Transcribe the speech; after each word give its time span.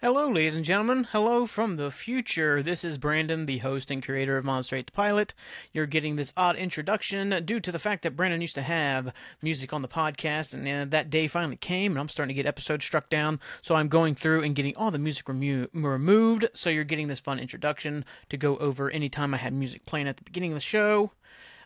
Hello, 0.00 0.28
ladies 0.30 0.54
and 0.54 0.64
gentlemen. 0.64 1.08
Hello 1.10 1.44
from 1.44 1.74
the 1.74 1.90
future. 1.90 2.62
This 2.62 2.84
is 2.84 2.98
Brandon, 2.98 3.46
the 3.46 3.58
host 3.58 3.90
and 3.90 4.00
creator 4.00 4.36
of 4.36 4.44
Monster 4.44 4.76
Ate 4.76 4.86
the 4.86 4.92
Pilot. 4.92 5.34
You're 5.72 5.86
getting 5.86 6.14
this 6.14 6.32
odd 6.36 6.54
introduction 6.54 7.44
due 7.44 7.58
to 7.58 7.72
the 7.72 7.80
fact 7.80 8.04
that 8.04 8.14
Brandon 8.14 8.40
used 8.40 8.54
to 8.54 8.62
have 8.62 9.12
music 9.42 9.72
on 9.72 9.82
the 9.82 9.88
podcast, 9.88 10.54
and 10.54 10.68
uh, 10.68 10.84
that 10.88 11.10
day 11.10 11.26
finally 11.26 11.56
came, 11.56 11.90
and 11.90 11.98
I'm 11.98 12.08
starting 12.08 12.32
to 12.32 12.40
get 12.40 12.46
episodes 12.46 12.84
struck 12.84 13.08
down. 13.08 13.40
So 13.60 13.74
I'm 13.74 13.88
going 13.88 14.14
through 14.14 14.44
and 14.44 14.54
getting 14.54 14.76
all 14.76 14.92
the 14.92 15.00
music 15.00 15.28
remo- 15.28 15.66
removed. 15.72 16.46
So 16.54 16.70
you're 16.70 16.84
getting 16.84 17.08
this 17.08 17.18
fun 17.18 17.40
introduction 17.40 18.04
to 18.28 18.36
go 18.36 18.56
over 18.58 18.88
anytime 18.92 19.34
I 19.34 19.38
had 19.38 19.52
music 19.52 19.84
playing 19.84 20.06
at 20.06 20.16
the 20.16 20.22
beginning 20.22 20.52
of 20.52 20.56
the 20.56 20.60
show. 20.60 21.10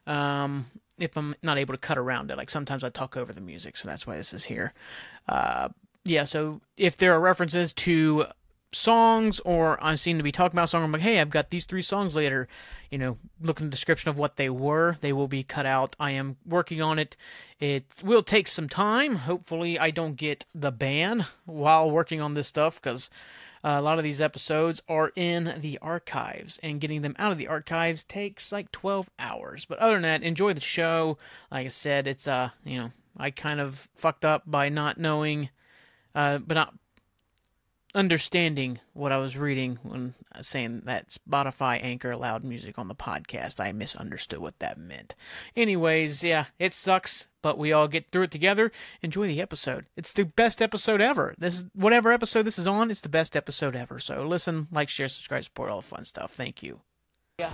Um, 0.07 0.71
if 0.99 1.19
I'm 1.19 1.35
not 1.43 1.59
able 1.59 1.75
to 1.75 1.79
cut 1.79 1.99
around 1.99 2.31
it, 2.31 2.39
like 2.39 2.49
sometimes 2.49 2.83
I 2.83 2.89
talk 2.89 3.15
over 3.15 3.35
the 3.35 3.43
music, 3.43 3.77
so 3.77 3.89
that's 3.89 4.07
why 4.07 4.17
this 4.17 4.33
is 4.33 4.47
here. 4.47 4.73
Uh, 5.29 5.69
yeah, 6.05 6.25
so 6.25 6.61
if 6.77 6.97
there 6.97 7.15
are 7.15 7.21
references 7.21 7.73
to 7.75 8.27
songs 8.75 9.39
or 9.41 9.83
I 9.85 9.95
seem 9.95 10.17
to 10.17 10.25
be 10.25 10.33
talking 10.33 10.55
about 10.55 10.65
a 10.65 10.69
song, 10.69 10.83
I'm 10.83 10.93
like, 10.93 11.03
hey, 11.03 11.21
I've 11.21 11.31
got 11.31 11.51
these 11.51 11.67
three 11.67 11.83
songs 11.83 12.15
later, 12.15 12.49
you 12.91 12.99
know, 12.99 13.19
look 13.41 13.61
in 13.61 13.67
the 13.67 13.71
description 13.71 14.09
of 14.11 14.19
what 14.19 14.37
they 14.37 14.51
were. 14.51 14.97
They 15.01 15.13
will 15.13 15.29
be 15.29 15.43
cut 15.43 15.67
out. 15.67 15.95
I 16.01 16.13
am 16.13 16.37
working 16.47 16.81
on 16.81 16.99
it. 16.99 17.17
It 17.61 17.85
will 18.03 18.23
take 18.23 18.49
some 18.49 18.69
time. 18.69 19.17
Hopefully, 19.17 19.79
I 19.79 19.91
don't 19.91 20.17
get 20.17 20.47
the 20.55 20.73
ban 20.73 21.27
while 21.45 21.91
working 21.91 22.21
on 22.21 22.35
this 22.35 22.49
stuff 22.49 22.81
because 22.81 23.11
uh, 23.65 23.77
a 23.79 23.83
lot 23.83 23.99
of 23.99 24.05
these 24.05 24.21
episodes 24.21 24.83
are 24.89 25.13
in 25.15 25.55
the 25.61 25.79
archives, 25.81 26.59
and 26.63 26.81
getting 26.81 27.03
them 27.03 27.15
out 27.19 27.31
of 27.31 27.39
the 27.39 27.47
archives 27.47 28.03
takes 28.03 28.51
like 28.51 28.73
12 28.73 29.09
hours. 29.19 29.65
But 29.65 29.79
other 29.79 29.95
than 29.95 30.03
that, 30.03 30.23
enjoy 30.23 30.53
the 30.53 30.61
show. 30.61 31.17
Like 31.51 31.67
I 31.67 31.69
said, 31.69 32.09
it's, 32.09 32.27
uh, 32.27 32.51
you 32.65 32.79
know, 32.79 32.93
I 33.17 33.31
kind 33.31 33.61
of 33.61 33.89
fucked 33.95 34.25
up 34.25 34.43
by 34.47 34.69
not 34.69 34.99
knowing 34.99 35.51
uh, 36.15 36.39
but 36.39 36.55
not 36.55 36.75
understanding 37.95 38.81
what 38.95 39.13
I 39.13 39.19
was 39.19 39.37
reading 39.37 39.79
when 39.83 40.15
saying 40.41 40.83
that 40.87 41.09
Spotify 41.09 41.83
Anchor 41.83 42.11
allowed 42.11 42.43
music 42.43 42.79
on 42.79 42.89
the 42.89 42.95
podcast. 42.95 43.61
I 43.61 43.73
misunderstood 43.73 44.39
what 44.39 44.59
that 44.61 44.79
meant. 44.79 45.15
Anyways, 45.55 46.25
yeah, 46.25 46.47
it 46.59 46.73
sucks, 46.73 47.29
but 47.43 47.59
we 47.59 47.73
all 47.73 47.89
get 47.89 48.11
through 48.11 48.23
it 48.23 48.31
together. 48.31 48.73
Enjoy 49.03 49.27
the 49.27 49.43
episode. 49.43 49.87
It's 49.97 50.13
the 50.13 50.25
best 50.25 50.63
episode 50.63 51.01
ever. 51.01 51.35
This 51.39 51.59
is 51.59 51.65
whatever 51.75 52.13
episode 52.13 52.43
this 52.45 52.59
is 52.59 52.67
on, 52.67 52.91
it's 52.91 53.03
the 53.03 53.09
best 53.09 53.37
episode 53.37 53.77
ever. 53.77 53.99
So 53.99 54.27
listen, 54.27 54.69
like, 54.73 54.89
share, 54.89 55.09
subscribe, 55.09 55.45
support 55.45 55.71
all 55.71 55.81
the 55.81 55.87
fun 55.87 56.05
stuff. 56.05 56.33
Thank 56.33 56.63
you. 56.63 56.81
Yeah. 57.39 57.51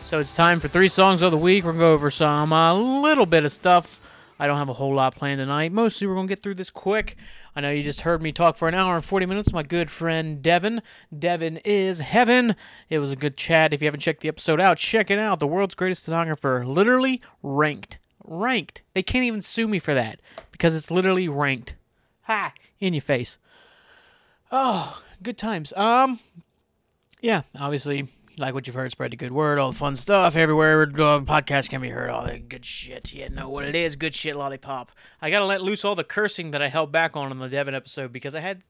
So 0.00 0.18
it's 0.18 0.36
time 0.36 0.60
for 0.60 0.68
three 0.68 0.88
songs 0.88 1.22
of 1.22 1.32
the 1.32 1.38
week. 1.38 1.64
We're 1.64 1.72
going 1.72 1.80
to 1.80 1.86
go 1.86 1.92
over 1.92 2.10
some 2.10 2.52
a 2.52 2.56
uh, 2.56 2.74
little 2.74 3.26
bit 3.26 3.44
of 3.44 3.52
stuff. 3.52 4.00
I 4.38 4.46
don't 4.46 4.58
have 4.58 4.68
a 4.68 4.74
whole 4.74 4.94
lot 4.94 5.14
planned 5.14 5.38
tonight. 5.38 5.72
Mostly 5.72 6.06
we're 6.06 6.14
going 6.14 6.26
to 6.26 6.34
get 6.34 6.42
through 6.42 6.56
this 6.56 6.70
quick. 6.70 7.16
I 7.54 7.60
know 7.60 7.70
you 7.70 7.82
just 7.82 8.00
heard 8.00 8.20
me 8.20 8.32
talk 8.32 8.56
for 8.56 8.66
an 8.66 8.74
hour 8.74 8.96
and 8.96 9.04
40 9.04 9.26
minutes. 9.26 9.52
My 9.52 9.62
good 9.62 9.90
friend 9.90 10.42
Devin. 10.42 10.82
Devin 11.16 11.58
is 11.64 12.00
heaven. 12.00 12.56
It 12.90 12.98
was 12.98 13.12
a 13.12 13.16
good 13.16 13.36
chat. 13.36 13.72
If 13.72 13.80
you 13.80 13.86
haven't 13.86 14.00
checked 14.00 14.22
the 14.22 14.28
episode 14.28 14.60
out, 14.60 14.78
check 14.78 15.10
it 15.10 15.18
out. 15.18 15.38
The 15.38 15.46
world's 15.46 15.76
greatest 15.76 16.02
stenographer. 16.02 16.66
Literally 16.66 17.22
ranked. 17.42 17.98
Ranked. 18.24 18.82
They 18.92 19.02
can't 19.02 19.24
even 19.24 19.40
sue 19.40 19.68
me 19.68 19.78
for 19.78 19.94
that 19.94 20.20
because 20.50 20.74
it's 20.74 20.90
literally 20.90 21.28
ranked. 21.28 21.76
Ha! 22.22 22.52
In 22.80 22.92
your 22.94 23.02
face. 23.02 23.38
Oh, 24.50 25.00
good 25.22 25.38
times. 25.38 25.72
Um, 25.76 26.18
yeah, 27.20 27.42
obviously 27.58 28.08
like 28.38 28.54
what 28.54 28.66
you've 28.66 28.74
heard, 28.74 28.90
spread 28.90 29.12
the 29.12 29.16
good 29.16 29.32
word, 29.32 29.58
all 29.58 29.70
the 29.70 29.78
fun 29.78 29.96
stuff 29.96 30.36
everywhere. 30.36 30.82
Uh, 30.82 31.20
podcast 31.20 31.68
can 31.68 31.80
be 31.80 31.90
heard, 31.90 32.10
all 32.10 32.24
that 32.24 32.48
good 32.48 32.64
shit. 32.64 33.12
You 33.12 33.28
know 33.28 33.48
what 33.48 33.64
it 33.64 33.74
is, 33.74 33.96
good 33.96 34.14
shit, 34.14 34.36
lollipop. 34.36 34.92
I 35.22 35.30
gotta 35.30 35.44
let 35.44 35.62
loose 35.62 35.84
all 35.84 35.94
the 35.94 36.04
cursing 36.04 36.50
that 36.50 36.62
I 36.62 36.68
held 36.68 36.90
back 36.90 37.16
on 37.16 37.30
in 37.30 37.38
the 37.38 37.48
Devin 37.48 37.74
episode 37.74 38.12
because 38.12 38.34
I 38.34 38.40
had, 38.40 38.62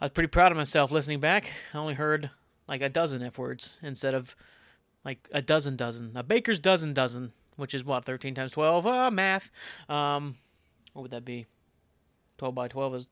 I 0.00 0.06
was 0.06 0.10
pretty 0.10 0.28
proud 0.28 0.52
of 0.52 0.58
myself 0.58 0.90
listening 0.90 1.20
back. 1.20 1.52
I 1.72 1.78
only 1.78 1.94
heard 1.94 2.30
like 2.68 2.82
a 2.82 2.88
dozen 2.88 3.22
f 3.22 3.38
words 3.38 3.78
instead 3.82 4.14
of 4.14 4.36
like 5.04 5.28
a 5.32 5.40
dozen 5.40 5.76
dozen, 5.76 6.12
a 6.14 6.22
baker's 6.22 6.58
dozen 6.58 6.92
dozen, 6.92 7.32
which 7.56 7.74
is 7.74 7.84
what 7.84 8.04
thirteen 8.04 8.34
times 8.34 8.52
twelve. 8.52 8.86
Uh, 8.86 9.10
math. 9.10 9.50
Um, 9.88 10.36
what 10.92 11.02
would 11.02 11.10
that 11.12 11.24
be? 11.24 11.46
Twelve 12.38 12.54
by 12.54 12.68
twelve 12.68 12.94
is. 12.94 13.08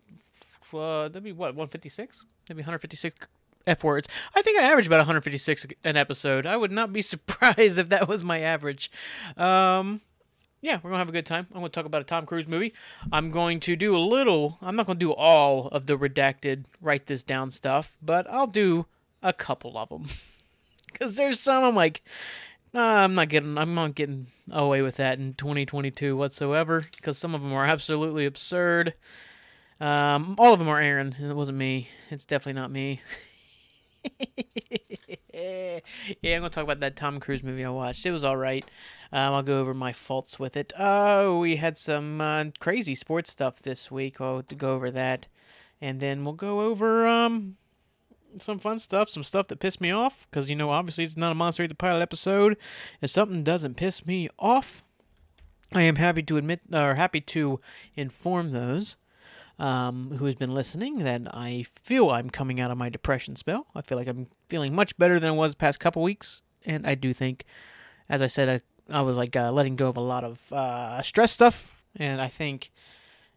Uh, 0.73 1.07
that'd 1.07 1.23
be 1.23 1.31
what 1.31 1.55
156 1.55 2.25
maybe 2.49 2.63
156 2.63 3.27
F 3.67 3.85
words. 3.85 4.09
I 4.35 4.43
think 4.43 4.59
I 4.59 4.65
average 4.65 4.87
about 4.87 4.99
156 4.99 5.67
an 5.85 5.97
episode. 5.97 6.47
I 6.47 6.57
would 6.57 6.73
not 6.73 6.93
be 6.93 7.03
surprised 7.15 7.79
if 7.79 7.89
that 7.89 8.09
was 8.09 8.23
my 8.23 8.41
average. 8.41 8.91
Um, 9.37 10.01
yeah, 10.61 10.79
we're 10.83 10.91
gonna 10.91 10.99
have 10.99 11.11
a 11.11 11.13
good 11.13 11.27
time. 11.27 11.47
I'm 11.51 11.59
gonna 11.59 11.69
talk 11.69 11.85
about 11.85 12.01
a 12.01 12.07
Tom 12.07 12.25
Cruise 12.25 12.49
movie. 12.49 12.73
I'm 13.13 13.31
going 13.31 13.61
to 13.61 13.77
do 13.77 13.95
a 13.95 13.99
little. 13.99 14.59
I'm 14.63 14.77
not 14.77 14.87
gonna 14.87 14.99
do 14.99 15.13
all 15.13 15.69
of 15.69 15.85
the 15.87 15.99
redacted 15.99 16.65
write 16.81 17.07
this 17.07 17.23
down 17.23 17.51
stuff, 17.51 17.97
but 18.01 18.27
I'll 18.31 18.47
do 18.47 18.87
a 19.23 19.33
couple 19.33 19.77
of 19.77 19.91
them 19.91 20.07
because 20.87 21.17
there's 21.17 21.39
some 21.39 21.65
I'm 21.65 21.75
like, 21.75 22.03
nah, 22.73 23.05
I'm 23.05 23.15
not 23.15 23.29
getting. 23.29 23.59
I'm 23.59 23.75
not 23.75 23.95
getting 23.95 24.29
away 24.51 24.81
with 24.81 24.97
that 24.97 25.19
in 25.19 25.35
2022 25.35 26.17
whatsoever 26.17 26.83
because 26.97 27.19
some 27.19 27.35
of 27.35 27.43
them 27.43 27.53
are 27.53 27.67
absolutely 27.67 28.25
absurd. 28.25 28.95
Um, 29.81 30.35
all 30.39 30.55
of 30.55 30.59
them 30.59 30.69
are 30.69 30.81
Aaron. 30.81 31.15
It 31.21 31.35
wasn't 31.35 31.59
me. 31.59 31.89
It's 32.11 32.25
definitely 32.25 32.61
not 32.61 32.71
me. 32.71 33.03
yeah, 35.35 35.81
I'm 36.37 36.41
gonna 36.41 36.51
talk 36.51 36.65
about 36.65 36.81
that 36.81 36.97
Tom 36.97 37.21
Cruise 37.21 37.43
movie 37.43 37.65
I 37.65 37.71
watched. 37.71 38.07
It 38.07 38.11
was 38.11 38.25
all 38.25 38.37
right. 38.37 38.65
Um, 39.13 39.35
I'll 39.35 39.43
go 39.43 39.61
over 39.61 39.75
my 39.75 39.93
faults 39.93 40.39
with 40.39 40.57
it. 40.57 40.73
Oh, 40.79 41.39
we 41.39 41.57
had 41.57 41.79
some 41.79 42.21
uh, 42.21 42.47
crazy 42.59 42.95
sports 42.95 43.31
stuff 43.31 43.61
this 43.63 43.91
week. 43.91 44.21
I'll 44.21 44.43
go 44.43 44.75
over 44.75 44.91
that, 44.91 45.29
and 45.81 46.01
then 46.01 46.25
we'll 46.25 46.35
go 46.35 46.61
over 46.61 47.07
um 47.07 47.57
some 48.37 48.59
fun 48.59 48.79
stuff, 48.79 49.09
some 49.11 49.23
stuff 49.23 49.47
that 49.49 49.61
pissed 49.61 49.81
me 49.81 49.91
off. 49.91 50.27
Because 50.31 50.51
you 50.51 50.57
know, 50.57 50.71
obviously, 50.71 51.05
it's 51.05 51.17
not 51.17 51.33
a 51.33 51.35
Monster 51.35 51.67
the 51.67 51.75
Pilot 51.75 52.03
episode. 52.03 52.57
If 53.01 53.11
something 53.11 53.43
doesn't 53.43 53.77
piss 53.77 54.07
me 54.07 54.29
off, 54.39 54.83
I 55.73 55.83
am 55.83 55.97
happy 55.97 56.23
to 56.25 56.37
admit 56.37 56.61
or 56.73 56.95
happy 56.95 57.21
to 57.21 57.61
inform 57.97 58.51
those 58.51 58.97
um, 59.59 60.11
who 60.19 60.27
has 60.27 60.35
been 60.35 60.53
listening 60.53 60.99
that 60.99 61.23
I 61.33 61.65
feel 61.83 62.11
I'm 62.11 62.31
coming 62.31 62.61
out 62.61 62.71
of 62.71 62.79
my 62.79 62.89
depression 62.89 63.37
spell. 63.37 63.67
I 63.75 63.83
feel 63.83 63.99
like 63.99 64.09
I'm 64.09 64.27
feeling 64.49 64.75
much 64.75 64.97
better 64.97 65.21
than 65.21 65.31
I 65.31 65.33
was 65.33 65.53
the 65.53 65.59
past 65.59 65.81
couple 65.81 66.03
weeks, 66.03 66.43
and 66.65 66.87
I 66.87 66.95
do 66.95 67.13
think, 67.13 67.45
as 68.09 68.23
I 68.23 68.27
said, 68.27 68.63
I, 68.91 68.99
I 68.99 69.03
was 69.03 69.17
like 69.17 69.37
uh, 69.37 69.53
letting 69.53 69.77
go 69.77 69.89
of 69.89 69.97
a 69.97 70.01
lot 70.01 70.25
of 70.25 70.53
uh, 70.53 71.03
stress 71.03 71.33
stuff, 71.33 71.85
and 71.97 72.21
I 72.21 72.29
think 72.29 72.71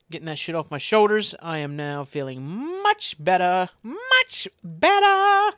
getting 0.09 0.25
that 0.25 0.37
shit 0.37 0.55
off 0.55 0.71
my 0.71 0.77
shoulders, 0.77 1.35
I 1.41 1.59
am 1.59 1.75
now 1.75 2.03
feeling 2.03 2.41
much 2.41 3.15
better, 3.19 3.69
much 3.83 4.47
better. 4.63 5.55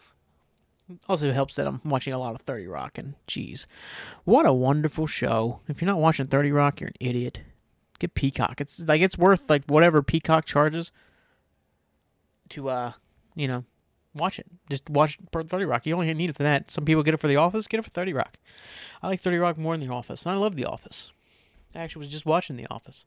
Also 1.07 1.31
helps 1.31 1.55
that 1.55 1.67
I'm 1.67 1.79
watching 1.85 2.13
a 2.13 2.19
lot 2.19 2.33
of 2.33 2.41
30 2.41 2.67
Rock, 2.67 2.97
and 2.97 3.13
geez, 3.27 3.67
what 4.23 4.47
a 4.47 4.53
wonderful 4.53 5.05
show. 5.05 5.61
If 5.67 5.81
you're 5.81 5.91
not 5.91 5.99
watching 5.99 6.25
30 6.25 6.51
Rock, 6.51 6.81
you're 6.81 6.87
an 6.87 6.95
idiot. 6.99 7.41
Get 7.99 8.13
Peacock. 8.13 8.61
It's 8.61 8.79
like 8.79 9.01
it's 9.01 9.17
worth 9.17 9.49
like 9.49 9.65
whatever 9.65 10.01
Peacock 10.01 10.45
charges 10.45 10.91
to 12.49 12.69
uh, 12.69 12.93
you 13.35 13.47
know, 13.47 13.63
watch 14.13 14.39
it. 14.39 14.45
Just 14.69 14.89
watch 14.89 15.17
30 15.31 15.65
Rock. 15.65 15.85
You 15.85 15.93
only 15.93 16.13
need 16.13 16.29
it 16.29 16.35
for 16.35 16.43
that. 16.43 16.69
Some 16.69 16.85
people 16.85 17.03
get 17.03 17.13
it 17.13 17.17
for 17.17 17.27
The 17.27 17.37
Office. 17.37 17.67
Get 17.67 17.79
it 17.79 17.83
for 17.83 17.89
30 17.89 18.13
Rock. 18.13 18.37
I 19.01 19.07
like 19.07 19.21
30 19.21 19.37
Rock 19.37 19.57
more 19.57 19.77
than 19.77 19.87
The 19.87 19.93
Office. 19.93 20.25
And 20.25 20.35
I 20.35 20.37
love 20.37 20.55
The 20.55 20.65
Office. 20.65 21.11
I 21.73 21.79
actually 21.79 22.01
was 22.01 22.09
just 22.09 22.25
watching 22.25 22.57
The 22.57 22.67
Office. 22.69 23.05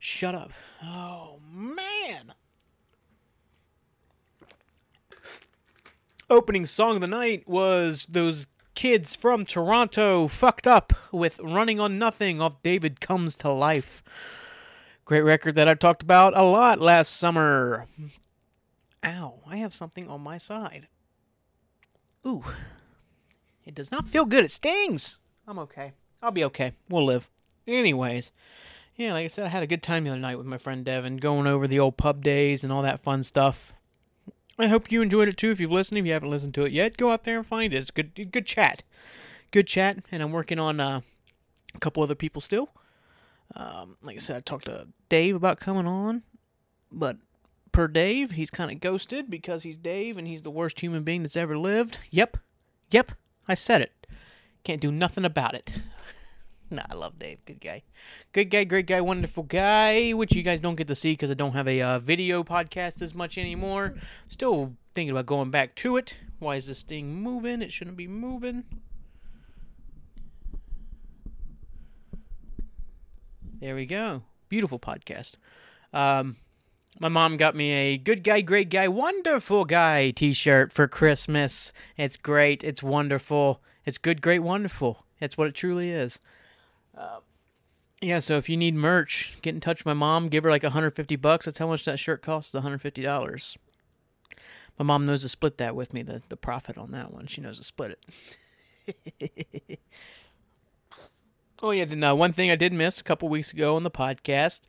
Shut 0.00 0.34
up. 0.34 0.52
Oh, 0.82 1.38
man. 1.50 2.34
Opening 6.30 6.66
song 6.66 6.96
of 6.96 7.00
the 7.00 7.06
night 7.06 7.48
was 7.48 8.06
those 8.06 8.46
kids 8.78 9.16
from 9.16 9.44
Toronto 9.44 10.28
fucked 10.28 10.64
up 10.64 10.92
with 11.10 11.40
Running 11.40 11.80
on 11.80 11.98
Nothing 11.98 12.40
off 12.40 12.62
David 12.62 13.00
Comes 13.00 13.34
to 13.38 13.50
Life. 13.50 14.04
Great 15.04 15.22
record 15.22 15.56
that 15.56 15.66
I 15.66 15.74
talked 15.74 16.00
about 16.00 16.36
a 16.36 16.44
lot 16.44 16.80
last 16.80 17.16
summer. 17.16 17.86
Ow, 19.04 19.40
I 19.44 19.56
have 19.56 19.74
something 19.74 20.08
on 20.08 20.20
my 20.20 20.38
side. 20.38 20.86
Ooh. 22.24 22.44
It 23.66 23.74
does 23.74 23.90
not 23.90 24.06
feel 24.06 24.24
good. 24.24 24.44
It 24.44 24.52
stings. 24.52 25.16
I'm 25.48 25.58
okay. 25.58 25.90
I'll 26.22 26.30
be 26.30 26.44
okay. 26.44 26.70
We'll 26.88 27.04
live. 27.04 27.28
Anyways, 27.66 28.30
yeah, 28.94 29.12
like 29.12 29.24
I 29.24 29.28
said, 29.28 29.44
I 29.44 29.48
had 29.48 29.64
a 29.64 29.66
good 29.66 29.82
time 29.82 30.04
the 30.04 30.10
other 30.10 30.20
night 30.20 30.38
with 30.38 30.46
my 30.46 30.56
friend 30.56 30.84
Devin, 30.84 31.16
going 31.16 31.48
over 31.48 31.66
the 31.66 31.80
old 31.80 31.96
pub 31.96 32.22
days 32.22 32.62
and 32.62 32.72
all 32.72 32.82
that 32.82 33.02
fun 33.02 33.24
stuff. 33.24 33.72
I 34.58 34.66
hope 34.66 34.90
you 34.90 35.02
enjoyed 35.02 35.28
it 35.28 35.36
too. 35.36 35.50
If 35.50 35.60
you've 35.60 35.70
listened, 35.70 35.98
if 35.98 36.06
you 36.06 36.12
haven't 36.12 36.30
listened 36.30 36.54
to 36.54 36.64
it 36.64 36.72
yet, 36.72 36.96
go 36.96 37.12
out 37.12 37.24
there 37.24 37.36
and 37.36 37.46
find 37.46 37.72
it. 37.72 37.76
It's 37.76 37.90
good, 37.90 38.30
good 38.32 38.46
chat, 38.46 38.82
good 39.52 39.66
chat. 39.66 39.98
And 40.10 40.22
I'm 40.22 40.32
working 40.32 40.58
on 40.58 40.80
uh, 40.80 41.00
a 41.74 41.78
couple 41.78 42.02
other 42.02 42.16
people 42.16 42.40
still. 42.40 42.70
Um, 43.54 43.96
like 44.02 44.16
I 44.16 44.20
said, 44.20 44.36
I 44.36 44.40
talked 44.40 44.66
to 44.66 44.88
Dave 45.08 45.36
about 45.36 45.60
coming 45.60 45.86
on, 45.86 46.22
but 46.90 47.16
per 47.72 47.88
Dave, 47.88 48.32
he's 48.32 48.50
kind 48.50 48.70
of 48.70 48.80
ghosted 48.80 49.30
because 49.30 49.62
he's 49.62 49.78
Dave 49.78 50.18
and 50.18 50.26
he's 50.26 50.42
the 50.42 50.50
worst 50.50 50.80
human 50.80 51.02
being 51.02 51.22
that's 51.22 51.36
ever 51.36 51.56
lived. 51.56 52.00
Yep, 52.10 52.36
yep, 52.90 53.12
I 53.46 53.54
said 53.54 53.80
it. 53.80 54.06
Can't 54.64 54.80
do 54.80 54.92
nothing 54.92 55.24
about 55.24 55.54
it. 55.54 55.72
nah, 56.70 56.82
I 56.90 56.94
love 56.94 57.18
Dave. 57.18 57.44
Good 57.46 57.60
guy. 57.60 57.82
Good 58.32 58.50
guy, 58.50 58.64
great 58.64 58.86
guy, 58.86 59.00
wonderful 59.00 59.44
guy, 59.44 60.10
which 60.10 60.34
you 60.34 60.42
guys 60.42 60.60
don't 60.60 60.76
get 60.76 60.86
to 60.88 60.94
see 60.94 61.12
because 61.12 61.30
I 61.30 61.34
don't 61.34 61.52
have 61.52 61.68
a 61.68 61.80
uh, 61.80 61.98
video 61.98 62.44
podcast 62.44 63.00
as 63.00 63.14
much 63.14 63.38
anymore. 63.38 63.94
Still 64.28 64.74
thinking 64.92 65.10
about 65.10 65.26
going 65.26 65.50
back 65.50 65.74
to 65.76 65.96
it. 65.96 66.14
Why 66.38 66.56
is 66.56 66.66
this 66.66 66.82
thing 66.82 67.14
moving? 67.22 67.62
It 67.62 67.72
shouldn't 67.72 67.96
be 67.96 68.06
moving. 68.06 68.64
There 73.60 73.74
we 73.74 73.86
go. 73.86 74.22
Beautiful 74.48 74.78
podcast. 74.78 75.36
Um, 75.92 76.36
my 77.00 77.08
mom 77.08 77.36
got 77.38 77.56
me 77.56 77.72
a 77.72 77.98
good 77.98 78.22
guy, 78.22 78.40
great 78.40 78.70
guy, 78.70 78.88
wonderful 78.88 79.64
guy 79.64 80.10
t 80.10 80.32
shirt 80.32 80.72
for 80.72 80.86
Christmas. 80.86 81.72
It's 81.96 82.16
great. 82.16 82.62
It's 82.62 82.82
wonderful. 82.82 83.62
It's 83.84 83.98
good, 83.98 84.20
great, 84.20 84.40
wonderful. 84.40 85.04
That's 85.18 85.38
what 85.38 85.48
it 85.48 85.54
truly 85.54 85.90
is. 85.90 86.20
Yeah, 88.00 88.20
so 88.20 88.36
if 88.36 88.48
you 88.48 88.56
need 88.56 88.74
merch, 88.74 89.38
get 89.42 89.54
in 89.54 89.60
touch 89.60 89.80
with 89.80 89.86
my 89.86 89.94
mom. 89.94 90.28
Give 90.28 90.44
her 90.44 90.50
like 90.50 90.62
150 90.62 91.16
bucks. 91.16 91.46
That's 91.46 91.58
how 91.58 91.66
much 91.66 91.84
that 91.84 91.98
shirt 91.98 92.22
costs. 92.22 92.54
150 92.54 93.02
dollars. 93.02 93.58
My 94.78 94.84
mom 94.84 95.06
knows 95.06 95.22
to 95.22 95.28
split 95.28 95.58
that 95.58 95.74
with 95.74 95.92
me. 95.92 96.02
The 96.02 96.22
the 96.28 96.36
profit 96.36 96.78
on 96.78 96.92
that 96.92 97.12
one. 97.12 97.26
She 97.26 97.40
knows 97.40 97.58
to 97.58 97.64
split 97.64 97.98
it. 98.86 99.80
oh 101.62 101.72
yeah, 101.72 101.84
then 101.84 102.04
uh, 102.04 102.14
one 102.14 102.32
thing 102.32 102.50
I 102.50 102.56
did 102.56 102.72
miss 102.72 103.00
a 103.00 103.04
couple 103.04 103.28
weeks 103.28 103.52
ago 103.52 103.74
on 103.74 103.82
the 103.82 103.90
podcast. 103.90 104.60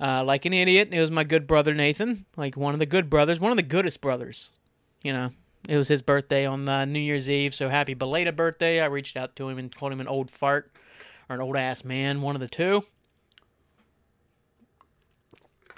Uh, 0.00 0.24
like 0.24 0.46
an 0.46 0.54
idiot, 0.54 0.88
it 0.92 1.00
was 1.00 1.10
my 1.10 1.24
good 1.24 1.46
brother 1.46 1.74
Nathan, 1.74 2.24
like 2.34 2.56
one 2.56 2.72
of 2.72 2.80
the 2.80 2.86
good 2.86 3.10
brothers, 3.10 3.38
one 3.38 3.50
of 3.50 3.58
the 3.58 3.62
goodest 3.62 4.00
brothers. 4.00 4.50
You 5.02 5.12
know, 5.12 5.30
it 5.68 5.76
was 5.76 5.88
his 5.88 6.00
birthday 6.00 6.46
on 6.46 6.66
uh, 6.66 6.86
New 6.86 7.00
Year's 7.00 7.28
Eve, 7.28 7.54
so 7.54 7.68
happy 7.68 7.92
belated 7.92 8.34
birthday. 8.34 8.80
I 8.80 8.86
reached 8.86 9.18
out 9.18 9.36
to 9.36 9.50
him 9.50 9.58
and 9.58 9.74
called 9.74 9.92
him 9.92 10.00
an 10.00 10.08
old 10.08 10.30
fart 10.30 10.72
or 11.30 11.34
an 11.34 11.40
old 11.40 11.56
ass 11.56 11.84
man, 11.84 12.20
one 12.20 12.34
of 12.34 12.40
the 12.40 12.48
two. 12.48 12.82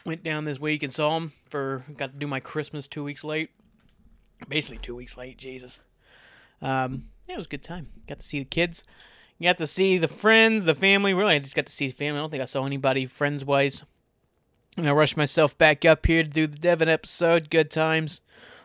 Went 0.04 0.24
down 0.24 0.46
this 0.46 0.58
week 0.58 0.82
and 0.82 0.92
saw 0.92 1.16
him 1.18 1.32
for 1.48 1.84
got 1.96 2.08
to 2.08 2.16
do 2.16 2.26
my 2.26 2.40
Christmas 2.40 2.88
two 2.88 3.04
weeks 3.04 3.22
late. 3.22 3.50
Basically 4.48 4.78
two 4.78 4.96
weeks 4.96 5.16
late, 5.16 5.36
Jesus. 5.38 5.78
Um, 6.60 7.04
yeah, 7.28 7.34
it 7.34 7.38
was 7.38 7.46
a 7.46 7.50
good 7.50 7.62
time. 7.62 7.88
Got 8.08 8.18
to 8.20 8.26
see 8.26 8.40
the 8.40 8.44
kids. 8.44 8.82
Got 9.40 9.58
to 9.58 9.66
see 9.66 9.98
the 9.98 10.08
friends, 10.08 10.64
the 10.64 10.74
family. 10.74 11.14
Really, 11.14 11.34
I 11.34 11.38
just 11.38 11.54
got 11.54 11.66
to 11.66 11.72
see 11.72 11.88
the 11.88 11.94
family. 11.94 12.18
I 12.18 12.22
don't 12.22 12.30
think 12.30 12.42
I 12.42 12.46
saw 12.46 12.64
anybody 12.64 13.06
friends 13.06 13.44
wise. 13.44 13.84
And 14.76 14.88
I 14.88 14.92
rushed 14.92 15.16
myself 15.16 15.56
back 15.58 15.84
up 15.84 16.06
here 16.06 16.22
to 16.22 16.28
do 16.28 16.46
the 16.46 16.58
Devin 16.58 16.88
episode. 16.88 17.50
Good 17.50 17.70
times. 17.70 18.22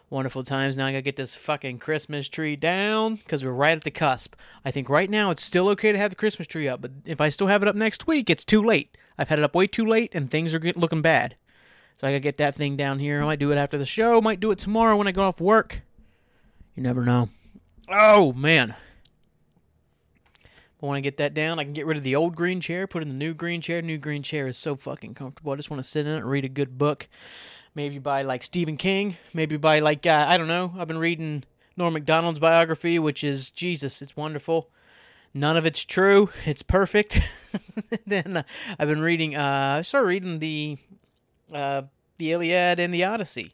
Wonderful 0.09 0.43
times. 0.43 0.77
Now 0.77 0.85
I 0.85 0.91
gotta 0.91 1.01
get 1.01 1.17
this 1.17 1.35
fucking 1.35 1.79
Christmas 1.79 2.29
tree 2.29 2.55
down 2.55 3.15
because 3.15 3.43
we're 3.43 3.51
right 3.51 3.75
at 3.75 3.83
the 3.83 3.91
cusp. 3.91 4.35
I 4.63 4.71
think 4.71 4.89
right 4.89 5.09
now 5.09 5.31
it's 5.31 5.43
still 5.43 5.67
okay 5.69 5.91
to 5.91 5.97
have 5.97 6.11
the 6.11 6.15
Christmas 6.15 6.47
tree 6.47 6.67
up, 6.67 6.81
but 6.81 6.91
if 7.05 7.19
I 7.19 7.27
still 7.27 7.47
have 7.47 7.61
it 7.61 7.67
up 7.67 7.75
next 7.75 8.07
week, 8.07 8.29
it's 8.29 8.45
too 8.45 8.63
late. 8.63 8.97
I've 9.17 9.27
had 9.27 9.39
it 9.39 9.43
up 9.43 9.53
way 9.53 9.67
too 9.67 9.85
late 9.85 10.15
and 10.15 10.31
things 10.31 10.53
are 10.55 10.59
looking 10.59 11.01
bad. 11.01 11.35
So 11.97 12.07
I 12.07 12.11
gotta 12.11 12.21
get 12.21 12.37
that 12.37 12.55
thing 12.55 12.77
down 12.77 12.99
here. 12.99 13.21
I 13.21 13.25
might 13.25 13.39
do 13.39 13.51
it 13.51 13.57
after 13.57 13.77
the 13.77 13.85
show, 13.85 14.21
might 14.21 14.39
do 14.39 14.51
it 14.51 14.59
tomorrow 14.59 14.95
when 14.95 15.07
I 15.07 15.11
go 15.11 15.23
off 15.23 15.41
work. 15.41 15.81
You 16.73 16.83
never 16.83 17.03
know. 17.03 17.29
Oh, 17.89 18.31
man. 18.33 18.75
But 20.79 20.87
when 20.87 20.97
I 20.97 21.01
get 21.01 21.17
that 21.17 21.33
down, 21.33 21.59
I 21.59 21.63
can 21.63 21.73
get 21.73 21.87
rid 21.87 21.97
of 21.97 22.03
the 22.03 22.15
old 22.15 22.35
green 22.35 22.61
chair, 22.61 22.85
put 22.85 23.01
in 23.01 23.09
the 23.09 23.15
new 23.15 23.33
green 23.33 23.61
chair. 23.61 23.81
New 23.81 23.97
green 23.97 24.21
chair 24.21 24.47
is 24.47 24.57
so 24.57 24.75
fucking 24.75 25.15
comfortable. 25.15 25.51
I 25.51 25.55
just 25.55 25.71
want 25.71 25.81
to 25.81 25.89
sit 25.89 26.05
in 26.05 26.13
it 26.13 26.17
and 26.17 26.29
read 26.29 26.45
a 26.45 26.49
good 26.49 26.77
book. 26.77 27.07
Maybe 27.77 27.99
by 27.99 28.23
like 28.23 28.41
Stephen 28.41 28.75
King. 28.75 29.17
Maybe 29.35 29.55
by 29.55 29.81
like, 29.81 30.07
uh, 30.07 30.25
I 30.27 30.37
don't 30.37 30.47
know. 30.47 30.73
I've 30.79 30.87
been 30.87 30.97
reading 30.97 31.43
Norm 31.75 31.93
MacDonald's 31.93 32.39
biography, 32.39 32.97
which 32.97 33.23
is 33.23 33.51
Jesus. 33.51 34.01
It's 34.01 34.17
wonderful. 34.17 34.71
None 35.31 35.55
of 35.55 35.67
it's 35.67 35.85
true. 35.85 36.31
It's 36.43 36.63
perfect. 36.63 37.19
then 38.07 38.37
uh, 38.37 38.43
I've 38.79 38.87
been 38.87 39.03
reading, 39.03 39.35
uh, 39.35 39.75
I 39.77 39.81
started 39.83 40.07
reading 40.07 40.39
the, 40.39 40.79
uh, 41.53 41.83
the 42.17 42.31
Iliad 42.31 42.79
and 42.79 42.91
the 42.91 43.03
Odyssey. 43.03 43.53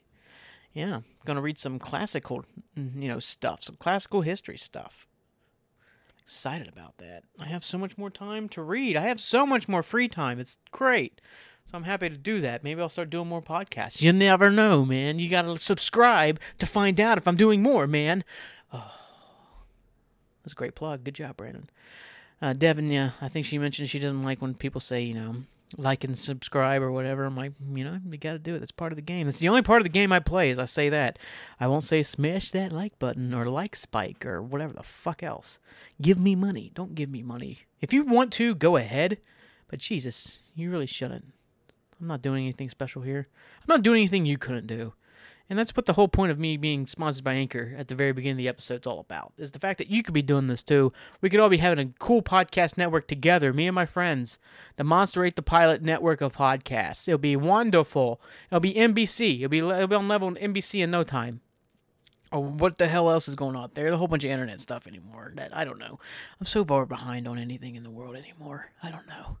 Yeah, 0.72 1.00
to 1.26 1.42
read 1.42 1.58
some 1.58 1.78
classical, 1.78 2.46
you 2.74 3.08
know, 3.08 3.18
stuff, 3.18 3.62
some 3.62 3.76
classical 3.76 4.22
history 4.22 4.56
stuff 4.56 5.06
excited 6.24 6.66
about 6.66 6.96
that. 6.96 7.22
I 7.38 7.44
have 7.44 7.62
so 7.62 7.76
much 7.76 7.98
more 7.98 8.08
time 8.08 8.48
to 8.50 8.62
read. 8.62 8.96
I 8.96 9.02
have 9.02 9.20
so 9.20 9.44
much 9.44 9.68
more 9.68 9.82
free 9.82 10.08
time. 10.08 10.40
It's 10.40 10.56
great. 10.70 11.20
So 11.66 11.78
I'm 11.78 11.84
happy 11.84 12.10
to 12.10 12.16
do 12.16 12.40
that. 12.40 12.62
Maybe 12.62 12.80
I'll 12.80 12.88
start 12.88 13.10
doing 13.10 13.28
more 13.28 13.42
podcasts. 13.42 14.02
You 14.02 14.12
never 14.12 14.50
know, 14.50 14.84
man. 14.84 15.18
You 15.18 15.30
got 15.30 15.42
to 15.42 15.58
subscribe 15.58 16.38
to 16.58 16.66
find 16.66 17.00
out 17.00 17.18
if 17.18 17.26
I'm 17.26 17.36
doing 17.36 17.62
more, 17.62 17.86
man. 17.86 18.22
Oh, 18.72 18.92
that's 20.42 20.52
a 20.52 20.56
great 20.56 20.74
plug. 20.74 21.04
Good 21.04 21.14
job, 21.14 21.36
Brandon. 21.36 21.70
Uh, 22.42 22.52
Devin, 22.52 22.90
yeah, 22.90 23.12
I 23.22 23.28
think 23.28 23.46
she 23.46 23.58
mentioned 23.58 23.88
she 23.88 23.98
doesn't 23.98 24.24
like 24.24 24.42
when 24.42 24.54
people 24.54 24.80
say, 24.80 25.00
you 25.02 25.14
know, 25.14 25.36
like 25.78 26.04
and 26.04 26.18
subscribe 26.18 26.82
or 26.82 26.92
whatever. 26.92 27.24
I'm 27.24 27.36
like, 27.36 27.52
you 27.72 27.82
know, 27.82 27.98
you 28.10 28.18
got 28.18 28.32
to 28.32 28.38
do 28.38 28.54
it. 28.54 28.58
That's 28.58 28.70
part 28.70 28.92
of 28.92 28.96
the 28.96 29.02
game. 29.02 29.26
It's 29.26 29.38
the 29.38 29.48
only 29.48 29.62
part 29.62 29.80
of 29.80 29.84
the 29.84 29.88
game 29.88 30.12
I 30.12 30.20
play. 30.20 30.50
Is 30.50 30.58
I 30.58 30.66
say 30.66 30.90
that. 30.90 31.18
I 31.58 31.66
won't 31.66 31.84
say 31.84 32.02
smash 32.02 32.50
that 32.50 32.72
like 32.72 32.98
button 32.98 33.32
or 33.32 33.46
like 33.46 33.74
spike 33.74 34.26
or 34.26 34.42
whatever 34.42 34.74
the 34.74 34.82
fuck 34.82 35.22
else. 35.22 35.58
Give 36.02 36.18
me 36.18 36.34
money. 36.34 36.70
Don't 36.74 36.94
give 36.94 37.08
me 37.08 37.22
money. 37.22 37.60
If 37.80 37.92
you 37.92 38.04
want 38.04 38.32
to, 38.34 38.54
go 38.54 38.76
ahead. 38.76 39.18
But 39.68 39.78
Jesus, 39.78 40.40
you 40.54 40.70
really 40.70 40.86
shouldn't. 40.86 41.32
I'm 42.00 42.06
not 42.06 42.22
doing 42.22 42.44
anything 42.44 42.68
special 42.68 43.02
here. 43.02 43.28
I'm 43.60 43.74
not 43.74 43.82
doing 43.82 44.02
anything 44.02 44.26
you 44.26 44.38
couldn't 44.38 44.66
do. 44.66 44.92
And 45.50 45.58
that's 45.58 45.76
what 45.76 45.84
the 45.84 45.92
whole 45.92 46.08
point 46.08 46.32
of 46.32 46.38
me 46.38 46.56
being 46.56 46.86
sponsored 46.86 47.22
by 47.22 47.34
Anchor 47.34 47.74
at 47.76 47.88
the 47.88 47.94
very 47.94 48.12
beginning 48.12 48.36
of 48.36 48.38
the 48.38 48.48
episode 48.48 48.80
is 48.80 48.86
all 48.86 49.00
about. 49.00 49.34
Is 49.36 49.50
the 49.50 49.58
fact 49.58 49.76
that 49.76 49.90
you 49.90 50.02
could 50.02 50.14
be 50.14 50.22
doing 50.22 50.46
this 50.46 50.62
too. 50.62 50.90
We 51.20 51.28
could 51.28 51.38
all 51.38 51.50
be 51.50 51.58
having 51.58 51.86
a 51.86 51.92
cool 51.98 52.22
podcast 52.22 52.78
network 52.78 53.06
together, 53.06 53.52
me 53.52 53.66
and 53.66 53.74
my 53.74 53.84
friends. 53.84 54.38
The 54.76 54.84
Monster 54.84 55.24
Ate 55.24 55.36
the 55.36 55.42
Pilot 55.42 55.82
network 55.82 56.22
of 56.22 56.32
podcasts. 56.32 57.06
It'll 57.06 57.18
be 57.18 57.36
wonderful. 57.36 58.22
It'll 58.50 58.60
be 58.60 58.72
NBC. 58.72 59.36
It'll 59.36 59.50
be, 59.50 59.58
it'll 59.58 59.86
be 59.86 59.96
on 59.96 60.08
level 60.08 60.30
NBC 60.32 60.82
in 60.82 60.90
no 60.90 61.02
time. 61.02 61.40
Or 62.32 62.42
what 62.42 62.78
the 62.78 62.88
hell 62.88 63.10
else 63.10 63.28
is 63.28 63.34
going 63.34 63.54
on 63.54 63.70
there? 63.74 63.84
There's 63.84 63.94
a 63.94 63.98
whole 63.98 64.08
bunch 64.08 64.24
of 64.24 64.30
internet 64.30 64.60
stuff 64.60 64.86
anymore 64.86 65.32
that 65.36 65.54
I 65.54 65.64
don't 65.64 65.78
know. 65.78 66.00
I'm 66.40 66.46
so 66.46 66.64
far 66.64 66.86
behind 66.86 67.28
on 67.28 67.38
anything 67.38 67.74
in 67.74 67.82
the 67.82 67.90
world 67.90 68.16
anymore. 68.16 68.70
I 68.82 68.90
don't 68.90 69.06
know. 69.06 69.36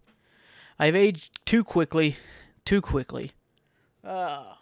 I've 0.78 0.94
aged 0.94 1.44
too 1.46 1.64
quickly. 1.64 2.16
Too 2.64 2.80
quickly. 2.80 3.32
Uh 4.02 4.54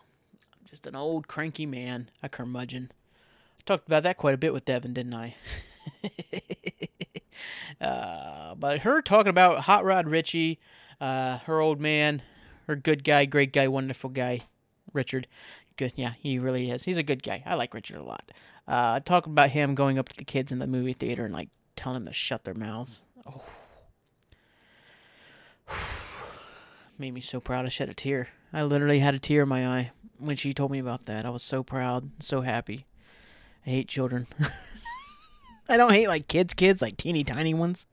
just 0.72 0.86
an 0.86 0.96
old 0.96 1.28
cranky 1.28 1.66
man, 1.66 2.10
a 2.22 2.30
curmudgeon. 2.30 2.90
I 3.58 3.62
talked 3.66 3.86
about 3.86 4.04
that 4.04 4.16
quite 4.16 4.32
a 4.32 4.38
bit 4.38 4.54
with 4.54 4.64
Devin, 4.64 4.94
didn't 4.94 5.12
I? 5.12 5.34
uh, 7.80 8.54
but 8.54 8.78
her 8.80 9.02
talking 9.02 9.28
about 9.28 9.60
Hot 9.60 9.84
Rod 9.84 10.08
Richie, 10.08 10.58
uh, 10.98 11.38
her 11.40 11.60
old 11.60 11.78
man, 11.78 12.22
her 12.68 12.74
good 12.74 13.04
guy, 13.04 13.26
great 13.26 13.52
guy, 13.52 13.68
wonderful 13.68 14.08
guy, 14.08 14.40
Richard. 14.94 15.26
Good, 15.76 15.92
yeah, 15.94 16.14
he 16.18 16.38
really 16.38 16.70
is. 16.70 16.84
He's 16.84 16.96
a 16.96 17.02
good 17.02 17.22
guy. 17.22 17.42
I 17.44 17.54
like 17.54 17.74
Richard 17.74 17.98
a 17.98 18.02
lot. 18.02 18.32
Uh, 18.66 19.00
talking 19.00 19.32
about 19.32 19.50
him 19.50 19.74
going 19.74 19.98
up 19.98 20.08
to 20.08 20.16
the 20.16 20.24
kids 20.24 20.50
in 20.50 20.58
the 20.58 20.66
movie 20.66 20.94
theater 20.94 21.26
and 21.26 21.34
like 21.34 21.50
telling 21.76 22.04
them 22.04 22.06
to 22.06 22.14
shut 22.14 22.44
their 22.44 22.54
mouths. 22.54 23.04
Oh, 23.26 23.42
made 27.02 27.12
me 27.12 27.20
so 27.20 27.40
proud. 27.40 27.66
I 27.66 27.68
shed 27.68 27.88
a 27.88 27.94
tear. 27.94 28.28
I 28.52 28.62
literally 28.62 29.00
had 29.00 29.12
a 29.12 29.18
tear 29.18 29.42
in 29.42 29.48
my 29.48 29.66
eye 29.66 29.90
when 30.18 30.36
she 30.36 30.54
told 30.54 30.70
me 30.70 30.78
about 30.78 31.06
that. 31.06 31.26
I 31.26 31.30
was 31.30 31.42
so 31.42 31.64
proud, 31.64 32.08
so 32.20 32.42
happy. 32.42 32.86
I 33.66 33.70
hate 33.70 33.88
children. 33.88 34.28
I 35.68 35.76
don't 35.76 35.92
hate 35.92 36.06
like 36.06 36.28
kids, 36.28 36.54
kids 36.54 36.80
like 36.80 36.96
teeny 36.96 37.24
tiny 37.24 37.54
ones. 37.54 37.86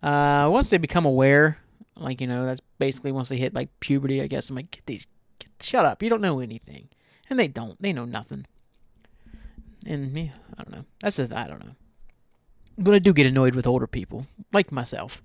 Uh, 0.00 0.48
once 0.52 0.70
they 0.70 0.78
become 0.78 1.04
aware, 1.04 1.58
like 1.96 2.20
you 2.20 2.28
know, 2.28 2.46
that's 2.46 2.60
basically 2.78 3.10
once 3.10 3.28
they 3.28 3.36
hit 3.36 3.52
like 3.52 3.68
puberty. 3.80 4.22
I 4.22 4.28
guess 4.28 4.48
I'm 4.48 4.54
like, 4.54 4.70
get 4.70 4.86
these, 4.86 5.08
get, 5.40 5.50
shut 5.60 5.84
up. 5.84 6.00
You 6.00 6.08
don't 6.08 6.20
know 6.20 6.38
anything, 6.38 6.88
and 7.28 7.40
they 7.40 7.48
don't. 7.48 7.80
They 7.82 7.92
know 7.92 8.04
nothing. 8.04 8.46
And 9.88 10.12
me, 10.12 10.30
I 10.56 10.62
don't 10.62 10.72
know. 10.72 10.84
That's 11.00 11.16
just, 11.16 11.32
I 11.32 11.48
don't 11.48 11.64
know. 11.64 11.74
But 12.78 12.94
I 12.94 13.00
do 13.00 13.12
get 13.12 13.26
annoyed 13.26 13.56
with 13.56 13.66
older 13.66 13.88
people, 13.88 14.28
like 14.52 14.70
myself, 14.70 15.20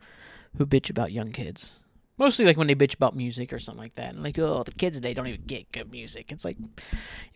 who 0.58 0.66
bitch 0.66 0.90
about 0.90 1.12
young 1.12 1.32
kids. 1.32 1.82
Mostly 2.18 2.46
like 2.46 2.58
when 2.58 2.68
they 2.68 2.76
bitch 2.76 2.96
about 2.96 3.16
music 3.16 3.52
or 3.52 3.60
something 3.60 3.82
like 3.82 3.96
that. 3.96 4.14
And 4.14 4.24
like, 4.24 4.38
oh, 4.38 4.64
the 4.64 4.72
kids 4.72 4.98
today 4.98 5.14
don't 5.14 5.28
even 5.28 5.42
get 5.46 5.72
good 5.72 5.92
music. 5.92 6.32
It's 6.32 6.46
like, 6.46 6.60
you 6.60 6.70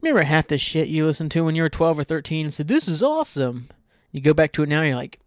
remember 0.02 0.24
half 0.24 0.48
the 0.48 0.58
shit 0.58 0.90
you 0.90 1.06
listened 1.06 1.32
to 1.32 1.44
when 1.44 1.56
you 1.56 1.64
were 1.64 1.70
12 1.70 2.00
or 2.00 2.04
13 2.04 2.46
and 2.46 2.54
said, 2.54 2.68
this 2.68 2.88
is 2.88 3.02
awesome. 3.02 3.70
You 4.12 4.22
go 4.22 4.34
back 4.34 4.52
to 4.54 4.64
it 4.64 4.70
now, 4.70 4.82
you're 4.82 4.96
like, 4.96 5.20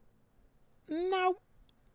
no, 0.88 1.38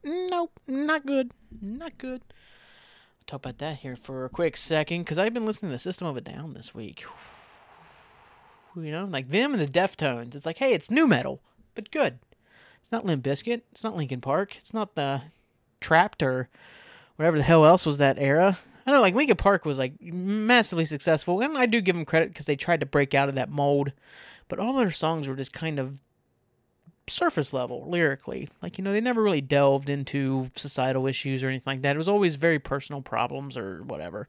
nope, 0.04 0.52
not 0.68 1.06
good, 1.06 1.32
not 1.62 1.98
good. 1.98 2.22
I'll 2.24 3.26
talk 3.26 3.40
about 3.46 3.60
that 3.60 3.78
here 3.78 3.96
for 3.96 4.26
a 4.26 4.30
quick 4.30 4.58
second 4.58 5.04
because 5.04 5.18
I've 5.18 5.34
been 5.34 5.46
listening 5.46 5.70
to 5.70 5.76
the 5.76 5.80
System 5.80 6.08
of 6.08 6.18
a 6.18 6.22
Down 6.22 6.54
this 6.54 6.74
week. 6.74 7.06
You 8.76 8.90
know, 8.90 9.06
like 9.06 9.28
them 9.28 9.54
and 9.54 9.62
the 9.62 9.68
Deftones. 9.68 10.34
It's 10.34 10.48
like, 10.48 10.58
hey, 10.58 10.74
it's 10.74 10.90
nu 10.90 11.06
metal, 11.06 11.44
but 11.76 11.92
good. 11.92 12.18
It's 12.82 12.92
not 12.92 13.06
Limp 13.06 13.24
Bizkit. 13.24 13.62
It's 13.72 13.84
not 13.84 13.96
Linkin 13.96 14.20
Park. 14.20 14.58
It's 14.58 14.74
not 14.74 14.96
the 14.96 15.22
Trapt 15.80 16.24
or 16.24 16.50
whatever 17.16 17.38
the 17.38 17.44
hell 17.44 17.66
else 17.66 17.86
was 17.86 18.00
that 18.00 18.18
era. 18.20 18.58
I 18.86 18.92
know, 18.92 19.02
like 19.02 19.16
Linkin 19.16 19.38
Park 19.38 19.66
was 19.66 19.80
like 19.80 19.94
massively 20.02 20.86
successful, 20.86 21.42
and 21.42 21.58
I 21.58 21.66
do 21.66 21.82
give 21.82 21.96
them 21.96 22.06
credit 22.06 22.30
because 22.30 22.46
they 22.46 22.56
tried 22.56 22.82
to 22.82 22.86
break 22.86 23.14
out 23.14 23.30
of 23.30 23.36
that 23.36 23.50
mold. 23.50 23.94
But 24.50 24.60
all 24.60 24.74
their 24.74 24.92
songs 24.92 25.28
were 25.28 25.36
just 25.36 25.54
kind 25.54 25.80
of 25.80 26.02
surface 27.08 27.54
level 27.54 27.90
lyrically. 27.90 28.50
Like, 28.62 28.78
you 28.78 28.84
know, 28.84 28.92
they 28.92 29.02
never 29.02 29.22
really 29.22 29.42
delved 29.42 29.90
into 29.90 30.50
societal 30.56 31.08
issues 31.08 31.44
or 31.44 31.48
anything 31.50 31.72
like 31.72 31.82
that. 31.84 31.96
It 31.96 31.98
was 31.98 32.10
always 32.10 32.36
very 32.36 32.60
personal 32.60 33.02
problems 33.02 33.58
or 33.58 33.84
whatever. 33.84 34.28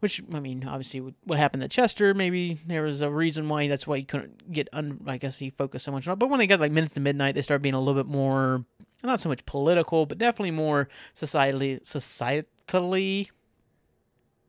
Which, 0.00 0.22
I 0.32 0.40
mean, 0.40 0.66
obviously, 0.66 1.00
what 1.24 1.38
happened 1.38 1.62
to 1.62 1.68
Chester, 1.68 2.12
maybe 2.12 2.58
there 2.66 2.82
was 2.82 3.00
a 3.00 3.10
reason 3.10 3.48
why 3.48 3.66
that's 3.66 3.86
why 3.86 3.98
he 3.98 4.04
couldn't 4.04 4.52
get, 4.52 4.68
un- 4.72 5.00
I 5.06 5.16
guess 5.16 5.38
he 5.38 5.50
focused 5.50 5.84
so 5.84 5.92
much 5.92 6.06
on 6.06 6.12
it. 6.12 6.18
But 6.18 6.28
when 6.28 6.38
they 6.38 6.46
got 6.46 6.60
like 6.60 6.72
Minutes 6.72 6.94
to 6.94 7.00
Midnight, 7.00 7.34
they 7.34 7.42
started 7.42 7.62
being 7.62 7.74
a 7.74 7.78
little 7.78 7.94
bit 7.94 8.10
more, 8.10 8.64
not 9.06 9.20
so 9.20 9.28
much 9.28 9.44
political, 9.46 10.06
but 10.06 10.18
definitely 10.18 10.50
more 10.50 10.88
societally, 11.14 11.82
societally, 11.82 13.28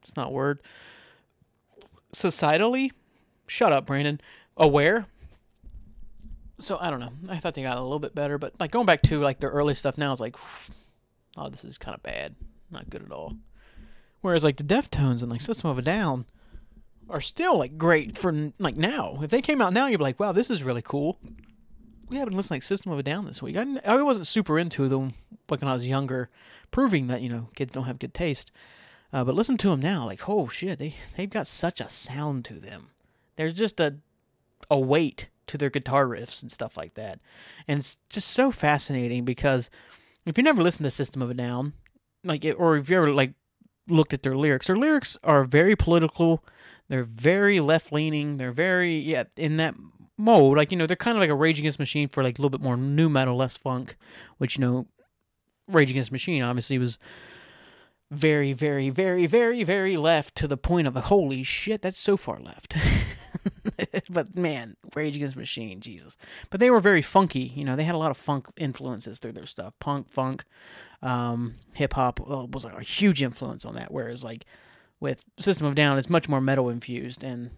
it's 0.02 0.16
not 0.16 0.32
word, 0.32 0.60
societally, 2.14 2.92
shut 3.48 3.72
up, 3.72 3.86
Brandon, 3.86 4.20
aware 4.56 5.08
so 6.60 6.78
I 6.80 6.90
don't 6.90 7.00
know. 7.00 7.14
I 7.30 7.38
thought 7.38 7.54
they 7.54 7.64
got 7.64 7.78
a 7.78 7.82
little 7.82 8.00
bit 8.00 8.16
better, 8.16 8.38
but 8.38 8.54
like 8.60 8.72
going 8.72 8.86
back 8.86 9.02
to 9.04 9.20
like 9.20 9.40
their 9.40 9.50
early 9.50 9.76
stuff 9.76 9.98
now 9.98 10.12
is 10.12 10.20
like, 10.20 10.36
oh, 11.38 11.50
this 11.50 11.64
is 11.64 11.78
kind 11.78 11.96
of 11.96 12.04
bad, 12.04 12.36
not 12.72 12.90
good 12.90 13.04
at 13.04 13.12
all. 13.12 13.36
Whereas 14.22 14.44
like 14.44 14.58
the 14.58 14.64
Deftones 14.64 15.22
and 15.22 15.32
like 15.32 15.42
System 15.42 15.70
of 15.70 15.78
a 15.78 15.82
Down 15.82 16.26
are 17.10 17.22
still 17.22 17.58
like 17.58 17.78
great 17.78 18.18
for 18.18 18.52
like 18.60 18.76
now. 18.76 19.20
If 19.22 19.30
they 19.30 19.42
came 19.42 19.62
out 19.62 19.74
now, 19.74 19.88
you'd 19.88 20.00
be 20.00 20.04
like, 20.04 20.20
wow, 20.20 20.32
this 20.32 20.50
is 20.50 20.64
really 20.64 20.82
cool. 20.82 21.20
We 22.10 22.18
haven't 22.18 22.36
listened 22.36 22.56
like 22.56 22.64
System 22.64 22.92
of 22.92 23.00
a 23.00 23.04
Down 23.04 23.26
this 23.26 23.42
week. 23.42 23.58
I, 23.58 23.66
I 23.86 24.02
wasn't 24.02 24.28
super 24.28 24.58
into 24.58 24.88
them 24.88 25.14
like 25.50 25.62
when 25.62 25.70
I 25.70 25.74
was 25.74 25.88
younger, 25.88 26.30
proving 26.72 27.08
that 27.08 27.22
you 27.22 27.30
know 27.30 27.50
kids 27.56 27.74
don't 27.74 27.86
have 27.86 28.00
good 28.00 28.14
taste. 28.14 28.52
Uh, 29.14 29.24
but 29.24 29.36
listen 29.36 29.58
to 29.58 29.70
them 29.70 29.82
now, 29.82 30.06
like 30.06 30.28
oh 30.28 30.48
shit, 30.48 30.80
they 30.80 30.96
they've 31.16 31.30
got 31.30 31.48
such 31.48 31.82
a 31.82 31.90
sound 31.90 32.46
to 32.46 32.56
them. 32.56 32.90
There's 33.36 33.54
just 33.54 33.80
a 33.80 33.98
a 34.70 34.80
weight 34.80 35.30
to 35.48 35.58
their 35.58 35.70
guitar 35.70 36.06
riffs 36.06 36.42
and 36.42 36.52
stuff 36.52 36.78
like 36.78 36.94
that. 36.96 37.20
And 37.68 37.80
it's 37.80 37.98
just 38.10 38.30
so 38.30 38.52
fascinating 38.52 39.26
because 39.26 39.70
if 40.26 40.38
you 40.38 40.44
never 40.44 40.62
listened 40.62 40.84
to 40.86 40.92
System 40.92 41.22
of 41.22 41.30
a 41.30 41.34
Down, 41.34 41.74
like 42.24 42.44
it, 42.44 42.54
or 42.54 42.76
if 42.76 42.90
you 42.90 42.98
ever 42.98 43.14
like 43.14 43.34
looked 43.88 44.14
at 44.14 44.24
their 44.24 44.36
lyrics, 44.36 44.68
their 44.68 44.76
lyrics 44.76 45.18
are 45.24 45.46
very 45.46 45.76
political. 45.76 46.44
They're 46.90 47.04
very 47.04 47.60
left 47.60 47.92
leaning. 47.92 48.38
They're 48.38 48.52
very 48.52 48.98
yeah 48.98 49.24
in 49.36 49.58
that 49.58 49.76
mode. 50.18 50.58
Like 50.58 50.72
you 50.72 50.78
know 50.78 50.88
they're 50.88 50.96
kind 50.96 51.18
of 51.18 51.22
like 51.22 51.30
a 51.30 51.36
Rage 51.36 51.60
Against 51.60 51.80
Machine 51.80 52.08
for 52.08 52.24
like 52.24 52.38
a 52.38 52.42
little 52.42 52.58
bit 52.58 52.62
more 52.62 52.78
nu 52.78 53.10
metal, 53.10 53.36
less 53.36 53.58
funk. 53.58 53.96
Which 54.38 54.58
you 54.58 54.62
know, 54.62 54.88
Rage 55.68 55.92
Against 55.92 56.12
Machine 56.12 56.42
obviously 56.42 56.78
was 56.78 56.98
very, 58.10 58.54
very, 58.54 58.90
very, 58.90 59.26
very, 59.26 59.64
very 59.64 59.98
left 59.98 60.36
to 60.36 60.48
the 60.48 60.58
point 60.58 60.88
of 60.88 60.96
holy 60.96 61.44
shit, 61.44 61.82
that's 61.82 62.00
so 62.00 62.16
far 62.16 62.40
left. 62.40 62.76
but 64.10 64.36
man, 64.36 64.78
Rage 64.96 65.16
Against 65.16 65.36
Machine, 65.36 65.82
Jesus. 65.82 66.16
But 66.50 66.60
they 66.60 66.70
were 66.70 66.80
very 66.80 67.02
funky. 67.02 67.52
You 67.56 67.66
know, 67.66 67.76
they 67.76 67.84
had 67.84 67.96
a 67.96 68.00
lot 68.00 68.12
of 68.12 68.18
funk 68.18 68.48
influences 68.56 69.20
through 69.20 69.34
their 69.34 69.46
stuff. 69.46 69.74
Punk, 69.80 70.10
funk, 70.10 70.46
um, 71.02 71.56
hip 71.74 71.94
hop 71.94 72.22
uh, 72.22 72.46
was 72.46 72.66
like 72.66 72.78
a 72.78 72.84
huge 72.84 73.22
influence 73.22 73.66
on 73.66 73.76
that. 73.76 73.92
Whereas 73.92 74.24
like 74.24 74.46
with 75.00 75.24
System 75.40 75.68
of 75.68 75.76
Down, 75.76 75.98
it's 75.98 76.10
much 76.10 76.30
more 76.30 76.42
metal 76.42 76.70
infused, 76.70 77.24
and 77.24 77.52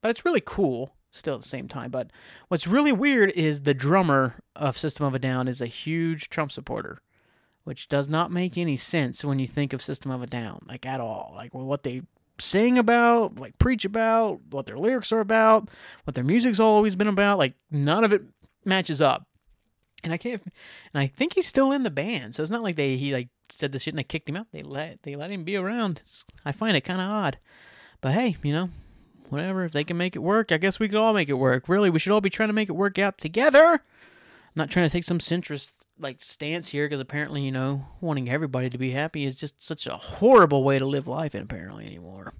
but 0.00 0.10
it's 0.10 0.24
really 0.24 0.42
cool 0.44 0.94
still 1.10 1.34
at 1.34 1.42
the 1.42 1.48
same 1.48 1.68
time. 1.68 1.90
But 1.90 2.10
what's 2.48 2.66
really 2.66 2.92
weird 2.92 3.30
is 3.30 3.62
the 3.62 3.74
drummer 3.74 4.36
of 4.54 4.78
System 4.78 5.06
of 5.06 5.14
a 5.14 5.18
Down 5.18 5.48
is 5.48 5.60
a 5.60 5.66
huge 5.66 6.28
Trump 6.30 6.52
supporter. 6.52 7.00
Which 7.64 7.88
does 7.88 8.08
not 8.08 8.30
make 8.30 8.56
any 8.56 8.78
sense 8.78 9.22
when 9.22 9.38
you 9.38 9.46
think 9.46 9.74
of 9.74 9.82
System 9.82 10.10
of 10.10 10.22
a 10.22 10.26
Down, 10.26 10.64
like 10.66 10.86
at 10.86 11.02
all. 11.02 11.32
Like 11.36 11.52
what 11.52 11.82
they 11.82 12.00
sing 12.38 12.78
about, 12.78 13.38
like 13.38 13.58
preach 13.58 13.84
about, 13.84 14.40
what 14.50 14.64
their 14.64 14.78
lyrics 14.78 15.12
are 15.12 15.20
about, 15.20 15.68
what 16.04 16.14
their 16.14 16.24
music's 16.24 16.60
always 16.60 16.96
been 16.96 17.08
about. 17.08 17.36
Like 17.36 17.52
none 17.70 18.04
of 18.04 18.12
it 18.14 18.22
matches 18.64 19.02
up. 19.02 19.26
And 20.02 20.12
I 20.12 20.16
can't. 20.16 20.42
And 20.94 21.00
I 21.00 21.08
think 21.08 21.34
he's 21.34 21.46
still 21.46 21.72
in 21.72 21.82
the 21.82 21.90
band, 21.90 22.34
so 22.34 22.42
it's 22.42 22.52
not 22.52 22.62
like 22.62 22.76
they 22.76 22.96
he 22.96 23.12
like 23.12 23.28
said 23.50 23.72
the 23.72 23.78
shit 23.78 23.92
and 23.92 23.98
they 23.98 24.04
kicked 24.04 24.28
him 24.28 24.36
out. 24.36 24.46
They 24.52 24.62
let 24.62 25.02
they 25.02 25.14
let 25.14 25.30
him 25.30 25.44
be 25.44 25.56
around. 25.56 25.98
It's, 26.00 26.24
I 26.44 26.52
find 26.52 26.76
it 26.76 26.82
kind 26.82 27.00
of 27.00 27.10
odd, 27.10 27.38
but 28.00 28.12
hey, 28.12 28.36
you 28.42 28.52
know, 28.52 28.70
whatever. 29.30 29.64
If 29.64 29.72
they 29.72 29.84
can 29.84 29.96
make 29.96 30.16
it 30.16 30.20
work, 30.20 30.52
I 30.52 30.58
guess 30.58 30.80
we 30.80 30.88
could 30.88 30.98
all 30.98 31.12
make 31.12 31.28
it 31.28 31.38
work. 31.38 31.68
Really, 31.68 31.90
we 31.90 31.98
should 31.98 32.12
all 32.12 32.20
be 32.20 32.30
trying 32.30 32.48
to 32.48 32.54
make 32.54 32.68
it 32.68 32.72
work 32.72 32.98
out 32.98 33.18
together. 33.18 33.74
I'm 33.74 33.80
not 34.56 34.70
trying 34.70 34.86
to 34.86 34.92
take 34.92 35.04
some 35.04 35.18
centrist 35.18 35.82
like 36.00 36.22
stance 36.22 36.68
here 36.68 36.86
because 36.86 37.00
apparently 37.00 37.42
you 37.42 37.50
know 37.50 37.86
wanting 38.00 38.30
everybody 38.30 38.70
to 38.70 38.78
be 38.78 38.92
happy 38.92 39.24
is 39.24 39.34
just 39.34 39.64
such 39.64 39.86
a 39.86 39.96
horrible 39.96 40.62
way 40.62 40.78
to 40.78 40.86
live 40.86 41.06
life 41.06 41.34
and 41.34 41.42
apparently 41.42 41.86
anymore. 41.86 42.32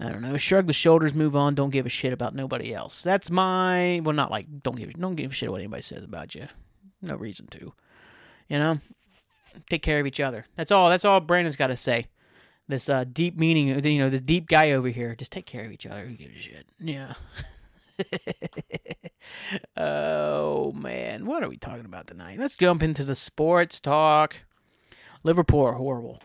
I 0.00 0.10
don't 0.10 0.22
know. 0.22 0.36
Shrug 0.36 0.66
the 0.66 0.72
shoulders 0.72 1.14
move 1.14 1.36
on 1.36 1.54
don't 1.54 1.70
give 1.70 1.86
a 1.86 1.90
shit 1.90 2.12
about 2.12 2.34
nobody 2.34 2.74
else. 2.74 3.02
That's 3.02 3.30
my 3.30 4.00
well 4.04 4.14
not 4.14 4.30
like 4.30 4.46
don't 4.62 4.76
give 4.76 4.92
don't 4.94 5.14
give 5.14 5.32
a 5.32 5.34
shit 5.34 5.50
what 5.50 5.60
anybody 5.60 5.82
says 5.82 6.04
about 6.04 6.34
you. 6.34 6.46
No 7.02 7.16
reason 7.16 7.46
to. 7.48 7.72
You 8.48 8.58
know? 8.58 8.78
Take 9.68 9.82
care 9.82 10.00
of 10.00 10.06
each 10.06 10.20
other. 10.20 10.46
That's 10.56 10.72
all 10.72 10.88
that's 10.88 11.04
all 11.04 11.20
brandon's 11.20 11.56
got 11.56 11.68
to 11.68 11.76
say 11.76 12.06
this 12.68 12.88
uh, 12.88 13.04
deep 13.04 13.38
meaning 13.38 13.68
you 13.84 13.98
know 13.98 14.08
this 14.08 14.20
deep 14.20 14.48
guy 14.48 14.72
over 14.72 14.88
here 14.88 15.14
just 15.14 15.32
take 15.32 15.46
care 15.46 15.64
of 15.64 15.72
each 15.72 15.86
other 15.86 16.10
shit 16.36 16.66
yeah 16.80 17.14
oh 19.76 20.72
man, 20.72 21.26
what 21.26 21.42
are 21.42 21.48
we 21.48 21.56
talking 21.56 21.84
about 21.84 22.06
tonight? 22.06 22.38
Let's 22.38 22.56
jump 22.56 22.82
into 22.82 23.04
the 23.04 23.16
sports 23.16 23.80
talk. 23.80 24.36
Liverpool 25.22 25.64
are 25.64 25.74
horrible. 25.74 26.20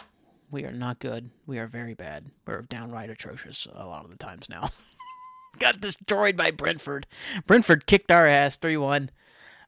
We 0.51 0.65
are 0.65 0.71
not 0.71 0.99
good. 0.99 1.29
We 1.45 1.59
are 1.59 1.67
very 1.67 1.93
bad. 1.93 2.25
We're 2.45 2.63
downright 2.63 3.09
atrocious 3.09 3.67
a 3.73 3.87
lot 3.87 4.03
of 4.03 4.11
the 4.11 4.17
times 4.17 4.49
now. 4.49 4.69
Got 5.59 5.81
destroyed 5.81 6.35
by 6.35 6.51
Brentford. 6.51 7.07
Brentford 7.45 7.85
kicked 7.85 8.11
our 8.11 8.27
ass 8.27 8.57
3 8.57 8.77
1. 8.77 9.11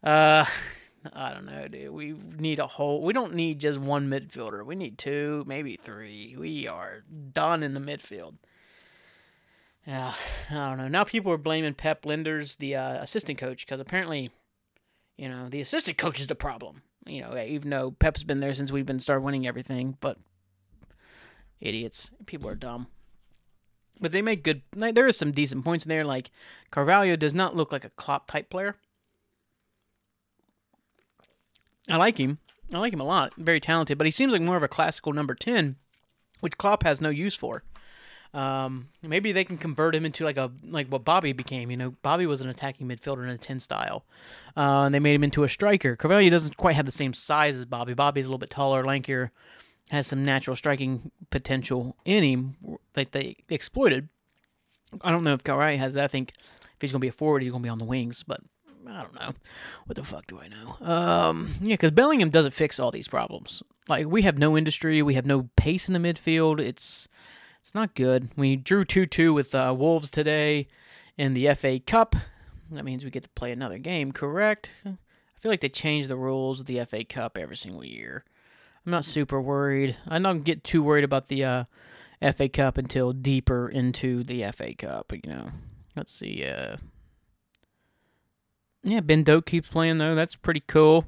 Uh, 0.03 0.45
I 1.13 1.33
don't 1.33 1.45
know, 1.45 1.67
dude. 1.67 1.91
We 1.91 2.13
need 2.37 2.59
a 2.59 2.67
whole. 2.67 3.01
We 3.01 3.13
don't 3.13 3.33
need 3.33 3.59
just 3.59 3.79
one 3.79 4.09
midfielder. 4.09 4.65
We 4.65 4.75
need 4.75 4.97
two, 4.97 5.43
maybe 5.47 5.75
three. 5.75 6.35
We 6.37 6.67
are 6.67 7.03
done 7.33 7.63
in 7.63 7.73
the 7.73 7.79
midfield. 7.79 8.35
Yeah, 9.87 10.13
I 10.51 10.69
don't 10.69 10.77
know. 10.77 10.87
Now 10.87 11.03
people 11.03 11.31
are 11.31 11.37
blaming 11.37 11.73
Pep 11.73 12.03
Lijnders, 12.03 12.57
the 12.57 12.75
uh, 12.75 13.01
assistant 13.01 13.39
coach, 13.39 13.65
because 13.65 13.79
apparently, 13.79 14.29
you 15.17 15.27
know, 15.27 15.49
the 15.49 15.61
assistant 15.61 15.97
coach 15.97 16.19
is 16.19 16.27
the 16.27 16.35
problem. 16.35 16.83
You 17.07 17.21
know, 17.21 17.35
even 17.35 17.71
though 17.71 17.91
Pep's 17.91 18.23
been 18.23 18.41
there 18.41 18.53
since 18.53 18.71
we've 18.71 18.85
been 18.85 18.99
started 18.99 19.23
winning 19.23 19.47
everything, 19.47 19.97
but 19.99 20.17
idiots. 21.59 22.11
People 22.27 22.47
are 22.47 22.55
dumb. 22.55 22.87
But 23.99 24.11
they 24.11 24.21
make 24.21 24.43
good. 24.43 24.61
Like, 24.75 24.95
there 24.95 25.07
is 25.07 25.17
some 25.17 25.31
decent 25.31 25.63
points 25.63 25.85
in 25.85 25.89
there. 25.89 26.05
Like 26.05 26.29
Carvalho 26.69 27.15
does 27.15 27.33
not 27.33 27.55
look 27.55 27.71
like 27.71 27.85
a 27.85 27.89
Klopp 27.91 28.29
type 28.29 28.49
player. 28.49 28.75
I 31.89 31.97
like 31.97 32.17
him. 32.17 32.37
I 32.73 32.77
like 32.77 32.93
him 32.93 33.01
a 33.01 33.05
lot. 33.05 33.33
Very 33.35 33.59
talented, 33.59 33.97
but 33.97 34.07
he 34.07 34.11
seems 34.11 34.31
like 34.31 34.41
more 34.41 34.57
of 34.57 34.63
a 34.63 34.67
classical 34.67 35.13
number 35.13 35.35
ten, 35.35 35.75
which 36.39 36.57
Klopp 36.57 36.83
has 36.83 37.01
no 37.01 37.09
use 37.09 37.35
for. 37.35 37.63
Um, 38.33 38.87
maybe 39.01 39.33
they 39.33 39.43
can 39.43 39.57
convert 39.57 39.93
him 39.93 40.05
into 40.05 40.23
like 40.23 40.37
a 40.37 40.51
like 40.63 40.87
what 40.87 41.03
Bobby 41.03 41.33
became. 41.33 41.69
You 41.69 41.75
know, 41.75 41.91
Bobby 42.01 42.25
was 42.25 42.39
an 42.39 42.47
attacking 42.47 42.87
midfielder 42.87 43.23
in 43.23 43.29
a 43.29 43.37
ten 43.37 43.59
style, 43.59 44.05
uh, 44.55 44.83
and 44.83 44.95
they 44.95 44.99
made 44.99 45.15
him 45.15 45.23
into 45.23 45.43
a 45.43 45.49
striker. 45.49 45.97
Carvalho 45.97 46.29
doesn't 46.29 46.55
quite 46.55 46.75
have 46.75 46.85
the 46.85 46.91
same 46.93 47.13
size 47.13 47.57
as 47.57 47.65
Bobby. 47.65 47.93
Bobby's 47.93 48.25
a 48.25 48.29
little 48.29 48.37
bit 48.37 48.49
taller, 48.49 48.83
lankier, 48.83 49.31
has 49.89 50.07
some 50.07 50.23
natural 50.23 50.55
striking 50.55 51.11
potential 51.29 51.97
in 52.05 52.23
him 52.23 52.77
that 52.93 53.11
they 53.11 53.35
exploited. 53.49 54.07
I 55.01 55.11
don't 55.11 55.23
know 55.23 55.33
if 55.33 55.43
Carvalho 55.43 55.77
has 55.77 55.95
that. 55.95 56.05
I 56.05 56.07
think 56.07 56.29
if 56.29 56.81
he's 56.81 56.91
going 56.93 56.99
to 56.99 57.05
be 57.05 57.09
a 57.09 57.11
forward, 57.11 57.41
he's 57.41 57.51
going 57.51 57.63
to 57.63 57.67
be 57.67 57.69
on 57.69 57.79
the 57.79 57.85
wings, 57.85 58.23
but 58.25 58.39
I 58.87 59.01
don't 59.01 59.13
know. 59.13 59.31
What 59.85 59.95
the 59.95 60.03
fuck 60.03 60.27
do 60.27 60.39
I 60.39 60.47
know? 60.47 60.77
Um, 60.85 61.53
yeah, 61.61 61.73
because 61.73 61.91
Bellingham 61.91 62.29
doesn't 62.29 62.53
fix 62.53 62.79
all 62.79 62.91
these 62.91 63.07
problems. 63.07 63.63
Like 63.87 64.07
we 64.07 64.23
have 64.23 64.37
no 64.37 64.57
industry, 64.57 65.01
we 65.01 65.15
have 65.15 65.25
no 65.25 65.49
pace 65.55 65.87
in 65.87 65.93
the 65.93 65.99
midfield. 65.99 66.59
It's 66.59 67.07
it's 67.61 67.75
not 67.75 67.93
good. 67.95 68.29
We 68.35 68.55
drew 68.55 68.85
2 68.85 69.05
2 69.05 69.33
with 69.33 69.53
uh, 69.53 69.73
Wolves 69.77 70.09
today 70.09 70.67
in 71.17 71.33
the 71.33 71.53
FA 71.55 71.79
Cup. 71.79 72.15
That 72.71 72.85
means 72.85 73.03
we 73.03 73.11
get 73.11 73.23
to 73.23 73.29
play 73.29 73.51
another 73.51 73.77
game, 73.77 74.11
correct? 74.11 74.71
I 74.85 74.97
feel 75.39 75.51
like 75.51 75.61
they 75.61 75.69
change 75.69 76.07
the 76.07 76.15
rules 76.15 76.61
of 76.61 76.65
the 76.65 76.83
FA 76.85 77.03
Cup 77.03 77.37
every 77.37 77.57
single 77.57 77.83
year. 77.83 78.23
I'm 78.85 78.91
not 78.91 79.05
super 79.05 79.41
worried. 79.41 79.97
I 80.07 80.17
don't 80.19 80.43
get 80.43 80.63
too 80.63 80.81
worried 80.81 81.03
about 81.03 81.27
the 81.27 81.43
uh, 81.43 81.63
FA 82.35 82.49
Cup 82.49 82.77
until 82.77 83.13
deeper 83.13 83.69
into 83.69 84.23
the 84.23 84.43
FA 84.51 84.73
Cup, 84.73 85.11
you 85.11 85.29
know. 85.29 85.49
Let's 85.95 86.13
see. 86.13 86.45
Uh... 86.45 86.77
Yeah, 88.83 89.01
Ben 89.01 89.23
Doak 89.23 89.45
keeps 89.45 89.69
playing, 89.69 89.99
though. 89.99 90.15
That's 90.15 90.35
pretty 90.35 90.63
cool. 90.67 91.05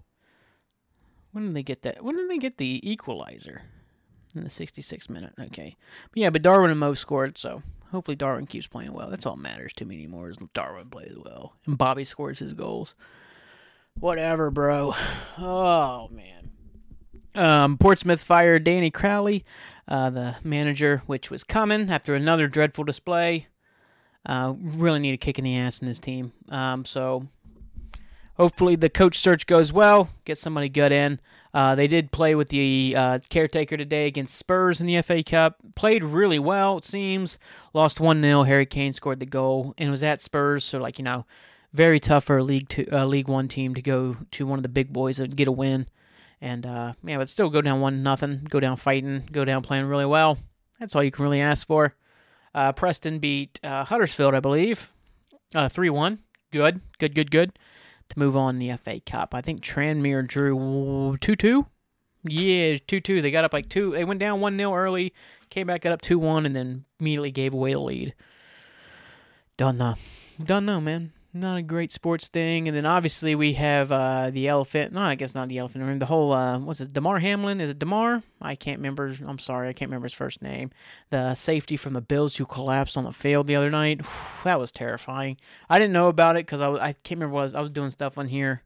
When 1.32 1.46
did 1.46 1.56
they 1.56 1.64
get 1.64 1.82
that? 1.84 2.04
When 2.04 2.16
did 2.16 2.30
they 2.30 2.38
get 2.38 2.58
the 2.58 2.80
equalizer? 2.90 3.64
in 4.36 4.44
the 4.44 4.50
66th 4.50 5.10
minute. 5.10 5.34
Okay. 5.40 5.76
But 6.12 6.18
yeah, 6.18 6.30
but 6.30 6.42
Darwin 6.42 6.72
and 6.72 6.80
Mo 6.80 6.94
scored, 6.94 7.38
so 7.38 7.62
hopefully 7.92 8.16
Darwin 8.16 8.48
keeps 8.48 8.68
playing 8.68 8.94
well. 8.94 9.10
That's 9.10 9.26
all 9.26 9.36
matters 9.36 9.74
to 9.74 9.86
me 9.86 9.96
anymore 9.96 10.30
is 10.30 10.38
Darwin 10.54 10.90
plays 10.90 11.16
well. 11.16 11.54
And 11.66 11.78
Bobby 11.78 12.04
scores 12.04 12.40
his 12.40 12.54
goals. 12.54 12.96
Whatever, 14.00 14.50
bro. 14.50 14.96
Oh, 15.38 16.10
man. 16.12 16.52
Um, 17.36 17.78
Portsmouth 17.78 18.24
fired 18.24 18.64
Danny 18.64 18.92
Cowley, 18.92 19.44
uh, 19.88 20.10
the 20.12 20.36
manager, 20.44 21.02
which 21.08 21.32
was 21.32 21.44
coming 21.44 21.90
after 21.90 22.14
another 22.14 22.48
dreadful 22.48 22.84
display. 22.84 23.48
Uh, 24.26 24.54
really 24.58 25.00
need 25.00 25.14
a 25.14 25.18
kick 25.18 25.38
in 25.38 25.46
the 25.46 25.58
ass 25.58 25.80
in 25.80 25.88
this 25.88 26.00
team. 26.00 26.32
Um, 26.50 26.86
so 26.86 27.28
hopefully 28.36 28.76
the 28.76 28.90
coach 28.90 29.20
search 29.20 29.48
goes 29.48 29.72
well. 29.72 30.10
Get 30.26 30.38
somebody 30.38 30.70
good 30.70 30.92
in. 30.92 31.20
Uh, 31.54 31.76
they 31.76 31.88
did 31.88 32.12
play 32.12 32.34
with 32.34 32.50
the 32.50 32.96
uh, 32.98 33.20
caretaker 33.30 33.78
today 33.78 34.08
against 34.08 34.36
Spurs 34.36 34.82
in 34.82 34.88
the 34.88 35.02
FA 35.02 35.24
Cup. 35.24 35.58
Played 35.76 36.04
really 36.04 36.40
well, 36.40 36.78
it 36.78 36.86
seems. 36.86 37.38
Lost 37.74 38.00
1 38.00 38.22
0. 38.22 38.44
Harry 38.44 38.66
Kane 38.66 38.94
scored 38.94 39.20
the 39.20 39.26
goal 39.26 39.74
and 39.78 39.92
was 39.92 40.04
at 40.04 40.20
Spurs. 40.20 40.64
So, 40.64 40.80
like, 40.80 40.98
you 40.98 41.06
know, 41.06 41.26
very 41.72 42.00
tough 42.00 42.24
for 42.24 42.40
a 42.40 42.44
League 42.44 42.70
two, 42.70 42.88
uh, 42.92 43.06
League 43.06 43.28
One 43.28 43.48
team 43.48 43.76
to 43.76 43.82
go 43.82 44.18
to 44.32 44.48
one 44.48 44.58
of 44.58 44.64
the 44.64 44.70
big 44.70 44.92
boys 44.92 45.20
and 45.20 45.36
get 45.36 45.48
a 45.48 45.52
win. 45.52 45.88
And, 46.42 46.66
uh, 46.66 46.94
yeah, 47.04 47.18
but 47.18 47.30
still 47.30 47.50
go 47.50 47.62
down 47.62 47.82
1 47.82 48.02
nothing. 48.02 48.48
Go 48.50 48.60
down 48.60 48.76
fighting. 48.76 49.30
Go 49.32 49.46
down 49.46 49.62
playing 49.62 49.86
really 49.86 50.06
well. 50.06 50.40
That's 50.80 50.96
all 50.96 51.04
you 51.04 51.12
can 51.12 51.24
really 51.24 51.42
ask 51.42 51.68
for. 51.68 51.96
Uh, 52.56 52.72
Preston 52.72 53.20
beat 53.20 53.60
uh, 53.64 53.86
Huddersfield, 53.86 54.34
I 54.34 54.40
believe. 54.40 54.92
3 55.70 55.90
1. 55.92 56.20
Good. 56.52 56.82
Good, 56.98 57.14
good, 57.14 57.30
good 57.30 57.54
to 58.14 58.20
move 58.20 58.36
on 58.36 58.60
the 58.60 58.72
FA 58.78 59.00
Cup. 59.00 59.34
I 59.34 59.42
think 59.42 59.62
Tranmere 59.62 60.26
drew 60.28 61.18
2 61.20 61.36
2. 61.36 61.66
Yeah, 62.26 62.78
2 62.88 63.02
2. 63.02 63.22
They 63.22 63.32
got 63.32 63.46
up 63.46 63.54
like 63.54 63.70
2. 63.70 63.92
They 63.92 64.06
went 64.06 64.20
down 64.20 64.40
1 64.40 64.58
0 64.58 64.74
early, 64.74 65.14
came 65.50 65.68
back, 65.68 65.82
got 65.82 65.94
up 65.94 66.02
2 66.02 66.20
1, 66.20 66.46
and 66.46 66.56
then 66.56 66.86
immediately 67.00 67.32
gave 67.32 67.54
away 67.54 67.74
the 67.74 67.80
lead. 67.80 68.14
Don't 69.58 69.78
know. 69.78 69.96
Don't 70.44 70.66
know, 70.66 70.82
man 70.82 71.14
not 71.34 71.58
a 71.58 71.62
great 71.64 71.92
sports 71.92 72.28
thing. 72.28 72.68
And 72.68 72.78
then 72.78 72.86
obviously 72.86 73.36
we 73.36 73.54
have 73.54 73.92
uh, 73.92 74.30
the 74.30 74.48
elephant. 74.48 74.94
No, 74.94 75.02
I 75.02 75.16
guess 75.16 75.34
not 75.34 75.50
the 75.50 75.58
elephant 75.58 75.84
I 75.84 75.88
room. 75.88 76.00
The 76.00 76.06
whole 76.06 76.32
uh, 76.32 76.60
what's 76.60 76.82
it? 76.82 76.94
Damar 76.94 77.20
Hamlin. 77.20 77.60
Is 77.60 77.72
it 77.72 77.80
Damar? 77.80 78.22
I 78.42 78.56
can't 78.56 78.80
remember. 78.80 79.16
I'm 79.26 79.40
sorry, 79.40 79.70
I 79.70 79.74
can't 79.74 79.90
remember 79.90 80.06
his 80.06 80.14
first 80.14 80.42
name. 80.42 80.72
The 81.10 81.34
safety 81.36 81.78
from 81.78 81.94
the 81.94 82.02
Bills 82.02 82.36
who 82.36 82.46
collapsed 82.46 82.98
on 82.98 83.04
the 83.04 83.12
field 83.12 83.48
the 83.48 83.56
other 83.56 83.70
night. 83.70 84.02
that 84.44 84.60
was 84.60 84.72
terrifying. 84.72 85.38
I 85.70 85.80
didn't 85.80 85.94
know 85.94 86.08
about 86.08 86.36
it 86.36 86.46
because 86.46 86.62
I, 86.62 86.72
I 86.72 86.94
can't 86.94 87.20
remember 87.20 87.36
what 87.36 87.42
I 87.42 87.44
was, 87.44 87.56
I 87.56 87.62
was 87.62 87.72
doing 87.72 87.90
stuff 87.90 88.18
on 88.18 88.28
here 88.28 88.64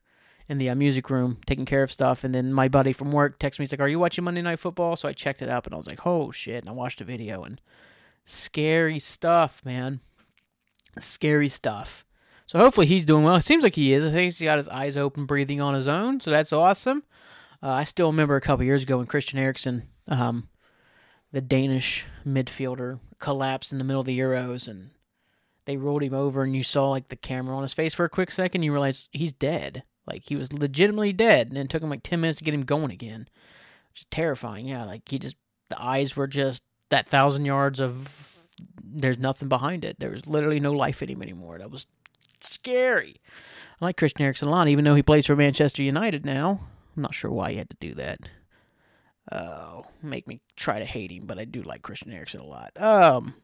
in 0.50 0.58
the 0.58 0.70
uh, 0.70 0.76
music 0.76 1.10
room 1.10 1.38
taking 1.46 1.66
care 1.66 1.84
of 1.84 1.92
stuff 1.92 2.24
and 2.24 2.34
then 2.34 2.54
my 2.54 2.68
buddy 2.68 2.94
from 2.94 3.12
work 3.12 3.38
texted 3.38 3.60
me 3.60 3.64
he's 3.64 3.74
like 3.74 3.82
are 3.82 3.88
you 3.90 4.00
watching 4.00 4.24
monday 4.24 4.42
night 4.42 4.60
football 4.60 4.96
so 4.96 5.10
i 5.10 5.12
checked 5.12 5.42
it 5.42 5.50
up 5.50 5.66
and 5.66 5.74
i 5.74 5.78
was 5.78 5.90
like 5.90 6.06
oh 6.06 6.32
shit 6.32 6.64
and 6.64 6.70
i 6.70 6.72
watched 6.72 7.00
the 7.00 7.04
video 7.04 7.44
and 7.44 7.60
scary 8.24 8.98
stuff 8.98 9.62
man 9.66 10.00
scary 10.98 11.50
stuff 11.50 12.06
so 12.48 12.60
hopefully 12.60 12.88
he's 12.88 13.06
doing 13.06 13.24
well. 13.24 13.36
It 13.36 13.44
seems 13.44 13.64
like 13.64 13.76
he 13.76 13.92
is. 13.92 14.06
I 14.06 14.12
think 14.12 14.24
he's 14.24 14.42
got 14.42 14.58
his 14.58 14.70
eyes 14.70 14.96
open, 14.96 15.26
breathing 15.26 15.60
on 15.60 15.76
his 15.76 15.88
own. 15.88 16.22
So 16.22 16.32
that's 16.32 16.54
awesome. 16.54 17.04
Uh, 17.62 17.72
I 17.72 17.84
still 17.84 18.08
remember 18.08 18.38
a 18.38 18.42
couple 18.42 18.66
years 18.66 18.84
ago 18.84 18.98
when 18.98 19.06
Christian 19.06 19.38
Eriksen, 19.38 19.84
um, 20.08 20.48
the 21.34 21.42
Danish 21.42 22.06
midfielder, 22.26 23.00
collapsed 23.20 23.74
in 23.74 23.80
the 23.80 23.84
middle 23.84 24.00
of 24.00 24.06
the 24.06 24.18
Euros 24.18 24.70
and 24.70 24.92
they 25.66 25.76
rolled 25.76 26.04
him 26.04 26.14
over 26.14 26.44
and 26.44 26.56
you 26.56 26.64
saw 26.64 26.90
like 26.90 27.10
the 27.10 27.18
camera 27.18 27.56
on 27.56 27.64
his 27.64 27.74
face 27.74 27.94
for 27.94 28.06
a 28.06 28.10
quick 28.10 28.32
second. 28.32 28.64
You 28.64 28.72
realize 28.72 29.10
he's 29.12 29.34
dead. 29.34 29.84
Like 30.06 30.24
he 30.26 30.38
was 30.38 30.54
legitimately 30.54 31.12
dead. 31.12 31.50
And 31.50 31.58
it 31.58 31.70
took 31.70 31.84
him 31.84 31.90
like 31.90 32.04
10 32.04 32.22
minutes 32.22 32.38
to 32.38 32.46
get 32.46 32.54
him 32.54 32.64
going 32.64 32.92
again. 32.92 33.28
Which 33.92 34.02
is 34.02 34.08
terrifying. 34.10 34.68
Yeah. 34.68 34.86
Like 34.86 35.10
he 35.10 35.20
just, 35.20 35.36
the 35.68 35.82
eyes 35.82 36.16
were 36.16 36.28
just 36.28 36.64
that 36.90 37.10
thousand 37.10 37.44
yards 37.44 37.82
of 37.82 38.38
there's 38.82 39.18
nothing 39.18 39.50
behind 39.50 39.84
it. 39.84 40.00
There 40.00 40.12
was 40.12 40.26
literally 40.26 40.60
no 40.60 40.72
life 40.72 41.02
in 41.04 41.10
him 41.10 41.22
anymore. 41.22 41.58
That 41.58 41.72
was 41.72 41.86
scary. 42.48 43.22
I 43.82 43.86
like 43.86 43.98
Christian 43.98 44.24
Eriksen 44.24 44.48
a 44.48 44.52
lot, 44.52 44.68
even 44.68 44.86
though 44.86 44.96
he 44.96 45.04
plays 45.04 45.26
for 45.26 45.36
Manchester 45.36 45.84
United 45.84 46.26
now. 46.26 46.62
I'm 46.96 47.04
not 47.04 47.14
sure 47.14 47.32
why 47.32 47.52
he 47.52 47.58
had 47.58 47.70
to 47.70 47.78
do 47.80 47.94
that. 47.94 48.20
Oh, 49.32 49.86
make 50.02 50.28
me 50.28 50.42
try 50.56 50.80
to 50.80 50.86
hate 50.86 51.12
him, 51.12 51.26
but 51.26 51.38
I 51.38 51.46
do 51.46 51.62
like 51.62 51.82
Christian 51.82 52.12
Eriksen 52.12 52.40
a 52.40 52.46
lot. 52.46 52.72
Um, 52.82 53.36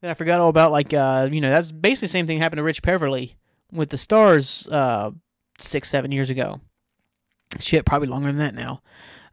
then 0.00 0.10
I 0.10 0.14
forgot 0.14 0.40
all 0.40 0.48
about 0.48 0.72
like 0.72 0.92
uh, 0.92 1.28
you 1.30 1.40
know, 1.40 1.50
that's 1.50 1.70
basically 1.70 2.06
the 2.06 2.10
same 2.10 2.26
thing 2.26 2.38
happened 2.38 2.58
to 2.58 2.62
Rich 2.64 2.82
Peverley 2.82 3.36
with 3.70 3.90
the 3.90 3.98
Stars 3.98 4.66
uh 4.68 5.10
six 5.58 5.88
seven 5.88 6.10
years 6.10 6.30
ago. 6.30 6.60
Shit, 7.60 7.84
probably 7.84 8.08
longer 8.08 8.28
than 8.28 8.38
that 8.38 8.54
now. 8.54 8.82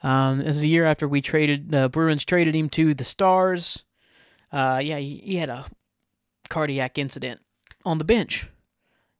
Um, 0.03 0.39
this 0.39 0.57
is 0.57 0.63
a 0.63 0.67
year 0.67 0.85
after 0.85 1.07
we 1.07 1.21
traded 1.21 1.71
the 1.71 1.85
uh, 1.85 1.87
Bruins 1.87 2.25
traded 2.25 2.55
him 2.55 2.69
to 2.69 2.93
the 2.93 3.03
Stars. 3.03 3.83
Uh, 4.51 4.81
yeah, 4.83 4.97
he, 4.97 5.21
he 5.23 5.35
had 5.37 5.49
a 5.49 5.65
cardiac 6.49 6.97
incident 6.97 7.41
on 7.85 7.97
the 7.97 8.03
bench 8.03 8.49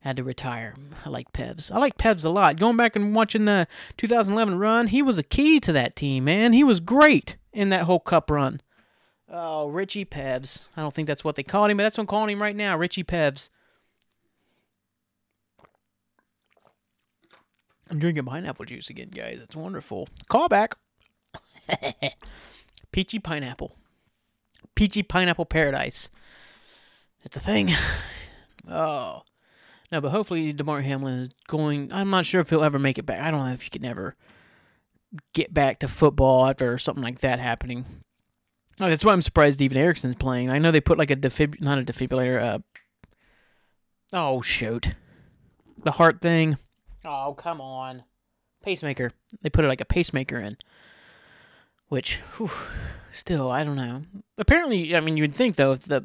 had 0.05 0.17
to 0.17 0.23
retire. 0.23 0.75
I 1.03 1.09
like 1.09 1.33
Pevs. 1.33 1.71
I 1.71 1.79
like 1.79 1.97
Pevs 1.97 2.23
a 2.23 2.29
lot. 2.29 2.59
Going 2.59 2.77
back 2.77 2.95
and 2.95 3.15
watching 3.15 3.45
the 3.45 3.67
2011 3.97 4.59
run, 4.59 4.87
he 4.87 5.01
was 5.01 5.17
a 5.17 5.23
key 5.23 5.59
to 5.61 5.71
that 5.71 5.95
team, 5.95 6.25
man. 6.25 6.53
He 6.53 6.63
was 6.63 6.79
great 6.79 7.37
in 7.51 7.69
that 7.69 7.85
whole 7.85 7.99
cup 7.99 8.29
run. 8.29 8.61
Oh, 9.27 9.67
Richie 9.67 10.05
Pevs. 10.05 10.65
I 10.77 10.81
don't 10.81 10.93
think 10.93 11.07
that's 11.07 11.23
what 11.23 11.35
they 11.35 11.41
called 11.41 11.71
him, 11.71 11.77
but 11.77 11.83
that's 11.83 11.97
what 11.97 12.03
I'm 12.03 12.07
calling 12.07 12.29
him 12.29 12.41
right 12.41 12.55
now, 12.55 12.77
Richie 12.77 13.03
Pevs. 13.03 13.49
I'm 17.89 17.97
drinking 17.97 18.25
pineapple 18.25 18.65
juice 18.65 18.91
again, 18.91 19.09
guys. 19.09 19.39
It's 19.41 19.55
wonderful. 19.55 20.07
Callback. 20.29 20.73
Peachy 22.91 23.17
pineapple. 23.17 23.75
Peachy 24.75 25.01
pineapple 25.01 25.45
paradise. 25.45 26.11
That's 27.23 27.33
the 27.33 27.39
thing. 27.41 27.71
Oh. 28.67 29.21
No, 29.91 30.01
but 30.01 30.09
hopefully 30.11 30.51
Damar 30.51 30.81
Hamlin 30.81 31.19
is 31.19 31.29
going. 31.47 31.91
I'm 31.93 32.09
not 32.09 32.25
sure 32.25 32.41
if 32.41 32.49
he'll 32.49 32.63
ever 32.63 32.79
make 32.79 32.97
it 32.97 33.05
back. 33.05 33.21
I 33.21 33.31
don't 33.31 33.45
know 33.45 33.53
if 33.53 33.61
he 33.61 33.69
can 33.69 33.85
ever 33.85 34.15
get 35.33 35.53
back 35.53 35.79
to 35.79 35.87
football 35.87 36.47
after 36.47 36.77
something 36.77 37.03
like 37.03 37.19
that 37.19 37.39
happening. 37.39 37.85
Oh, 38.79 38.89
that's 38.89 39.05
why 39.05 39.13
I'm 39.13 39.21
surprised 39.21 39.61
even 39.61 39.77
Eriksen's 39.77 40.15
playing. 40.15 40.49
I 40.49 40.59
know 40.59 40.71
they 40.71 40.81
put 40.81 40.97
like 40.97 41.11
a 41.11 41.15
defib, 41.15 41.61
not 41.61 41.77
a 41.77 41.83
defibrillator. 41.83 42.41
Uh, 42.41 42.59
oh 44.11 44.41
shoot, 44.41 44.95
the 45.83 45.91
heart 45.91 46.19
thing. 46.19 46.57
Oh 47.05 47.35
come 47.37 47.61
on, 47.61 48.03
pacemaker. 48.63 49.11
They 49.41 49.49
put 49.49 49.63
it 49.63 49.69
like 49.69 49.81
a 49.81 49.85
pacemaker 49.85 50.37
in, 50.37 50.57
which, 51.87 52.17
whew, 52.37 52.51
still, 53.11 53.49
I 53.49 53.63
don't 53.63 53.77
know. 53.77 54.01
Apparently, 54.37 54.95
I 54.95 54.99
mean, 54.99 55.15
you'd 55.15 55.35
think 55.35 55.55
though, 55.55 55.73
if 55.73 55.81
the 55.81 56.03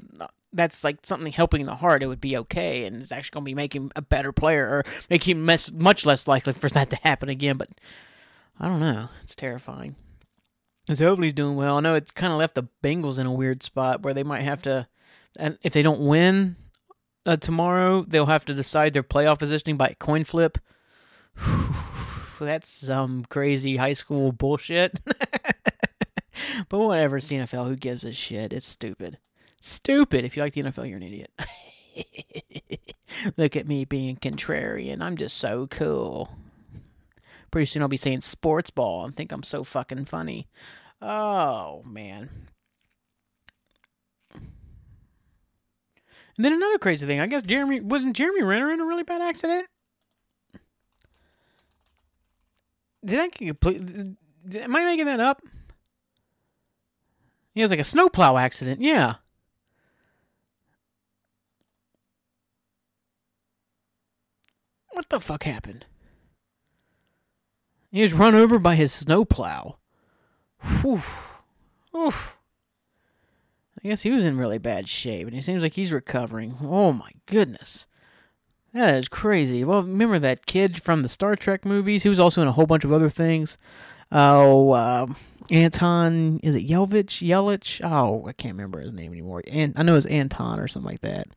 that's 0.52 0.84
like 0.84 0.98
something 1.04 1.32
helping 1.32 1.66
the 1.66 1.74
heart, 1.74 2.02
it 2.02 2.06
would 2.06 2.20
be 2.20 2.36
okay, 2.38 2.84
and 2.84 3.00
it's 3.00 3.12
actually 3.12 3.34
going 3.34 3.44
to 3.44 3.50
be 3.50 3.54
making 3.54 3.92
a 3.96 4.02
better 4.02 4.32
player 4.32 4.66
or 4.66 4.84
make 5.08 5.28
him 5.28 5.44
mess, 5.44 5.70
much 5.72 6.04
less 6.04 6.26
likely 6.26 6.52
for 6.52 6.68
that 6.70 6.90
to 6.90 6.96
happen 6.96 7.28
again. 7.28 7.56
But 7.56 7.68
I 8.58 8.68
don't 8.68 8.80
know. 8.80 9.08
It's 9.22 9.36
terrifying. 9.36 9.96
So 10.92 11.06
hopefully 11.06 11.28
he's 11.28 11.34
doing 11.34 11.56
well. 11.56 11.76
I 11.76 11.80
know 11.80 11.94
it's 11.94 12.10
kind 12.10 12.32
of 12.32 12.38
left 12.38 12.54
the 12.54 12.68
Bengals 12.82 13.18
in 13.18 13.26
a 13.26 13.32
weird 13.32 13.62
spot 13.62 14.02
where 14.02 14.14
they 14.14 14.24
might 14.24 14.42
have 14.42 14.62
to, 14.62 14.88
and 15.38 15.56
if 15.62 15.72
they 15.72 15.82
don't 15.82 16.00
win 16.00 16.56
uh, 17.26 17.36
tomorrow, 17.36 18.04
they'll 18.08 18.26
have 18.26 18.44
to 18.46 18.54
decide 18.54 18.92
their 18.92 19.02
playoff 19.02 19.38
positioning 19.38 19.76
by 19.76 19.94
coin 19.98 20.24
flip. 20.24 20.58
That's 22.40 22.70
some 22.70 23.24
crazy 23.26 23.76
high 23.76 23.92
school 23.92 24.32
bullshit. 24.32 24.98
but 26.68 26.78
whatever, 26.78 27.18
it's 27.18 27.28
the 27.28 27.36
NFL. 27.36 27.68
Who 27.68 27.76
gives 27.76 28.02
a 28.02 28.12
shit? 28.12 28.52
It's 28.52 28.66
stupid. 28.66 29.18
Stupid. 29.60 30.24
If 30.24 30.36
you 30.36 30.42
like 30.42 30.54
the 30.54 30.62
NFL, 30.62 30.88
you're 30.88 30.96
an 30.96 31.02
idiot. 31.02 31.30
Look 33.36 33.56
at 33.56 33.68
me 33.68 33.84
being 33.84 34.16
contrarian. 34.16 35.02
I'm 35.02 35.16
just 35.16 35.36
so 35.36 35.66
cool. 35.66 36.30
Pretty 37.50 37.66
soon 37.66 37.82
I'll 37.82 37.88
be 37.88 37.96
saying 37.96 38.22
sports 38.22 38.70
ball 38.70 39.04
and 39.04 39.14
think 39.14 39.32
I'm 39.32 39.42
so 39.42 39.64
fucking 39.64 40.06
funny. 40.06 40.48
Oh, 41.02 41.82
man. 41.84 42.30
And 44.34 46.44
then 46.44 46.54
another 46.54 46.78
crazy 46.78 47.06
thing. 47.06 47.20
I 47.20 47.26
guess 47.26 47.42
Jeremy 47.42 47.80
wasn't 47.80 48.16
Jeremy 48.16 48.42
Renner 48.42 48.72
in 48.72 48.80
a 48.80 48.86
really 48.86 49.02
bad 49.02 49.20
accident. 49.20 49.66
Did 53.04 53.18
I 53.18 53.28
complete? 53.28 53.82
Am 54.54 54.76
I 54.76 54.84
making 54.84 55.06
that 55.06 55.20
up? 55.20 55.42
He 57.52 57.60
has 57.60 57.70
like 57.70 57.80
a 57.80 57.84
snowplow 57.84 58.38
accident. 58.38 58.80
Yeah. 58.80 59.16
What 64.92 65.08
the 65.08 65.20
fuck 65.20 65.44
happened? 65.44 65.86
He 67.90 68.02
was 68.02 68.12
run 68.12 68.34
over 68.34 68.58
by 68.58 68.76
his 68.76 68.92
snowplow. 68.92 69.76
Whew. 70.60 71.02
Oof. 71.96 72.36
I 73.82 73.88
guess 73.88 74.02
he 74.02 74.10
was 74.10 74.24
in 74.24 74.38
really 74.38 74.58
bad 74.58 74.88
shape, 74.88 75.26
and 75.26 75.34
he 75.34 75.40
seems 75.40 75.62
like 75.62 75.72
he's 75.72 75.90
recovering. 75.90 76.56
Oh 76.60 76.92
my 76.92 77.10
goodness. 77.26 77.86
That 78.72 78.94
is 78.94 79.08
crazy. 79.08 79.64
Well, 79.64 79.82
remember 79.82 80.18
that 80.18 80.46
kid 80.46 80.82
from 80.82 81.02
the 81.02 81.08
Star 81.08 81.34
Trek 81.34 81.64
movies? 81.64 82.02
He 82.04 82.08
was 82.08 82.20
also 82.20 82.42
in 82.42 82.48
a 82.48 82.52
whole 82.52 82.66
bunch 82.66 82.84
of 82.84 82.92
other 82.92 83.08
things. 83.08 83.58
Oh, 84.12 84.72
uh, 84.72 85.06
Anton, 85.50 86.40
is 86.42 86.54
it 86.54 86.68
Yelvich? 86.68 87.26
Yelich? 87.26 87.80
Oh, 87.82 88.26
I 88.28 88.32
can't 88.32 88.54
remember 88.54 88.80
his 88.80 88.92
name 88.92 89.12
anymore. 89.12 89.42
And 89.46 89.72
I 89.76 89.82
know 89.82 89.96
it's 89.96 90.06
Anton 90.06 90.60
or 90.60 90.68
something 90.68 90.90
like 90.90 91.00
that. 91.00 91.28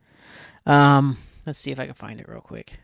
Um, 0.66 1.18
let's 1.46 1.60
see 1.60 1.72
if 1.72 1.80
I 1.80 1.86
can 1.86 1.96
find 1.96 2.20
it 2.20 2.28
real 2.28 2.42
quick. 2.42 2.80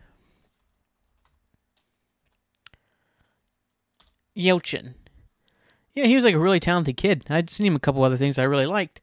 Yelchin. 4.40 4.94
Yeah, 5.94 6.06
he 6.06 6.16
was 6.16 6.24
like 6.24 6.36
a 6.36 6.40
really 6.40 6.60
talented 6.60 6.98
kid. 6.98 7.26
I'd 7.30 7.50
seen 7.50 7.68
him 7.68 7.76
a 7.76 7.80
couple 7.80 8.04
other 8.04 8.18
things 8.18 8.38
I 8.38 8.44
really 8.44 8.66
liked. 8.66 9.02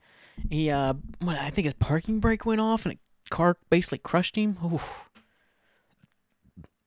He, 0.51 0.71
uh, 0.71 0.95
I 1.27 1.51
think 1.51 1.65
his 1.65 1.75
parking 1.75 2.21
brake 2.21 2.47
went 2.47 2.61
off 2.61 2.87
and 2.87 2.95
a 2.95 2.99
car 3.31 3.57
basically 3.71 3.99
crushed 3.99 4.37
him. 4.37 4.57
Oof. 4.65 5.11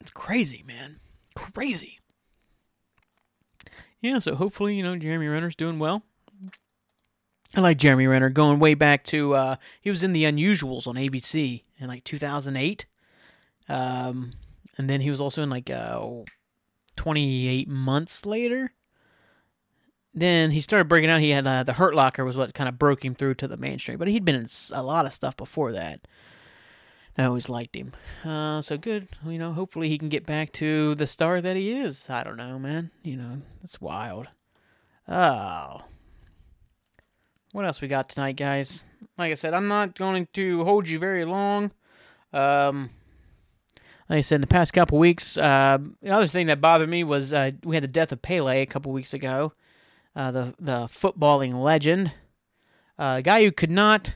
It's 0.01 0.11
crazy, 0.11 0.63
man. 0.65 0.97
Crazy. 1.35 1.99
Yeah, 4.01 4.19
so 4.19 4.35
hopefully, 4.35 4.75
you 4.75 4.83
know, 4.83 4.95
Jeremy 4.95 5.27
Renner's 5.27 5.55
doing 5.55 5.77
well. 5.77 6.03
I 7.55 7.61
like 7.61 7.77
Jeremy 7.77 8.07
Renner 8.07 8.29
going 8.29 8.59
way 8.59 8.75
back 8.75 9.03
to 9.05 9.33
uh 9.33 9.55
he 9.81 9.89
was 9.89 10.03
in 10.03 10.13
the 10.13 10.23
Unusuals 10.23 10.85
on 10.87 10.95
ABC 10.95 11.63
in 11.79 11.87
like 11.87 12.03
2008. 12.03 12.85
Um 13.67 14.33
and 14.77 14.89
then 14.89 15.01
he 15.01 15.09
was 15.09 15.19
also 15.19 15.41
in 15.41 15.49
like 15.49 15.69
uh 15.69 15.99
28 16.99 17.69
months 17.69 18.25
later. 18.25 18.73
Then 20.13 20.51
he 20.51 20.59
started 20.59 20.89
breaking 20.89 21.09
out. 21.09 21.21
He 21.21 21.29
had 21.29 21.47
uh, 21.47 21.63
the 21.63 21.71
Hurt 21.71 21.95
Locker 21.95 22.25
was 22.25 22.35
what 22.35 22.53
kind 22.53 22.67
of 22.67 22.77
broke 22.77 23.05
him 23.05 23.15
through 23.15 23.35
to 23.35 23.47
the 23.47 23.55
mainstream, 23.55 23.97
but 23.97 24.09
he'd 24.09 24.25
been 24.25 24.35
in 24.35 24.47
a 24.73 24.83
lot 24.83 25.05
of 25.05 25.13
stuff 25.13 25.37
before 25.37 25.71
that. 25.71 26.01
I 27.17 27.23
always 27.23 27.47
liked 27.47 27.73
him. 27.73 27.93
Uh, 28.25 28.61
so 28.61 28.77
good. 28.77 29.07
You 29.25 29.39
know, 29.39 29.53
hopefully 29.53 29.87
he 29.87 29.97
can 29.97 30.09
get 30.09 30.25
back 30.25 30.51
to 30.53 30.93
the 30.95 31.07
star 31.07 31.39
that 31.39 31.55
he 31.55 31.71
is. 31.71 32.09
I 32.09 32.21
don't 32.25 32.35
know, 32.35 32.59
man. 32.59 32.91
You 33.01 33.15
know, 33.15 33.41
that's 33.61 33.79
wild. 33.79 34.27
Oh. 35.07 35.83
What 37.53 37.63
else 37.63 37.79
we 37.79 37.87
got 37.87 38.09
tonight, 38.09 38.35
guys? 38.35 38.83
Like 39.17 39.31
I 39.31 39.35
said, 39.35 39.53
I'm 39.53 39.69
not 39.69 39.97
going 39.97 40.27
to 40.33 40.65
hold 40.65 40.89
you 40.89 40.99
very 40.99 41.23
long. 41.23 41.71
Um, 42.33 42.89
like 44.09 44.17
I 44.17 44.21
said, 44.21 44.35
in 44.35 44.41
the 44.41 44.47
past 44.47 44.73
couple 44.73 44.97
weeks, 44.97 45.37
uh, 45.37 45.77
the 46.01 46.09
other 46.09 46.27
thing 46.27 46.47
that 46.47 46.59
bothered 46.59 46.89
me 46.89 47.03
was 47.03 47.31
uh, 47.31 47.51
we 47.63 47.75
had 47.75 47.83
the 47.83 47.87
death 47.87 48.11
of 48.11 48.21
Pele 48.21 48.61
a 48.61 48.65
couple 48.65 48.91
weeks 48.91 49.13
ago, 49.13 49.53
uh, 50.15 50.31
the 50.31 50.55
the 50.59 50.87
footballing 50.87 51.61
legend, 51.61 52.11
uh, 52.97 53.15
a 53.19 53.21
guy 53.21 53.43
who 53.43 53.51
could 53.51 53.69
not, 53.69 54.15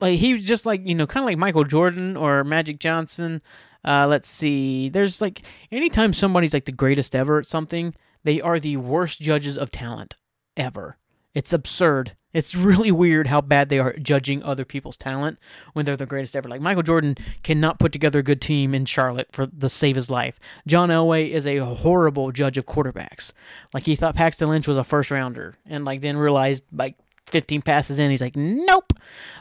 like 0.00 0.18
he 0.18 0.34
was 0.34 0.44
just 0.44 0.66
like 0.66 0.86
you 0.86 0.94
know 0.96 1.06
kind 1.06 1.22
of 1.22 1.26
like 1.26 1.38
Michael 1.38 1.64
Jordan 1.64 2.16
or 2.16 2.42
Magic 2.42 2.80
Johnson. 2.80 3.42
Uh, 3.84 4.08
let's 4.08 4.28
see, 4.28 4.88
there's 4.88 5.20
like 5.20 5.42
anytime 5.70 6.12
somebody's 6.12 6.52
like 6.52 6.64
the 6.64 6.72
greatest 6.72 7.14
ever 7.14 7.38
at 7.38 7.46
something, 7.46 7.94
they 8.24 8.40
are 8.40 8.58
the 8.58 8.76
worst 8.76 9.20
judges 9.20 9.56
of 9.56 9.70
talent 9.70 10.16
ever. 10.56 10.98
It's 11.32 11.52
absurd. 11.52 12.16
It's 12.34 12.54
really 12.54 12.92
weird 12.92 13.26
how 13.26 13.40
bad 13.40 13.68
they 13.70 13.78
are 13.78 13.94
judging 13.94 14.42
other 14.42 14.64
people's 14.64 14.96
talent 14.96 15.38
when 15.72 15.84
they're 15.84 15.96
the 15.96 16.06
greatest 16.06 16.36
ever. 16.36 16.48
Like 16.48 16.60
Michael 16.60 16.82
Jordan 16.82 17.16
cannot 17.42 17.78
put 17.78 17.90
together 17.90 18.18
a 18.18 18.22
good 18.22 18.42
team 18.42 18.74
in 18.74 18.84
Charlotte 18.84 19.28
for 19.32 19.46
the 19.46 19.70
save 19.70 19.96
his 19.96 20.10
life. 20.10 20.38
John 20.66 20.90
Elway 20.90 21.30
is 21.30 21.46
a 21.46 21.58
horrible 21.58 22.30
judge 22.30 22.58
of 22.58 22.66
quarterbacks. 22.66 23.32
Like 23.72 23.86
he 23.86 23.96
thought 23.96 24.14
Paxton 24.14 24.48
Lynch 24.48 24.68
was 24.68 24.76
a 24.76 24.84
first 24.84 25.10
rounder, 25.10 25.56
and 25.66 25.84
like 25.84 26.02
then 26.02 26.18
realized 26.18 26.64
like 26.72 26.96
15 27.26 27.62
passes 27.62 27.98
in, 27.98 28.10
he's 28.10 28.20
like, 28.20 28.36
nope. 28.36 28.92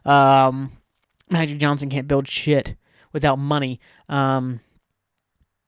Um, 0.06 0.71
Magic 1.30 1.58
Johnson 1.58 1.89
can't 1.89 2.08
build 2.08 2.28
shit 2.28 2.76
without 3.12 3.38
money. 3.38 3.80
Um, 4.08 4.62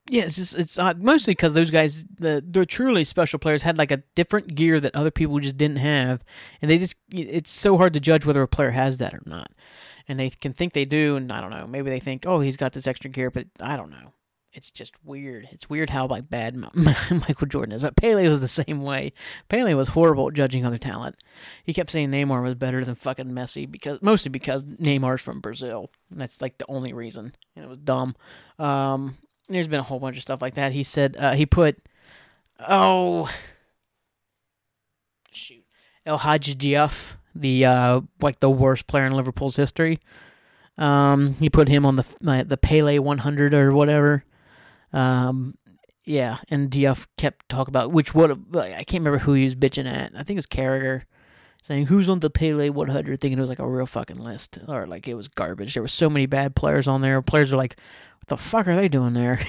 yeah, 0.10 0.24
it's 0.24 0.36
just 0.36 0.58
it's 0.58 0.80
uh, 0.80 0.94
mostly 0.98 1.32
because 1.32 1.54
those 1.54 1.70
guys, 1.70 2.06
the 2.06 2.44
the 2.46 2.66
truly 2.66 3.04
special 3.04 3.40
players, 3.40 3.64
had 3.64 3.78
like 3.78 3.92
a 3.92 4.04
different 4.16 4.56
gear 4.56 4.80
that 4.80 4.96
other 4.96 5.12
people 5.12 5.40
just 5.40 5.58
didn't 5.58 5.78
have, 5.78 6.24
and 6.62 6.70
they 6.70 6.78
just 6.78 6.96
it's 7.12 7.52
so 7.52 7.78
hard 7.78 7.94
to 7.94 8.00
judge 8.00 8.26
whether 8.26 8.42
a 8.42 8.48
player 8.48 8.72
has 8.72 8.98
that 8.98 9.14
or 9.14 9.22
not, 9.26 9.52
and 10.08 10.20
they 10.20 10.30
can 10.30 10.54
think 10.54 10.74
they 10.74 10.86
do, 10.86 11.16
and 11.16 11.32
I 11.32 11.42
don't 11.42 11.52
know, 11.52 11.68
maybe 11.68 11.90
they 11.90 12.00
think, 12.00 12.26
oh, 12.26 12.40
he's 12.40 12.58
got 12.58 12.74
this 12.74 12.88
extra 12.88 13.10
gear, 13.10 13.30
but 13.30 13.48
I 13.60 13.78
don't 13.78 13.92
know. 13.92 14.14
It's 14.52 14.72
just 14.72 14.94
weird. 15.04 15.48
It's 15.52 15.70
weird 15.70 15.92
how 15.92 16.08
like 16.08 16.28
bad 16.28 16.56
Michael 16.74 17.48
Jordan 17.48 17.76
is. 17.76 17.84
But 17.84 17.96
Pele 17.96 18.28
was 18.28 18.42
the 18.42 18.48
same 18.48 18.82
way. 18.82 19.12
Pele 19.48 19.76
was 19.76 19.90
horrible 19.90 20.28
at 20.28 20.34
judging 20.34 20.66
other 20.66 20.80
talent. 20.80 21.18
He 21.64 21.74
kept 21.74 21.92
saying 21.92 22.10
Neymar 22.10 22.42
was 22.42 22.56
better 22.56 22.84
than 22.84 22.96
fucking 22.96 23.28
Messi 23.28 23.70
because 23.70 24.02
mostly 24.02 24.30
because 24.30 24.64
Neymar's 24.66 25.22
from 25.22 25.40
Brazil. 25.40 25.92
And 26.10 26.20
that's 26.20 26.42
like 26.42 26.58
the 26.58 26.66
only 26.68 26.94
reason. 26.94 27.36
And 27.56 27.64
it 27.64 27.68
was 27.68 27.78
dumb. 27.78 28.16
Um, 28.58 29.18
there's 29.50 29.68
been 29.68 29.80
a 29.80 29.84
whole 29.84 30.00
bunch 30.00 30.18
of 30.18 30.22
stuff 30.22 30.42
like 30.42 30.56
that. 30.56 30.72
He 30.72 30.84
said 30.84 31.16
uh, 31.18 31.34
he 31.34 31.46
put, 31.46 31.78
oh, 32.68 33.30
shoot, 35.32 35.64
El 36.06 36.20
Hadji 36.20 36.56
Diouf, 36.56 37.16
the 37.36 37.66
uh, 37.66 38.02
like 38.22 38.40
the 38.40 38.50
worst 38.50 38.88
player 38.88 39.06
in 39.06 39.14
Liverpool's 39.14 39.56
history. 39.56 40.00
Um, 40.78 41.34
he 41.36 41.50
put 41.50 41.68
him 41.68 41.86
on 41.86 41.96
the 41.98 42.46
the 42.48 42.58
Pele 42.58 43.00
100 43.00 43.54
or 43.54 43.74
whatever. 43.74 44.24
Um, 44.94 45.56
yeah, 46.06 46.38
and 46.50 46.72
Diouf 46.72 47.06
kept 47.18 47.50
talking 47.50 47.72
about 47.72 47.92
which 47.92 48.16
like, 48.16 48.74
I 48.74 48.84
can't 48.84 49.02
remember 49.02 49.20
who 49.20 49.34
he 49.34 49.44
was 49.44 49.56
bitching 49.56 49.88
at. 49.88 50.14
I 50.16 50.24
think 50.24 50.38
it's 50.38 50.48
Carragher 50.48 51.04
saying 51.62 51.88
who's 51.88 52.10
on 52.10 52.20
the 52.20 52.30
Pele 52.30 52.70
100, 52.70 53.20
thinking 53.20 53.38
it 53.38 53.42
was 53.42 53.50
like 53.50 53.60
a 53.60 53.68
real 53.68 53.86
fucking 53.86 54.18
list 54.18 54.60
or 54.68 54.88
like 54.88 55.08
it 55.08 55.14
was 55.14 55.28
garbage. 55.28 55.74
There 55.74 55.84
were 55.84 55.88
so 55.88 56.10
many 56.10 56.26
bad 56.26 56.56
players 56.56 56.88
on 56.88 57.02
there. 57.02 57.22
Players 57.22 57.52
are 57.52 57.58
like, 57.58 57.78
the 58.30 58.38
fuck 58.38 58.68
are 58.68 58.76
they 58.76 58.88
doing 58.88 59.14
there? 59.14 59.40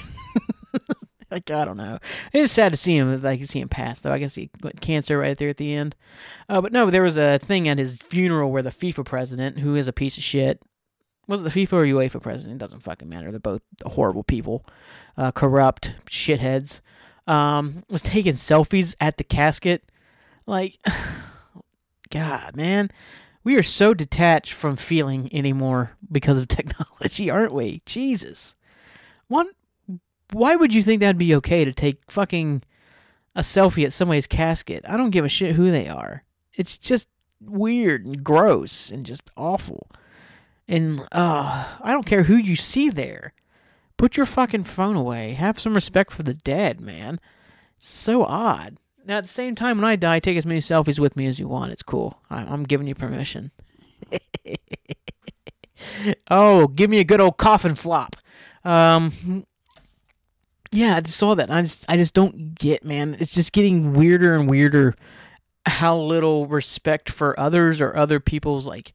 like 1.31 1.51
I 1.51 1.65
don't 1.65 1.77
know. 1.77 1.99
It's 2.33 2.53
sad 2.53 2.73
to 2.73 2.77
see 2.77 2.97
him 2.97 3.23
like 3.23 3.45
see 3.45 3.61
him 3.61 3.69
pass 3.69 4.01
though. 4.01 4.13
I 4.13 4.19
guess 4.19 4.35
he 4.35 4.51
got 4.61 4.81
cancer 4.81 5.19
right 5.19 5.37
there 5.37 5.49
at 5.49 5.57
the 5.57 5.75
end. 5.75 5.95
Uh, 6.49 6.61
but 6.61 6.73
no, 6.73 6.91
there 6.91 7.03
was 7.03 7.17
a 7.17 7.39
thing 7.39 7.69
at 7.69 7.79
his 7.79 7.97
funeral 7.99 8.51
where 8.51 8.63
the 8.63 8.71
FIFA 8.71 9.05
president, 9.05 9.59
who 9.59 9.77
is 9.77 9.89
a 9.89 9.93
piece 9.93 10.17
of 10.17 10.25
shit, 10.25 10.61
was 11.27 11.43
it 11.43 11.53
the 11.53 11.67
FIFA 11.67 11.73
or 11.73 11.85
UEFA 11.85 12.21
president? 12.21 12.57
It 12.57 12.65
doesn't 12.65 12.83
fucking 12.83 13.09
matter. 13.09 13.31
They're 13.31 13.39
both 13.39 13.63
horrible 13.87 14.25
people, 14.25 14.67
uh, 15.17 15.31
corrupt 15.31 15.95
shitheads. 16.07 16.81
Um, 17.27 17.85
was 17.89 18.03
taking 18.03 18.33
selfies 18.33 18.97
at 19.01 19.17
the 19.17 19.23
casket. 19.23 19.93
Like, 20.47 20.79
God, 22.11 22.57
man. 22.57 22.91
We 23.45 23.57
are 23.57 23.63
so 23.63 23.95
detached 23.95 24.53
from 24.53 24.77
feeling 24.77 25.33
anymore 25.33 25.93
because 26.11 26.37
of 26.37 26.49
technology, 26.49 27.31
aren't 27.31 27.55
we? 27.55 27.83
Jesus. 27.87 28.57
One, 29.31 29.49
why 30.33 30.57
would 30.57 30.75
you 30.75 30.83
think 30.83 30.99
that'd 30.99 31.17
be 31.17 31.37
okay 31.37 31.65
to 31.65 31.73
take 31.73 32.11
fucking 32.11 32.65
a 33.37 33.43
selfie 33.43 33.85
at 33.85 33.93
somebody's 33.93 34.27
casket? 34.27 34.85
I 34.89 34.97
don't 34.97 35.11
give 35.11 35.25
a 35.25 35.29
shit 35.29 35.55
who 35.55 35.71
they 35.71 35.87
are. 35.87 36.25
It's 36.55 36.77
just 36.77 37.09
weird 37.41 38.05
and 38.05 38.25
gross 38.25 38.91
and 38.91 39.07
just 39.07 39.31
awful. 39.37 39.87
And 40.67 41.03
uh, 41.13 41.65
I 41.81 41.93
don't 41.93 42.07
care 42.07 42.25
who 42.25 42.35
you 42.35 42.57
see 42.57 42.91
there. 42.91 43.33
Put 43.97 44.17
your 44.17 44.27
fucking 44.27 44.65
phone 44.65 44.97
away. 44.97 45.35
Have 45.35 45.61
some 45.61 45.75
respect 45.75 46.13
for 46.13 46.25
the 46.25 46.35
dead, 46.35 46.81
man. 46.81 47.21
It's 47.77 47.89
so 47.89 48.25
odd. 48.25 48.79
Now, 49.07 49.19
at 49.19 49.23
the 49.23 49.29
same 49.29 49.55
time, 49.55 49.79
when 49.79 49.85
I 49.85 49.95
die, 49.95 50.19
take 50.19 50.39
as 50.39 50.47
many 50.47 50.59
selfies 50.59 50.99
with 50.99 51.17
me 51.17 51.29
as 51.29 51.39
you 51.39 51.47
want. 51.47 51.71
It's 51.71 51.85
cool. 51.85 52.21
I'm 52.31 52.65
giving 52.65 52.89
you 52.89 52.97
permission. 52.97 53.53
oh, 56.33 56.67
give 56.67 56.91
me 56.91 56.99
a 56.99 57.05
good 57.05 57.21
old 57.21 57.37
coffin 57.37 57.77
flop. 57.77 58.17
Um, 58.65 59.45
yeah, 60.73 61.01
I 61.03 61.09
saw 61.09 61.35
that. 61.35 61.51
I 61.51 61.63
just, 61.63 61.85
I 61.89 61.97
just 61.97 62.15
don't 62.15 62.55
get, 62.55 62.85
man. 62.85 63.17
It's 63.19 63.33
just 63.33 63.53
getting 63.53 63.93
weirder 63.93 64.35
and 64.35 64.49
weirder. 64.49 64.95
How 65.67 65.99
little 65.99 66.47
respect 66.47 67.11
for 67.11 67.39
others 67.39 67.81
or 67.81 67.95
other 67.95 68.19
people's 68.19 68.67
like 68.67 68.93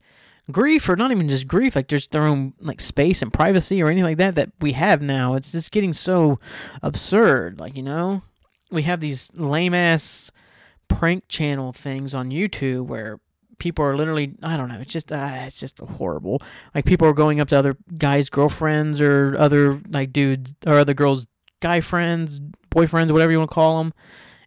grief, 0.50 0.88
or 0.88 0.96
not 0.96 1.10
even 1.10 1.28
just 1.28 1.46
grief, 1.46 1.76
like 1.76 1.88
just 1.88 2.10
their 2.10 2.22
own 2.22 2.54
like 2.60 2.80
space 2.80 3.22
and 3.22 3.32
privacy 3.32 3.82
or 3.82 3.88
anything 3.88 4.04
like 4.04 4.16
that 4.18 4.34
that 4.34 4.50
we 4.60 4.72
have 4.72 5.00
now. 5.00 5.34
It's 5.34 5.52
just 5.52 5.70
getting 5.70 5.92
so 5.92 6.38
absurd. 6.82 7.60
Like 7.60 7.76
you 7.76 7.82
know, 7.82 8.22
we 8.70 8.82
have 8.82 9.00
these 9.00 9.30
lame 9.34 9.74
ass 9.74 10.30
prank 10.88 11.24
channel 11.28 11.72
things 11.72 12.14
on 12.14 12.30
YouTube 12.30 12.86
where 12.86 13.20
people 13.58 13.84
are 13.84 13.96
literally 13.96 14.34
I 14.42 14.56
don't 14.56 14.68
know 14.68 14.80
it's 14.80 14.92
just 14.92 15.12
uh, 15.12 15.30
it's 15.46 15.58
just 15.58 15.80
horrible. 15.80 16.42
Like 16.74 16.84
people 16.84 17.08
are 17.08 17.12
going 17.12 17.40
up 17.40 17.48
to 17.48 17.58
other 17.58 17.76
guys 17.96 18.28
girlfriends 18.28 19.00
or 19.00 19.36
other 19.38 19.80
like 19.88 20.12
dudes 20.12 20.54
or 20.66 20.74
other 20.74 20.94
girls 20.94 21.26
guy 21.60 21.80
friends 21.80 22.40
boyfriends 22.70 23.10
whatever 23.10 23.32
you 23.32 23.38
want 23.38 23.50
to 23.50 23.54
call 23.54 23.78
them 23.78 23.94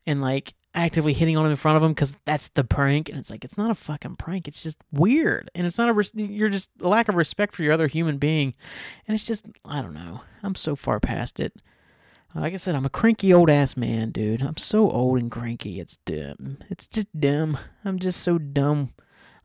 and 0.06 0.22
like 0.22 0.54
actively 0.76 1.14
hitting 1.14 1.36
on 1.36 1.44
them 1.44 1.52
in 1.52 1.58
front 1.58 1.76
of 1.76 1.82
them 1.82 1.92
because 1.92 2.16
that's 2.26 2.50
the 2.50 2.64
prank 2.64 3.10
and 3.10 3.18
it's 3.18 3.32
like 3.32 3.44
it's 3.44 3.58
not 3.58 3.72
a 3.72 3.76
fucking 3.76 4.16
prank 4.16 4.48
it's 4.48 4.62
just 4.62 4.78
weird 4.92 5.50
and 5.56 5.66
it's 5.66 5.80
not 5.80 5.90
a 5.90 5.94
res- 5.94 6.14
you're 6.14 6.50
just 6.50 6.70
a 6.82 6.88
lack 6.88 7.10
of 7.10 7.16
respect 7.16 7.56
for 7.56 7.64
your 7.64 7.74
other 7.74 7.88
human 7.88 8.20
being 8.20 8.54
and 9.08 9.16
it's 9.16 9.24
just 9.24 9.46
I 9.66 9.82
don't 9.82 9.96
know 9.96 10.22
I'm 10.44 10.54
so 10.54 10.76
far 10.76 11.00
past 11.00 11.40
it 11.40 11.54
like 12.36 12.54
I 12.54 12.58
said, 12.58 12.76
I'm 12.76 12.86
a 12.86 12.90
cranky 12.90 13.34
old 13.34 13.50
ass 13.50 13.76
man, 13.76 14.12
dude. 14.12 14.42
I'm 14.42 14.58
so 14.58 14.90
old 14.90 15.20
and 15.20 15.32
cranky. 15.32 15.80
It's 15.80 15.98
dumb. 15.98 16.60
It's 16.70 16.86
just 16.88 17.08
dumb. 17.20 17.58
I'm 17.84 18.00
just 18.00 18.22
so 18.22 18.38
dumb. 18.38 18.94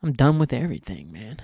I'm 0.03 0.13
done 0.13 0.37
with 0.37 0.53
everything, 0.53 1.11
man. 1.11 1.41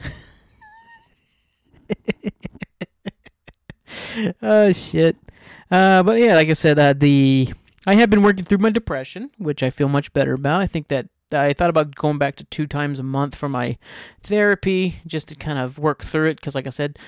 oh 4.41 4.71
shit. 4.71 5.17
Uh, 5.69 6.03
but 6.03 6.19
yeah, 6.19 6.35
like 6.35 6.49
I 6.49 6.53
said, 6.53 6.77
uh, 6.77 6.93
the 6.93 7.51
I 7.87 7.95
have 7.95 8.09
been 8.09 8.21
working 8.21 8.45
through 8.45 8.59
my 8.59 8.69
depression, 8.69 9.31
which 9.37 9.63
I 9.63 9.71
feel 9.71 9.87
much 9.87 10.13
better 10.13 10.33
about. 10.33 10.61
I 10.61 10.67
think 10.67 10.89
that 10.89 11.07
I 11.31 11.53
thought 11.53 11.69
about 11.69 11.95
going 11.95 12.17
back 12.17 12.35
to 12.35 12.43
two 12.45 12.67
times 12.67 12.99
a 12.99 13.03
month 13.03 13.35
for 13.35 13.49
my 13.49 13.77
therapy 14.21 15.01
just 15.07 15.29
to 15.29 15.35
kind 15.35 15.57
of 15.57 15.79
work 15.79 16.03
through 16.03 16.29
it 16.29 16.35
because, 16.35 16.55
like 16.55 16.67
I 16.67 16.71
said, 16.71 16.99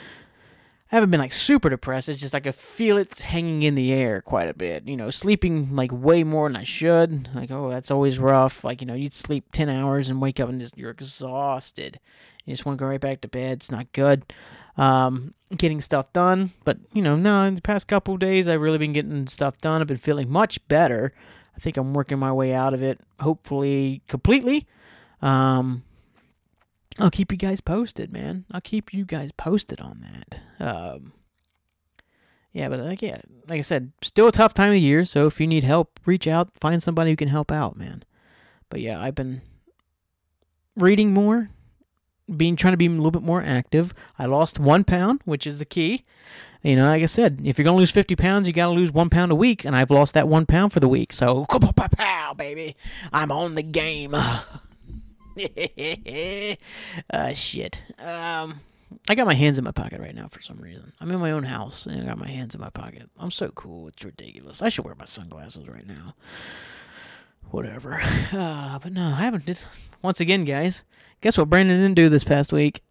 I 0.93 0.97
haven't 0.97 1.09
been 1.09 1.19
like 1.19 1.33
super 1.33 1.71
depressed. 1.71 2.07
It's 2.07 2.19
just 2.19 2.35
like 2.35 2.45
I 2.45 2.51
feel 2.51 2.97
it 2.99 3.17
hanging 3.19 3.63
in 3.63 3.73
the 3.73 3.91
air 3.91 4.21
quite 4.21 4.47
a 4.47 4.53
bit. 4.53 4.87
You 4.87 4.95
know, 4.95 5.09
sleeping 5.09 5.75
like 5.75 5.91
way 5.91 6.23
more 6.23 6.47
than 6.47 6.55
I 6.55 6.61
should. 6.61 7.29
Like, 7.33 7.49
oh, 7.49 7.71
that's 7.71 7.89
always 7.89 8.19
rough. 8.19 8.63
Like, 8.63 8.79
you 8.79 8.85
know, 8.85 8.93
you'd 8.93 9.11
sleep 9.11 9.45
10 9.53 9.69
hours 9.69 10.09
and 10.09 10.21
wake 10.21 10.39
up 10.39 10.49
and 10.49 10.59
just 10.59 10.77
you're 10.77 10.91
exhausted. 10.91 11.99
You 12.45 12.53
just 12.53 12.67
want 12.67 12.77
to 12.77 12.83
go 12.83 12.87
right 12.87 13.01
back 13.01 13.21
to 13.21 13.27
bed. 13.27 13.53
It's 13.53 13.71
not 13.71 13.91
good. 13.91 14.31
um, 14.77 15.33
getting 15.57 15.81
stuff 15.81 16.11
done. 16.13 16.51
But 16.63 16.77
you 16.93 17.01
know, 17.01 17.15
no, 17.15 17.41
in 17.43 17.55
the 17.55 17.61
past 17.61 17.87
couple 17.87 18.15
days, 18.17 18.47
I've 18.47 18.61
really 18.61 18.77
been 18.77 18.93
getting 18.93 19.27
stuff 19.27 19.57
done. 19.57 19.81
I've 19.81 19.87
been 19.87 19.97
feeling 19.97 20.31
much 20.31 20.65
better. 20.67 21.11
I 21.55 21.59
think 21.59 21.77
I'm 21.77 21.93
working 21.93 22.19
my 22.19 22.31
way 22.31 22.53
out 22.53 22.73
of 22.73 22.81
it, 22.81 22.99
hopefully 23.19 24.01
completely. 24.07 24.67
Um, 25.21 25.83
I'll 26.99 27.11
keep 27.11 27.31
you 27.31 27.37
guys 27.37 27.61
posted, 27.61 28.11
man. 28.11 28.45
I'll 28.51 28.61
keep 28.61 28.93
you 28.93 29.05
guys 29.05 29.31
posted 29.31 29.79
on 29.81 30.01
that. 30.01 30.39
Um, 30.63 31.11
yeah, 32.53 32.69
but 32.69 32.79
like 32.79 33.01
yeah, 33.01 33.17
like 33.47 33.59
I 33.59 33.61
said, 33.61 33.91
still 34.01 34.27
a 34.27 34.31
tough 34.31 34.53
time 34.53 34.71
of 34.71 34.77
year. 34.77 35.05
So 35.05 35.27
if 35.27 35.41
you 35.41 35.47
need 35.47 35.63
help, 35.63 35.99
reach 36.05 36.27
out, 36.27 36.51
find 36.61 36.81
somebody 36.81 37.09
who 37.09 37.15
can 37.15 37.27
help 37.27 37.51
out, 37.51 37.77
man. 37.77 38.03
But 38.69 38.79
yeah, 38.79 39.01
I've 39.01 39.15
been 39.15 39.41
reading 40.77 41.13
more, 41.13 41.49
being 42.35 42.55
trying 42.55 42.73
to 42.73 42.77
be 42.77 42.85
a 42.85 42.89
little 42.89 43.11
bit 43.11 43.23
more 43.23 43.43
active. 43.43 43.93
I 44.17 44.25
lost 44.25 44.59
one 44.59 44.83
pound, 44.83 45.21
which 45.25 45.45
is 45.45 45.59
the 45.59 45.65
key. 45.65 46.05
You 46.61 46.77
know, 46.77 46.85
like 46.85 47.03
I 47.03 47.07
said, 47.07 47.41
if 47.43 47.57
you're 47.57 47.65
gonna 47.65 47.77
lose 47.77 47.91
50 47.91 48.15
pounds, 48.15 48.47
you 48.47 48.53
gotta 48.53 48.71
lose 48.71 48.91
one 48.91 49.09
pound 49.09 49.33
a 49.33 49.35
week, 49.35 49.65
and 49.65 49.75
I've 49.75 49.91
lost 49.91 50.13
that 50.13 50.29
one 50.29 50.45
pound 50.45 50.71
for 50.71 50.79
the 50.79 50.87
week. 50.87 51.11
So, 51.11 51.45
pow, 51.49 52.33
baby, 52.35 52.77
I'm 53.11 53.33
on 53.33 53.55
the 53.55 53.63
game. 53.63 54.15
uh, 57.09 57.33
shit. 57.33 57.81
Um, 57.99 58.61
I 59.09 59.15
got 59.15 59.27
my 59.27 59.33
hands 59.33 59.57
in 59.57 59.63
my 59.63 59.71
pocket 59.71 59.99
right 59.99 60.15
now 60.15 60.27
for 60.27 60.41
some 60.41 60.57
reason. 60.57 60.93
I'm 60.99 61.11
in 61.11 61.19
my 61.19 61.31
own 61.31 61.43
house 61.43 61.85
and 61.85 62.01
I 62.01 62.05
got 62.05 62.17
my 62.17 62.27
hands 62.27 62.55
in 62.55 62.61
my 62.61 62.69
pocket. 62.69 63.09
I'm 63.17 63.31
so 63.31 63.49
cool. 63.49 63.87
It's 63.87 64.03
ridiculous. 64.03 64.61
I 64.61 64.69
should 64.69 64.85
wear 64.85 64.95
my 64.95 65.05
sunglasses 65.05 65.67
right 65.67 65.87
now. 65.87 66.15
Whatever. 67.51 68.01
Uh, 68.33 68.79
but 68.79 68.91
no, 68.91 69.09
I 69.09 69.21
haven't. 69.21 69.45
Did. 69.45 69.59
Once 70.01 70.19
again, 70.19 70.43
guys, 70.43 70.83
guess 71.21 71.37
what 71.37 71.49
Brandon 71.49 71.79
didn't 71.79 71.95
do 71.95 72.09
this 72.09 72.23
past 72.23 72.51
week? 72.51 72.81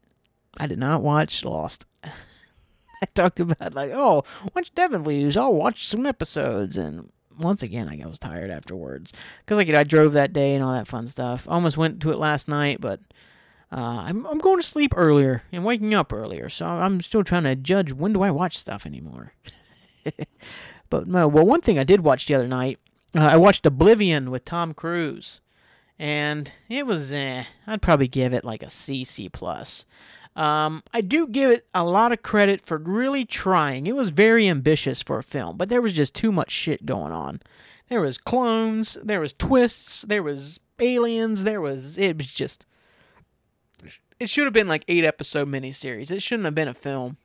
I 0.61 0.69
did 0.69 0.79
not 0.79 1.03
watch 1.03 1.45
Lost. 1.45 1.85
I 2.05 3.07
talked 3.15 3.41
about 3.41 3.75
like, 3.75 3.91
oh, 3.91 4.23
once 4.55 4.71
Devin 4.71 5.03
leaves, 5.03 5.37
I'll 5.37 5.53
watch 5.53 5.89
some 5.89 6.07
episodes, 6.07 6.77
and 6.77 7.11
once 7.39 7.63
again, 7.63 7.89
I 7.89 8.07
was 8.07 8.19
tired 8.19 8.51
afterwards 8.51 9.13
because 9.41 9.59
like 9.59 9.67
you 9.67 9.73
know, 9.73 9.81
I 9.81 9.85
drove 9.85 10.13
that 10.13 10.33
day 10.33 10.55
and 10.55 10.63
all 10.63 10.75
that 10.75 10.87
fun 10.87 11.07
stuff. 11.07 11.47
Almost 11.49 11.77
went 11.77 12.01
to 12.03 12.13
it 12.13 12.19
last 12.19 12.47
night, 12.49 12.81
but 12.81 13.01
uh, 13.73 14.05
I'm 14.07 14.27
I'm 14.27 14.39
going 14.39 14.59
to 14.59 14.63
sleep 14.63 14.93
earlier 14.95 15.43
and 15.51 15.65
waking 15.65 15.95
up 15.95 16.13
earlier, 16.13 16.51
so 16.51 16.67
I'm 16.67 17.01
still 17.01 17.25
trying 17.25 17.45
to 17.45 17.57
judge 17.57 17.93
when 17.93 18.13
do 18.13 18.21
I 18.23 18.31
watch 18.31 18.59
stuff 18.59 18.85
anymore. 18.85 19.33
but 20.91 21.07
well, 21.07 21.31
one 21.31 21.63
thing 21.63 21.79
I 21.79 21.85
did 21.85 22.01
watch 22.01 22.27
the 22.27 22.35
other 22.35 22.49
night, 22.49 22.79
uh, 23.17 23.21
I 23.21 23.39
watched 23.39 23.65
Oblivion 23.65 24.31
with 24.31 24.45
Tom 24.45 24.75
Cruise, 24.75 25.41
and 25.99 26.53
it 26.69 26.85
was 26.85 27.15
eh, 27.15 27.45
I'd 27.67 27.81
probably 27.81 28.09
give 28.09 28.35
it 28.35 28.45
like 28.45 28.63
a 28.63 28.69
C 28.69 29.05
C 29.05 29.31
plus. 29.31 29.87
Um, 30.37 30.83
I 30.93 31.01
do 31.01 31.27
give 31.27 31.51
it 31.51 31.67
a 31.75 31.85
lot 31.85 32.13
of 32.13 32.23
credit 32.23 32.65
for 32.65 32.77
really 32.77 33.25
trying. 33.25 33.87
It 33.87 33.97
was 33.97 34.11
very 34.11 34.49
ambitious 34.49 35.03
for 35.03 35.19
a 35.19 35.23
film, 35.23 35.57
but 35.57 35.71
there 35.71 35.83
was 35.83 35.95
just 35.95 36.15
too 36.15 36.33
much 36.33 36.51
shit 36.51 36.85
going 36.85 37.13
on. 37.13 37.41
There 37.89 38.01
was 38.03 38.19
clones, 38.19 38.99
there 39.03 39.21
was 39.21 39.33
twists, 39.33 40.03
there 40.03 40.23
was 40.23 40.61
aliens, 40.79 41.45
there 41.45 41.61
was 41.63 41.97
it 41.97 42.19
was 42.19 42.27
just 42.27 42.67
it 44.21 44.29
should 44.29 44.45
have 44.45 44.53
been 44.53 44.69
like 44.69 44.85
8 44.89 45.05
episode 45.05 45.49
miniseries. 45.49 46.11
It 46.11 46.23
shouldn't 46.23 46.45
have 46.45 46.55
been 46.55 46.69
a 46.69 46.75
film. 46.75 47.17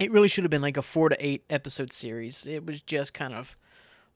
It 0.00 0.10
really 0.10 0.28
should 0.28 0.44
have 0.44 0.50
been 0.50 0.62
like 0.62 0.76
a 0.76 0.82
4 0.82 1.10
to 1.10 1.26
8 1.26 1.44
episode 1.50 1.92
series. 1.92 2.46
It 2.46 2.66
was 2.66 2.80
just 2.80 3.14
kind 3.14 3.34
of 3.34 3.56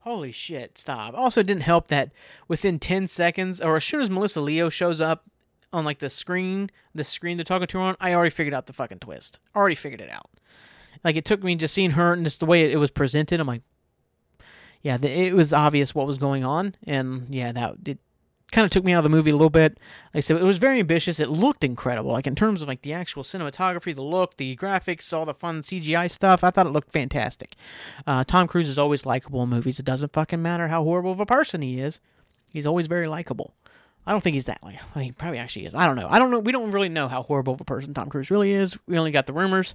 holy 0.01 0.33
shit, 0.33 0.79
stop. 0.79 1.14
Also 1.14 1.41
it 1.41 1.47
didn't 1.47 1.62
help 1.62 1.88
that 1.88 2.12
within 2.47 2.79
10 2.79 3.07
seconds 3.07 3.61
or 3.61 3.77
as 3.77 3.85
soon 3.85 4.01
as 4.01 4.11
Melissa 4.11 4.41
Leo 4.41 4.69
shows 4.69 5.01
up 5.01 5.25
on 5.73 5.85
like 5.85 5.99
the 5.99 6.11
screen, 6.11 6.71
the 6.95 7.05
screen 7.05 7.37
they're 7.37 7.45
talking 7.45 7.67
to 7.67 7.79
her 7.79 7.85
on, 7.85 7.97
I 8.01 8.14
already 8.14 8.31
figured 8.31 8.55
out 8.55 8.67
the 8.67 8.73
fucking 8.73 9.01
twist. 9.01 9.38
Already 9.55 9.75
figured 9.75 10.01
it 10.01 10.11
out. 10.11 10.31
Like 11.05 11.17
it 11.17 11.25
took 11.25 11.43
me 11.43 11.55
just 11.57 11.75
seeing 11.75 11.91
her 11.93 12.12
and 12.12 12.25
just 12.25 12.41
the 12.41 12.47
way 12.47 12.71
it 12.73 12.79
was 12.79 12.91
presented. 12.91 13.41
I'm 13.41 13.47
like, 13.47 13.62
yeah, 14.83 14.99
it 15.03 15.35
was 15.35 15.53
obvious 15.53 15.95
what 15.95 16.07
was 16.07 16.19
going 16.19 16.45
on, 16.45 16.75
and 16.85 17.27
yeah, 17.35 17.51
that 17.53 17.77
it 17.85 17.99
kind 18.51 18.65
of 18.65 18.71
took 18.71 18.85
me 18.85 18.93
out 18.93 18.99
of 18.99 19.05
the 19.05 19.17
movie 19.17 19.31
a 19.31 19.35
little 19.35 19.51
bit. 19.51 19.79
Like 20.15 20.19
I 20.19 20.21
said, 20.21 20.37
it 20.37 20.43
was 20.43 20.59
very 20.59 20.79
ambitious. 20.81 21.21
It 21.21 21.29
looked 21.29 21.65
incredible, 21.65 22.13
like 22.13 22.27
in 22.27 22.35
terms 22.35 22.63
of 22.63 22.69
like 22.69 22.83
the 22.83 22.93
actual 22.93 23.23
cinematography, 23.23 23.95
the 23.95 24.03
look, 24.03 24.37
the 24.37 24.57
graphics, 24.57 25.13
all 25.13 25.25
the 25.25 25.35
fun 25.35 25.61
CGI 25.61 26.11
stuff. 26.11 26.43
I 26.43 26.51
thought 26.51 26.67
it 26.67 26.71
looked 26.71 26.91
fantastic. 26.91 27.57
Uh, 28.07 28.25
Tom 28.25 28.47
Cruise 28.47 28.69
is 28.69 28.79
always 28.79 29.05
likable 29.05 29.43
in 29.43 29.51
movies. 29.51 29.79
It 29.79 29.85
doesn't 29.85 30.13
fucking 30.13 30.43
matter 30.43 30.69
how 30.69 30.83
horrible 30.83 31.13
of 31.13 31.21
a 31.21 31.27
person 31.27 31.63
he 31.63 31.81
is. 31.81 32.01
He's 32.53 32.67
always 32.67 32.87
very 32.87 33.07
likable. 33.07 33.55
I 34.07 34.13
don't 34.13 34.23
think 34.23 34.35
he's 34.35 34.47
that 34.47 34.63
way. 34.63 34.81
He 34.99 35.13
probably 35.13 35.39
actually 35.39 35.67
is. 35.67 35.75
I 35.75 35.85
don't 35.85 35.97
know. 35.97 36.09
I 36.09 36.19
don't 36.19 36.31
know. 36.31 36.39
We 36.39 36.53
don't 36.53 36.71
really 36.71 36.89
know 36.89 37.09
how 37.09 37.23
horrible 37.23 37.55
of 37.55 37.61
a 37.61 37.65
person 37.65 37.93
Tom 37.93 38.09
Cruise 38.09 38.31
really 38.31 38.53
is. 38.53 38.79
We 38.87 38.99
only 38.99 39.11
got 39.11 39.27
the 39.27 39.35
rumors 39.35 39.75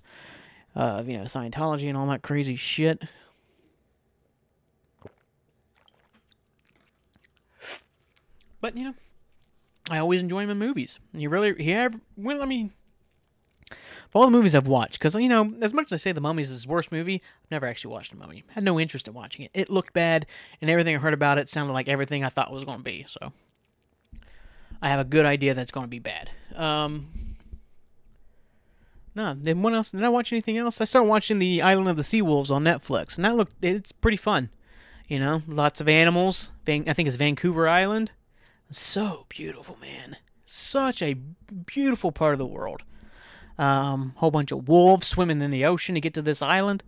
of 0.73 1.07
you 1.07 1.19
know 1.19 1.25
Scientology 1.25 1.87
and 1.87 1.95
all 1.95 2.07
that 2.07 2.23
crazy 2.23 2.55
shit. 2.55 3.03
But 8.63 8.77
you 8.77 8.85
know, 8.85 8.93
I 9.89 9.97
always 9.97 10.21
enjoy 10.21 10.39
him 10.39 10.49
in 10.49 10.57
movies. 10.57 10.97
He 11.13 11.27
really 11.27 11.53
he 11.61 11.73
ever 11.73 11.99
well, 12.15 12.41
I 12.41 12.45
mean, 12.45 12.71
all 14.13 14.23
the 14.23 14.31
movies 14.31 14.55
I've 14.55 14.67
watched, 14.67 14.93
because 14.93 15.15
you 15.15 15.27
know, 15.27 15.53
as 15.59 15.73
much 15.73 15.87
as 15.87 15.93
I 15.93 15.97
say 15.97 16.11
The 16.13 16.21
Mummy's 16.21 16.47
his 16.47 16.65
worst 16.65 16.89
movie, 16.89 17.21
I've 17.43 17.51
never 17.51 17.65
actually 17.65 17.91
watched 17.91 18.11
The 18.11 18.17
Mummy. 18.17 18.45
Had 18.51 18.63
no 18.63 18.79
interest 18.79 19.09
in 19.09 19.13
watching 19.13 19.43
it. 19.43 19.51
It 19.53 19.69
looked 19.69 19.91
bad, 19.91 20.27
and 20.61 20.69
everything 20.69 20.95
I 20.95 20.99
heard 20.99 21.13
about 21.13 21.37
it 21.39 21.49
sounded 21.49 21.73
like 21.73 21.89
everything 21.89 22.23
I 22.23 22.29
thought 22.29 22.53
was 22.53 22.63
going 22.63 22.77
to 22.77 22.83
be. 22.85 23.03
So 23.05 23.33
I 24.81 24.87
have 24.87 25.01
a 25.01 25.03
good 25.03 25.25
idea 25.25 25.53
that's 25.53 25.71
going 25.71 25.87
to 25.87 25.89
be 25.89 25.99
bad. 25.99 26.29
Um, 26.55 27.09
no, 29.13 29.33
then 29.33 29.61
what 29.61 29.73
else? 29.73 29.91
Did 29.91 30.05
I 30.05 30.09
watch 30.09 30.31
anything 30.31 30.57
else? 30.57 30.79
I 30.79 30.85
started 30.85 31.09
watching 31.09 31.37
The 31.37 31.61
Island 31.61 31.89
of 31.89 31.97
the 31.97 32.03
Sea 32.03 32.21
Wolves 32.21 32.49
on 32.49 32.63
Netflix, 32.63 33.17
and 33.17 33.25
that 33.25 33.35
looked 33.35 33.55
it's 33.61 33.91
pretty 33.91 34.15
fun. 34.15 34.51
You 35.09 35.19
know, 35.19 35.41
lots 35.49 35.81
of 35.81 35.89
animals. 35.89 36.53
I 36.65 36.81
think 36.93 37.07
it's 37.09 37.17
Vancouver 37.17 37.67
Island. 37.67 38.13
So 38.73 39.25
beautiful, 39.29 39.77
man. 39.81 40.17
Such 40.45 41.01
a 41.01 41.13
beautiful 41.13 42.11
part 42.11 42.33
of 42.33 42.39
the 42.39 42.45
world. 42.45 42.83
Um, 43.57 44.13
whole 44.17 44.31
bunch 44.31 44.51
of 44.51 44.67
wolves 44.67 45.07
swimming 45.07 45.41
in 45.41 45.51
the 45.51 45.65
ocean 45.65 45.95
to 45.95 46.01
get 46.01 46.13
to 46.15 46.21
this 46.21 46.41
island. 46.41 46.83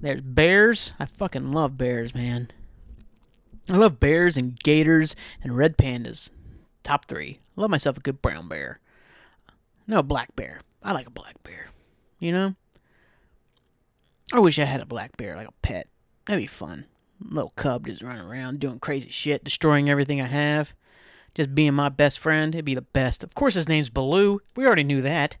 There's 0.00 0.20
bears. 0.20 0.92
I 0.98 1.06
fucking 1.06 1.52
love 1.52 1.78
bears, 1.78 2.14
man. 2.14 2.50
I 3.70 3.76
love 3.76 4.00
bears 4.00 4.36
and 4.36 4.58
gators 4.58 5.14
and 5.42 5.56
red 5.56 5.76
pandas 5.76 6.30
top 6.82 7.06
three. 7.06 7.38
I 7.56 7.60
love 7.60 7.70
myself 7.70 7.96
a 7.96 8.00
good 8.00 8.22
brown 8.22 8.48
bear. 8.48 8.80
No, 9.86 10.02
black 10.02 10.34
bear. 10.36 10.60
I 10.82 10.92
like 10.92 11.06
a 11.06 11.10
black 11.10 11.42
bear. 11.42 11.68
You 12.18 12.32
know? 12.32 12.54
I 14.32 14.38
wish 14.38 14.58
I 14.58 14.64
had 14.64 14.82
a 14.82 14.86
black 14.86 15.16
bear, 15.16 15.36
like 15.36 15.48
a 15.48 15.52
pet. 15.62 15.88
That'd 16.26 16.42
be 16.42 16.46
fun. 16.46 16.86
Little 17.22 17.52
cub 17.56 17.86
just 17.86 18.02
running 18.02 18.22
around 18.22 18.60
doing 18.60 18.78
crazy 18.78 19.10
shit, 19.10 19.44
destroying 19.44 19.90
everything 19.90 20.20
I 20.20 20.26
have. 20.26 20.74
Just 21.34 21.54
being 21.54 21.74
my 21.74 21.88
best 21.88 22.18
friend. 22.18 22.54
It'd 22.54 22.64
be 22.64 22.74
the 22.74 22.82
best. 22.82 23.22
Of 23.22 23.34
course, 23.34 23.54
his 23.54 23.68
name's 23.68 23.90
Baloo. 23.90 24.40
We 24.56 24.66
already 24.66 24.84
knew 24.84 25.02
that. 25.02 25.36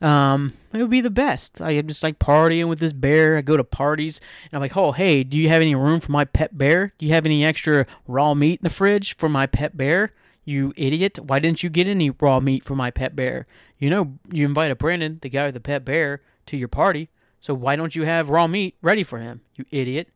Um, 0.00 0.54
it 0.72 0.78
would 0.78 0.90
be 0.90 1.00
the 1.00 1.10
best. 1.10 1.60
I 1.60 1.72
am 1.72 1.86
just 1.86 2.02
like 2.02 2.18
partying 2.18 2.68
with 2.68 2.78
this 2.78 2.92
bear. 2.92 3.36
I 3.36 3.42
go 3.42 3.56
to 3.56 3.64
parties 3.64 4.20
and 4.44 4.54
I'm 4.54 4.60
like, 4.60 4.76
oh, 4.76 4.92
hey, 4.92 5.24
do 5.24 5.36
you 5.36 5.48
have 5.48 5.62
any 5.62 5.74
room 5.74 6.00
for 6.00 6.12
my 6.12 6.24
pet 6.24 6.56
bear? 6.56 6.92
Do 6.98 7.06
you 7.06 7.12
have 7.12 7.26
any 7.26 7.44
extra 7.44 7.86
raw 8.06 8.34
meat 8.34 8.60
in 8.60 8.64
the 8.64 8.70
fridge 8.70 9.16
for 9.16 9.28
my 9.28 9.46
pet 9.46 9.76
bear? 9.76 10.12
You 10.44 10.72
idiot. 10.76 11.18
Why 11.18 11.38
didn't 11.38 11.62
you 11.62 11.70
get 11.70 11.86
any 11.86 12.10
raw 12.10 12.40
meat 12.40 12.64
for 12.64 12.74
my 12.74 12.90
pet 12.90 13.14
bear? 13.14 13.46
You 13.78 13.90
know, 13.90 14.18
you 14.30 14.44
invited 14.46 14.78
Brandon, 14.78 15.18
the 15.22 15.28
guy 15.28 15.46
with 15.46 15.54
the 15.54 15.60
pet 15.60 15.84
bear, 15.84 16.22
to 16.46 16.56
your 16.56 16.68
party. 16.68 17.08
So 17.40 17.54
why 17.54 17.76
don't 17.76 17.94
you 17.94 18.04
have 18.04 18.28
raw 18.28 18.46
meat 18.46 18.76
ready 18.82 19.02
for 19.02 19.18
him? 19.18 19.42
You 19.54 19.64
idiot. 19.70 20.08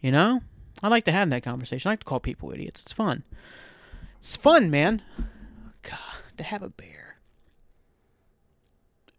You 0.00 0.12
know? 0.12 0.42
I 0.82 0.88
like 0.88 1.04
to 1.04 1.12
have 1.12 1.30
that 1.30 1.42
conversation. 1.42 1.88
I 1.88 1.92
like 1.92 2.00
to 2.00 2.06
call 2.06 2.20
people 2.20 2.52
idiots. 2.52 2.82
It's 2.82 2.92
fun. 2.92 3.24
It's 4.22 4.36
fun, 4.36 4.70
man. 4.70 5.02
God, 5.82 5.98
to 6.36 6.44
have 6.44 6.62
a 6.62 6.68
bear. 6.68 7.16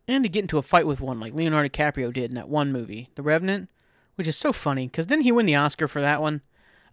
And 0.08 0.24
to 0.24 0.30
get 0.30 0.44
into 0.44 0.58
a 0.58 0.62
fight 0.62 0.88
with 0.88 1.02
one 1.02 1.20
like 1.20 1.34
Leonardo 1.34 1.68
DiCaprio 1.68 2.13
did 2.13 2.32
in 2.32 2.36
that 2.36 2.48
one 2.48 2.72
movie, 2.72 3.10
The 3.16 3.22
Revenant, 3.22 3.70
which 4.16 4.30
is 4.30 4.38
so 4.38 4.54
funny 4.54 4.88
because 4.88 5.06
didn't 5.06 5.26
he 5.26 5.34
win 5.34 5.46
the 5.46 5.56
Oscar 5.56 5.89
for 5.89 6.00
that 6.00 6.22
one? 6.22 6.39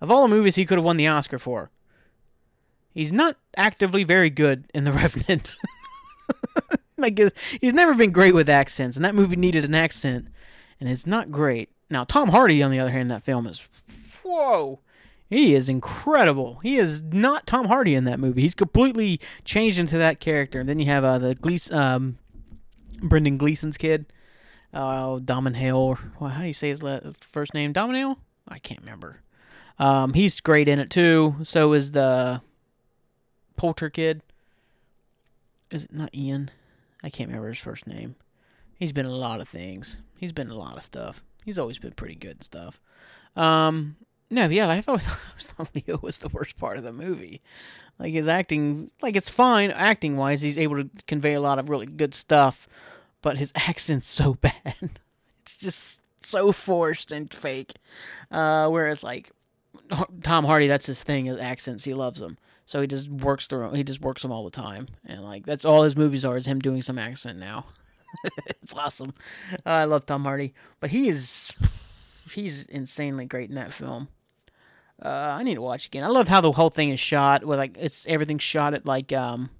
Of 0.00 0.10
all 0.10 0.22
the 0.22 0.34
movies 0.34 0.56
he 0.56 0.66
could 0.66 0.76
have 0.78 0.84
won 0.84 0.96
the 0.96 1.06
Oscar 1.06 1.38
for, 1.38 1.70
He's 2.92 3.12
not 3.12 3.36
actively 3.56 4.02
very 4.02 4.28
good 4.28 4.64
in 4.74 4.82
The 4.82 4.92
Revenant. 4.92 5.54
like 6.96 7.16
he's 7.60 7.72
never 7.72 7.94
been 7.94 8.10
great 8.10 8.34
with 8.34 8.48
accents, 8.48 8.96
and 8.96 9.04
that 9.04 9.14
movie 9.14 9.36
needed 9.36 9.64
an 9.64 9.76
accent, 9.76 10.26
and 10.80 10.88
it's 10.88 11.06
not 11.06 11.30
great. 11.30 11.70
Now 11.88 12.02
Tom 12.02 12.30
Hardy, 12.30 12.60
on 12.60 12.72
the 12.72 12.80
other 12.80 12.90
hand, 12.90 13.02
in 13.02 13.08
that 13.08 13.22
film 13.22 13.46
is 13.46 13.68
whoa. 14.24 14.80
He 15.30 15.54
is 15.54 15.68
incredible. 15.68 16.58
He 16.60 16.76
is 16.76 17.02
not 17.02 17.46
Tom 17.46 17.66
Hardy 17.66 17.94
in 17.94 18.02
that 18.04 18.18
movie. 18.18 18.42
He's 18.42 18.54
completely 18.54 19.20
changed 19.44 19.78
into 19.78 19.96
that 19.96 20.18
character. 20.18 20.58
And 20.58 20.68
then 20.68 20.80
you 20.80 20.86
have 20.86 21.04
uh, 21.04 21.18
the 21.18 21.36
Glees- 21.36 21.70
um, 21.70 22.18
Brendan 23.00 23.38
Gleeson's 23.38 23.76
kid, 23.78 24.06
uh, 24.74 25.20
Damon 25.20 25.54
Hale. 25.54 25.96
Well, 26.18 26.30
how 26.30 26.40
do 26.40 26.48
you 26.48 26.52
say 26.52 26.70
his 26.70 26.82
first 27.20 27.54
name? 27.54 27.72
Damon 27.72 27.94
Hale? 27.94 28.18
I 28.48 28.58
can't 28.58 28.80
remember. 28.80 29.20
Um, 29.78 30.12
he's 30.14 30.40
great 30.40 30.68
in 30.68 30.80
it 30.80 30.90
too. 30.90 31.36
So 31.44 31.72
is 31.74 31.92
the 31.92 32.42
Poulter 33.56 33.88
kid. 33.88 34.22
Is 35.70 35.84
it 35.84 35.92
not 35.92 36.14
Ian? 36.14 36.50
I 37.04 37.08
can't 37.08 37.28
remember 37.28 37.48
his 37.48 37.58
first 37.58 37.86
name. 37.86 38.16
He's 38.78 38.92
been 38.92 39.06
a 39.06 39.14
lot 39.14 39.40
of 39.40 39.48
things. 39.48 39.98
He's 40.16 40.32
been 40.32 40.50
a 40.50 40.56
lot 40.56 40.76
of 40.76 40.82
stuff. 40.82 41.22
He's 41.44 41.58
always 41.58 41.78
been 41.78 41.92
pretty 41.92 42.16
good 42.16 42.32
and 42.32 42.42
stuff. 42.42 42.80
Um, 43.36 43.96
no, 44.30 44.48
yeah, 44.48 44.68
I 44.68 44.80
thought, 44.80 45.06
I 45.38 45.42
thought 45.42 45.70
Leo 45.74 45.98
was 46.02 46.18
the 46.18 46.28
worst 46.28 46.56
part 46.56 46.76
of 46.76 46.84
the 46.84 46.92
movie. 46.92 47.40
Like 47.98 48.14
his 48.14 48.28
acting, 48.28 48.90
like 49.02 49.16
it's 49.16 49.28
fine 49.28 49.70
acting 49.70 50.16
wise. 50.16 50.40
He's 50.40 50.56
able 50.56 50.82
to 50.82 50.88
convey 51.06 51.34
a 51.34 51.40
lot 51.40 51.58
of 51.58 51.68
really 51.68 51.86
good 51.86 52.14
stuff, 52.14 52.66
but 53.20 53.36
his 53.36 53.52
accent's 53.56 54.08
so 54.08 54.34
bad. 54.34 54.90
It's 55.42 55.56
just 55.58 56.00
so 56.20 56.52
forced 56.52 57.12
and 57.12 57.32
fake. 57.32 57.74
Uh, 58.30 58.68
whereas 58.68 59.02
like 59.02 59.30
Tom 60.22 60.44
Hardy, 60.44 60.66
that's 60.66 60.86
his 60.86 61.02
thing, 61.02 61.26
his 61.26 61.38
accents. 61.38 61.84
He 61.84 61.94
loves 61.94 62.20
them. 62.20 62.38
So 62.64 62.80
he 62.80 62.86
just 62.86 63.10
works 63.10 63.48
through. 63.48 63.72
He 63.72 63.82
just 63.82 64.00
works 64.00 64.22
them 64.22 64.30
all 64.30 64.44
the 64.44 64.50
time, 64.50 64.86
and 65.04 65.24
like 65.24 65.44
that's 65.44 65.64
all 65.64 65.82
his 65.82 65.96
movies 65.96 66.24
are 66.24 66.36
is 66.36 66.46
him 66.46 66.60
doing 66.60 66.82
some 66.82 66.98
accent 66.98 67.38
now. 67.38 67.66
it's 68.62 68.74
awesome. 68.74 69.12
Uh, 69.66 69.70
I 69.70 69.84
love 69.84 70.06
Tom 70.06 70.22
Hardy, 70.22 70.54
but 70.78 70.90
he 70.90 71.08
is 71.08 71.50
he's 72.30 72.66
insanely 72.66 73.24
great 73.24 73.48
in 73.48 73.56
that 73.56 73.72
film. 73.72 74.08
Uh, 75.02 75.36
I 75.38 75.42
need 75.42 75.54
to 75.54 75.62
watch 75.62 75.86
again. 75.86 76.04
I 76.04 76.08
love 76.08 76.28
how 76.28 76.40
the 76.40 76.52
whole 76.52 76.70
thing 76.70 76.90
is 76.90 77.00
shot 77.00 77.44
with 77.44 77.58
like 77.58 77.76
it's 77.78 78.06
everything's 78.06 78.42
shot 78.42 78.74
at 78.74 78.84
like 78.84 79.12
um, 79.12 79.50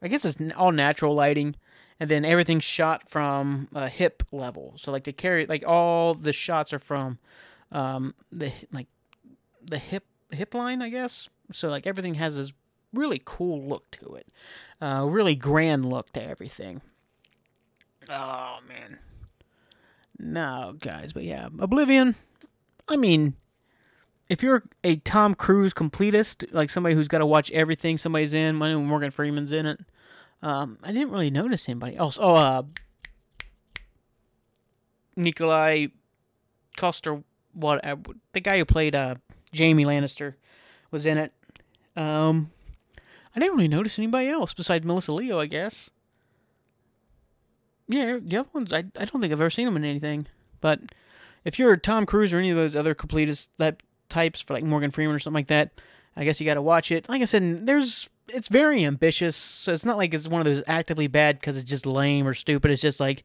I 0.00 0.08
guess 0.08 0.24
it's 0.24 0.38
all 0.56 0.72
natural 0.72 1.14
lighting, 1.14 1.56
and 2.00 2.10
then 2.10 2.24
everything's 2.24 2.64
shot 2.64 3.10
from 3.10 3.68
a 3.74 3.88
hip 3.88 4.22
level. 4.32 4.72
So 4.76 4.90
like 4.90 5.04
they 5.04 5.12
carry 5.12 5.44
like 5.46 5.64
all 5.66 6.14
the 6.14 6.32
shots 6.32 6.72
are 6.72 6.78
from 6.78 7.18
um 7.70 8.14
the 8.30 8.52
like 8.72 8.88
the 9.62 9.78
hip 9.78 10.06
hip 10.30 10.54
line, 10.54 10.80
I 10.80 10.88
guess. 10.88 11.28
So 11.52 11.68
like 11.68 11.86
everything 11.86 12.14
has 12.14 12.36
this 12.38 12.52
really 12.94 13.20
cool 13.24 13.62
look 13.62 13.90
to 13.90 14.14
it, 14.14 14.26
uh, 14.80 15.06
really 15.06 15.34
grand 15.34 15.88
look 15.88 16.12
to 16.12 16.22
everything. 16.22 16.80
Oh 18.08 18.58
man, 18.66 18.98
no 20.18 20.74
guys, 20.80 21.12
but 21.12 21.24
yeah, 21.24 21.48
Oblivion. 21.58 22.14
I 22.88 22.96
mean, 22.96 23.36
if 24.28 24.42
you're 24.42 24.62
a 24.84 24.96
Tom 24.96 25.34
Cruise 25.34 25.74
completist, 25.74 26.44
like 26.52 26.70
somebody 26.70 26.94
who's 26.94 27.08
got 27.08 27.18
to 27.18 27.26
watch 27.26 27.50
everything 27.50 27.98
somebody's 27.98 28.34
in, 28.34 28.56
my 28.56 28.68
name 28.68 28.84
Morgan 28.84 29.10
Freeman's 29.10 29.52
in 29.52 29.66
it. 29.66 29.80
Um, 30.42 30.78
I 30.82 30.92
didn't 30.92 31.10
really 31.10 31.30
notice 31.30 31.68
anybody 31.68 31.96
else. 31.96 32.18
Oh, 32.20 32.34
uh, 32.34 32.62
Nikolaj 35.16 35.90
Coster, 36.76 37.22
what 37.52 37.84
uh, 37.84 37.96
the 38.32 38.40
guy 38.40 38.58
who 38.58 38.64
played 38.64 38.94
uh, 38.94 39.16
Jaime 39.56 39.84
Lannister 39.84 40.34
was 40.90 41.06
in 41.06 41.18
it. 41.18 41.32
Um, 41.96 42.50
I 43.36 43.40
didn't 43.40 43.56
really 43.56 43.68
notice 43.68 43.98
anybody 43.98 44.28
else 44.28 44.52
besides 44.54 44.84
Melissa 44.84 45.12
Leo, 45.12 45.38
I 45.38 45.46
guess. 45.46 45.90
Yeah, 47.88 48.18
the 48.22 48.38
other 48.38 48.48
ones, 48.52 48.72
I, 48.72 48.78
I 48.78 49.04
don't 49.04 49.20
think 49.20 49.32
I've 49.32 49.40
ever 49.40 49.50
seen 49.50 49.66
them 49.66 49.76
in 49.76 49.84
anything. 49.84 50.26
But 50.60 50.80
if 51.44 51.58
you're 51.58 51.72
a 51.72 51.78
Tom 51.78 52.06
Cruise 52.06 52.32
or 52.32 52.38
any 52.38 52.50
of 52.50 52.56
those 52.56 52.74
other 52.74 52.94
completists 52.94 53.48
that 53.58 53.82
types 54.12 54.40
for 54.40 54.54
like 54.54 54.64
Morgan 54.64 54.90
Freeman 54.90 55.16
or 55.16 55.18
something 55.18 55.38
like 55.38 55.46
that, 55.48 55.80
I 56.16 56.24
guess 56.24 56.40
you 56.40 56.46
got 56.46 56.54
to 56.54 56.62
watch 56.62 56.92
it. 56.92 57.08
Like 57.08 57.22
I 57.22 57.24
said, 57.24 57.66
there's 57.66 58.08
it's 58.28 58.48
very 58.48 58.84
ambitious, 58.84 59.36
so 59.36 59.72
it's 59.72 59.84
not 59.84 59.96
like 59.96 60.14
it's 60.14 60.28
one 60.28 60.40
of 60.40 60.44
those 60.44 60.62
actively 60.66 61.06
bad 61.06 61.40
because 61.40 61.56
it's 61.56 61.68
just 61.68 61.86
lame 61.86 62.26
or 62.26 62.34
stupid. 62.34 62.70
It's 62.70 62.82
just 62.82 63.00
like 63.00 63.24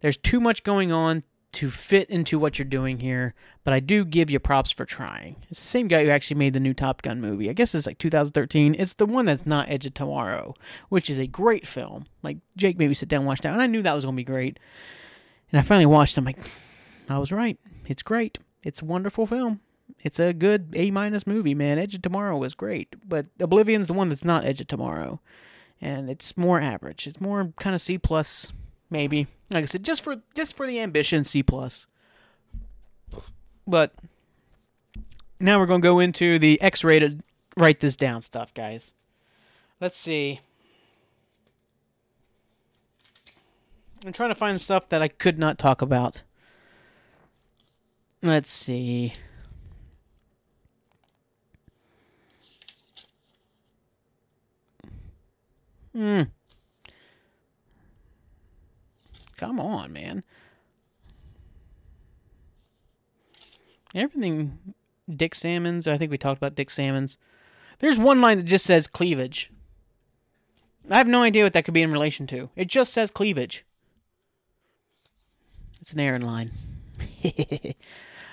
there's 0.00 0.16
too 0.16 0.40
much 0.40 0.62
going 0.62 0.92
on 0.92 1.22
to 1.52 1.70
fit 1.70 2.10
into 2.10 2.38
what 2.38 2.58
you're 2.58 2.66
doing 2.66 2.98
here, 2.98 3.34
but 3.64 3.72
I 3.72 3.80
do 3.80 4.04
give 4.04 4.30
you 4.30 4.38
props 4.38 4.70
for 4.70 4.84
trying. 4.84 5.36
It's 5.48 5.60
the 5.60 5.66
same 5.66 5.88
guy 5.88 6.04
who 6.04 6.10
actually 6.10 6.38
made 6.38 6.52
the 6.52 6.60
new 6.60 6.74
Top 6.74 7.00
Gun 7.02 7.20
movie. 7.20 7.48
I 7.48 7.54
guess 7.54 7.74
it's 7.74 7.86
like 7.86 7.98
2013. 7.98 8.74
It's 8.78 8.94
the 8.94 9.06
one 9.06 9.24
that's 9.24 9.46
not 9.46 9.70
Edge 9.70 9.86
of 9.86 9.94
Tomorrow, 9.94 10.54
which 10.88 11.08
is 11.08 11.18
a 11.18 11.26
great 11.26 11.66
film. 11.66 12.06
Like 12.22 12.38
Jake 12.56 12.78
made 12.78 12.88
me 12.88 12.94
sit 12.94 13.08
down 13.08 13.20
and 13.20 13.26
watch 13.26 13.40
that, 13.40 13.52
and 13.52 13.62
I 13.62 13.66
knew 13.66 13.82
that 13.82 13.94
was 13.94 14.04
gonna 14.04 14.16
be 14.16 14.24
great. 14.24 14.58
And 15.52 15.60
I 15.60 15.62
finally 15.62 15.86
watched. 15.86 16.18
I'm 16.18 16.24
like, 16.24 16.38
I 17.08 17.18
was 17.18 17.32
right. 17.32 17.58
It's 17.86 18.02
great. 18.02 18.38
It's 18.62 18.82
a 18.82 18.84
wonderful 18.84 19.26
film. 19.26 19.60
It's 20.06 20.20
a 20.20 20.32
good 20.32 20.68
A 20.74 20.92
minus 20.92 21.26
movie, 21.26 21.52
man. 21.52 21.80
Edge 21.80 21.96
of 21.96 22.02
Tomorrow 22.02 22.38
was 22.38 22.54
great, 22.54 22.94
but 23.08 23.26
Oblivion's 23.38 23.88
the 23.88 23.92
one 23.92 24.08
that's 24.08 24.24
not 24.24 24.44
Edge 24.44 24.60
of 24.60 24.68
Tomorrow, 24.68 25.18
and 25.80 26.08
it's 26.08 26.36
more 26.36 26.60
average. 26.60 27.08
It's 27.08 27.20
more 27.20 27.52
kind 27.58 27.74
of 27.74 27.80
C 27.80 27.98
plus 27.98 28.52
maybe. 28.88 29.26
Like 29.50 29.64
I 29.64 29.66
said, 29.66 29.82
just 29.82 30.02
for 30.02 30.22
just 30.32 30.54
for 30.56 30.64
the 30.64 30.78
ambition, 30.78 31.24
C 31.24 31.42
plus. 31.42 31.88
But 33.66 33.94
now 35.40 35.58
we're 35.58 35.66
gonna 35.66 35.82
go 35.82 35.98
into 35.98 36.38
the 36.38 36.62
X-rated. 36.62 37.24
Write 37.56 37.80
this 37.80 37.96
down 37.96 38.20
stuff, 38.20 38.54
guys. 38.54 38.92
Let's 39.80 39.96
see. 39.96 40.38
I'm 44.04 44.12
trying 44.12 44.28
to 44.28 44.36
find 44.36 44.60
stuff 44.60 44.88
that 44.90 45.02
I 45.02 45.08
could 45.08 45.36
not 45.36 45.58
talk 45.58 45.82
about. 45.82 46.22
Let's 48.22 48.52
see. 48.52 49.12
Hmm. 55.96 56.22
Come 59.38 59.58
on, 59.58 59.94
man. 59.94 60.22
Everything 63.94 64.58
Dick 65.08 65.34
Salmons, 65.34 65.86
I 65.86 65.96
think 65.96 66.10
we 66.10 66.18
talked 66.18 66.36
about 66.36 66.54
Dick 66.54 66.68
Salmons. 66.68 67.16
There's 67.78 67.98
one 67.98 68.20
line 68.20 68.36
that 68.36 68.44
just 68.44 68.66
says 68.66 68.86
cleavage. 68.86 69.50
I 70.90 70.98
have 70.98 71.08
no 71.08 71.22
idea 71.22 71.44
what 71.44 71.54
that 71.54 71.64
could 71.64 71.72
be 71.72 71.80
in 71.80 71.90
relation 71.90 72.26
to. 72.26 72.50
It 72.56 72.68
just 72.68 72.92
says 72.92 73.10
cleavage. 73.10 73.64
It's 75.80 75.94
an 75.94 76.00
Aaron 76.00 76.22
line. 76.22 76.50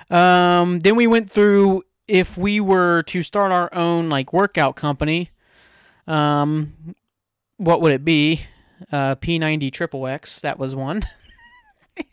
um, 0.09 0.81
then 0.81 0.97
we 0.97 1.07
went 1.07 1.31
through 1.31 1.83
if 2.09 2.37
we 2.37 2.59
were 2.59 3.03
to 3.03 3.23
start 3.23 3.53
our 3.53 3.73
own 3.73 4.09
like 4.09 4.33
workout 4.33 4.75
company, 4.75 5.31
um, 6.07 6.73
what 7.57 7.81
would 7.81 7.91
it 7.91 8.05
be? 8.05 8.47
uh, 8.91 9.15
P90 9.15 9.71
Triple 9.71 10.07
X. 10.07 10.41
That 10.41 10.59
was 10.59 10.75
one. 10.75 11.03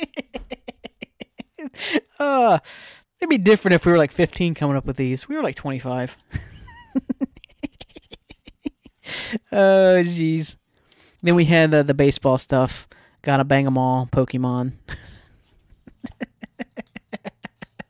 uh, 2.18 2.58
it'd 3.18 3.30
be 3.30 3.38
different 3.38 3.74
if 3.74 3.84
we 3.86 3.92
were 3.92 3.98
like 3.98 4.12
15 4.12 4.54
coming 4.54 4.76
up 4.76 4.86
with 4.86 4.96
these. 4.96 5.28
We 5.28 5.36
were 5.36 5.42
like 5.42 5.56
25. 5.56 6.16
oh, 9.52 10.02
jeez. 10.04 10.56
Then 11.22 11.34
we 11.34 11.44
had 11.44 11.74
uh, 11.74 11.82
the 11.82 11.94
baseball 11.94 12.38
stuff. 12.38 12.88
Gotta 13.22 13.44
bang 13.44 13.66
them 13.66 13.76
all. 13.76 14.06
Pokemon. 14.06 14.72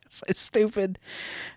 so 0.09 0.25
stupid. 0.35 0.99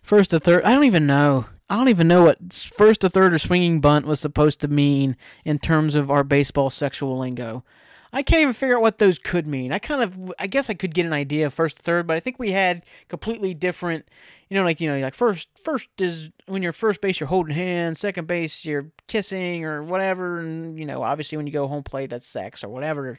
First 0.03 0.31
to 0.31 0.39
third. 0.39 0.63
I 0.65 0.73
don't 0.75 0.85
even 0.85 1.07
know. 1.07 1.47
I 1.71 1.77
don't 1.77 1.89
even 1.89 2.09
know 2.09 2.25
what 2.25 2.53
first 2.53 3.01
to 3.01 3.09
third 3.09 3.33
or 3.33 3.39
swinging 3.39 3.81
bunt 3.81 4.07
was 4.07 4.21
supposed 4.21 4.61
to 4.61 4.69
mean 4.69 5.17
in 5.45 5.59
terms 5.59 5.95
of 5.95 6.11
our 6.11 6.23
baseball 6.23 6.71
sexual 6.71 7.19
lingo. 7.19 7.65
I 8.13 8.23
can't 8.23 8.43
even 8.43 8.53
figure 8.53 8.77
out 8.77 8.83
what 8.83 8.99
those 8.99 9.19
could 9.19 9.49
mean. 9.49 9.73
I 9.73 9.81
kind 9.81 10.01
of, 10.01 10.33
I 10.39 10.47
guess 10.47 10.71
I 10.71 10.75
could 10.75 10.95
get 10.95 11.05
an 11.05 11.13
idea 11.13 11.47
of 11.47 11.55
first 11.55 11.79
to 11.79 11.83
third, 11.83 12.07
but 12.07 12.17
I 12.17 12.21
think 12.21 12.39
we 12.39 12.53
had 12.53 12.85
completely 13.09 13.55
different, 13.55 14.09
you 14.49 14.57
know, 14.57 14.63
like 14.63 14.81
you 14.81 14.89
know, 14.89 14.99
like 14.99 15.15
first, 15.15 15.49
first 15.65 15.89
is 15.99 16.31
when 16.47 16.63
you're 16.63 16.73
first 16.73 17.01
base, 17.01 17.19
you're 17.19 17.29
holding 17.29 17.57
hands. 17.57 17.99
Second 17.99 18.29
base, 18.29 18.65
you're 18.65 18.93
kissing 19.09 19.65
or 19.65 19.83
whatever, 19.83 20.39
and 20.39 20.79
you 20.79 20.87
know, 20.87 21.03
obviously 21.03 21.37
when 21.37 21.47
you 21.49 21.53
go 21.53 21.67
home 21.67 21.83
plate, 21.83 22.11
that's 22.11 22.27
sex 22.27 22.63
or 22.63 22.69
whatever. 22.69 23.19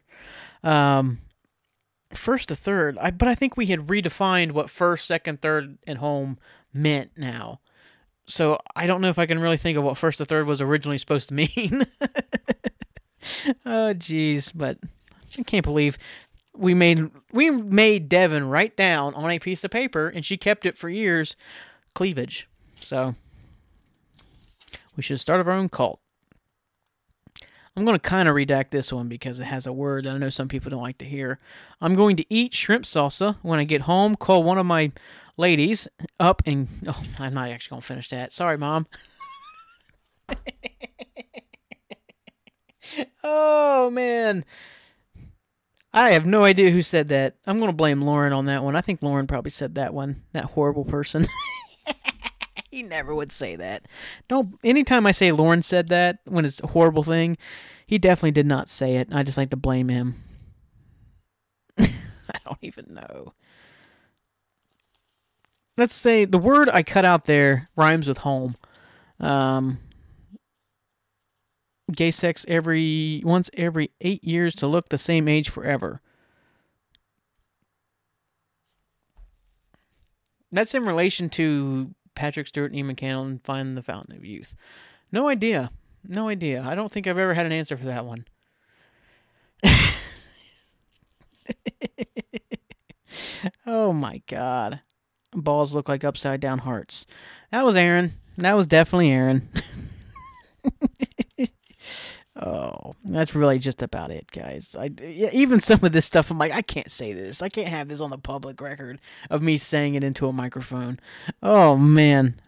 Um, 0.63 1.17
first 2.13 2.47
to 2.47 2.55
third, 2.55 2.97
I 2.99 3.11
but 3.11 3.27
I 3.27 3.35
think 3.35 3.57
we 3.57 3.65
had 3.65 3.87
redefined 3.87 4.53
what 4.53 4.69
first, 4.69 5.07
second, 5.07 5.41
third, 5.41 5.77
and 5.85 5.97
home 5.97 6.37
meant 6.73 7.11
now 7.17 7.59
so 8.27 8.59
I 8.75 8.87
don't 8.87 9.01
know 9.01 9.09
if 9.09 9.19
I 9.19 9.25
can 9.25 9.39
really 9.39 9.57
think 9.57 9.77
of 9.77 9.83
what 9.83 9.97
first 9.97 10.17
to 10.17 10.25
third 10.25 10.47
was 10.47 10.61
originally 10.61 10.97
supposed 10.97 11.29
to 11.29 11.35
mean. 11.35 11.85
oh 13.65 13.93
jeez, 13.93 14.51
but 14.53 14.77
I 15.37 15.43
can't 15.43 15.65
believe 15.65 15.97
we 16.57 16.73
made 16.73 17.11
we 17.31 17.49
made 17.49 18.09
Devin 18.09 18.47
write 18.47 18.75
down 18.75 19.13
on 19.15 19.29
a 19.29 19.39
piece 19.39 19.63
of 19.63 19.71
paper 19.71 20.07
and 20.07 20.25
she 20.25 20.37
kept 20.37 20.65
it 20.65 20.77
for 20.77 20.89
years 20.89 21.35
cleavage. 21.93 22.47
So 22.79 23.15
we 24.95 25.03
should 25.03 25.19
start 25.19 25.45
our 25.45 25.53
own 25.53 25.69
cult. 25.69 25.99
I'm 27.77 27.83
going 27.83 27.99
to 27.99 28.09
kind 28.09 28.29
of 28.29 28.35
redact 28.35 28.69
this 28.69 28.93
one 28.93 29.09
because 29.09 29.39
it 29.39 29.45
has 29.45 29.67
a 29.67 29.73
word 29.73 30.05
that 30.05 30.15
I 30.15 30.17
know 30.17 30.29
some 30.29 30.47
people 30.47 30.71
don't 30.71 30.81
like 30.81 30.97
to 30.99 31.05
hear. 31.05 31.37
I'm 31.81 31.93
going 31.93 32.15
to 32.15 32.25
eat 32.29 32.53
shrimp 32.53 32.85
salsa 32.85 33.35
when 33.41 33.59
I 33.59 33.65
get 33.65 33.81
home. 33.81 34.15
Call 34.15 34.43
one 34.43 34.57
of 34.57 34.65
my 34.65 34.93
ladies 35.37 35.87
up 36.19 36.41
and 36.45 36.67
oh, 36.87 37.03
I'm 37.19 37.33
not 37.33 37.49
actually 37.49 37.75
gonna 37.75 37.81
finish 37.81 38.09
that. 38.09 38.31
Sorry, 38.33 38.57
mom. 38.57 38.87
oh 43.23 43.89
man. 43.89 44.45
I 45.93 46.11
have 46.11 46.25
no 46.25 46.43
idea 46.43 46.71
who 46.71 46.81
said 46.81 47.07
that. 47.09 47.35
I'm 47.47 47.59
gonna 47.59 47.71
blame 47.73 48.01
Lauren 48.01 48.33
on 48.33 48.45
that 48.45 48.63
one. 48.63 48.75
I 48.75 48.81
think 48.81 49.01
Lauren 49.01 49.27
probably 49.27 49.51
said 49.51 49.75
that 49.75 49.93
one. 49.93 50.23
That 50.33 50.45
horrible 50.45 50.83
person. 50.83 51.25
he 52.71 52.83
never 52.83 53.15
would 53.15 53.31
say 53.31 53.55
that. 53.55 53.85
Don't 54.27 54.59
anytime 54.63 55.05
I 55.05 55.11
say 55.11 55.31
Lauren 55.31 55.63
said 55.63 55.87
that 55.89 56.19
when 56.25 56.43
it's 56.45 56.61
a 56.61 56.67
horrible 56.67 57.03
thing, 57.03 57.37
he 57.87 57.97
definitely 57.97 58.31
did 58.31 58.45
not 58.45 58.69
say 58.69 58.97
it. 58.97 59.07
I 59.11 59.23
just 59.23 59.37
like 59.37 59.51
to 59.51 59.55
blame 59.55 59.87
him. 59.89 60.15
I 61.77 62.39
don't 62.45 62.59
even 62.61 62.93
know. 62.93 63.33
Let's 65.77 65.95
say 65.95 66.25
the 66.25 66.37
word 66.37 66.69
I 66.69 66.83
cut 66.83 67.03
out 67.05 67.25
there 67.25 67.69
rhymes 67.75 68.07
with 68.07 68.19
home. 68.19 68.55
Um, 69.19 69.79
gay 71.91 72.11
sex 72.11 72.45
every 72.47 73.21
once 73.25 73.49
every 73.55 73.91
eight 74.01 74.23
years 74.23 74.55
to 74.55 74.67
look 74.67 74.89
the 74.89 74.97
same 74.97 75.27
age 75.27 75.49
forever. 75.49 76.01
That's 80.51 80.73
in 80.73 80.85
relation 80.85 81.29
to 81.31 81.93
Patrick 82.15 82.47
Stewart 82.47 82.71
and 82.71 82.97
McKellen 82.97 83.25
and 83.25 83.43
find 83.43 83.75
the 83.75 83.83
Fountain 83.83 84.15
of 84.15 84.23
Youth. 84.23 84.55
No 85.11 85.27
idea. 85.27 85.71
No 86.07 86.29
idea. 86.29 86.63
I 86.65 86.75
don't 86.75 86.91
think 86.91 87.07
I've 87.07 87.17
ever 87.17 87.33
had 87.33 87.45
an 87.45 87.51
answer 87.51 87.75
for 87.75 87.85
that 87.85 88.05
one. 88.05 88.25
oh 93.65 93.91
my 93.91 94.21
god. 94.27 94.79
Balls 95.35 95.73
look 95.73 95.89
like 95.89 96.03
upside 96.03 96.39
down 96.39 96.59
hearts. 96.59 97.05
That 97.51 97.65
was 97.65 97.75
Aaron. 97.75 98.13
That 98.37 98.53
was 98.53 98.67
definitely 98.67 99.11
Aaron. 99.11 99.47
oh, 102.35 102.95
that's 103.03 103.35
really 103.35 103.59
just 103.59 103.81
about 103.81 104.11
it, 104.11 104.29
guys. 104.31 104.75
I 104.77 104.91
even 105.31 105.59
some 105.59 105.83
of 105.83 105.91
this 105.91 106.05
stuff 106.05 106.31
I'm 106.31 106.37
like 106.37 106.51
I 106.51 106.61
can't 106.61 106.91
say 106.91 107.13
this. 107.13 107.41
I 107.41 107.49
can't 107.49 107.69
have 107.69 107.87
this 107.87 108.01
on 108.01 108.09
the 108.09 108.17
public 108.17 108.61
record 108.61 108.99
of 109.29 109.41
me 109.41 109.57
saying 109.57 109.95
it 109.95 110.03
into 110.03 110.27
a 110.27 110.33
microphone. 110.33 110.99
Oh 111.41 111.77
man. 111.77 112.39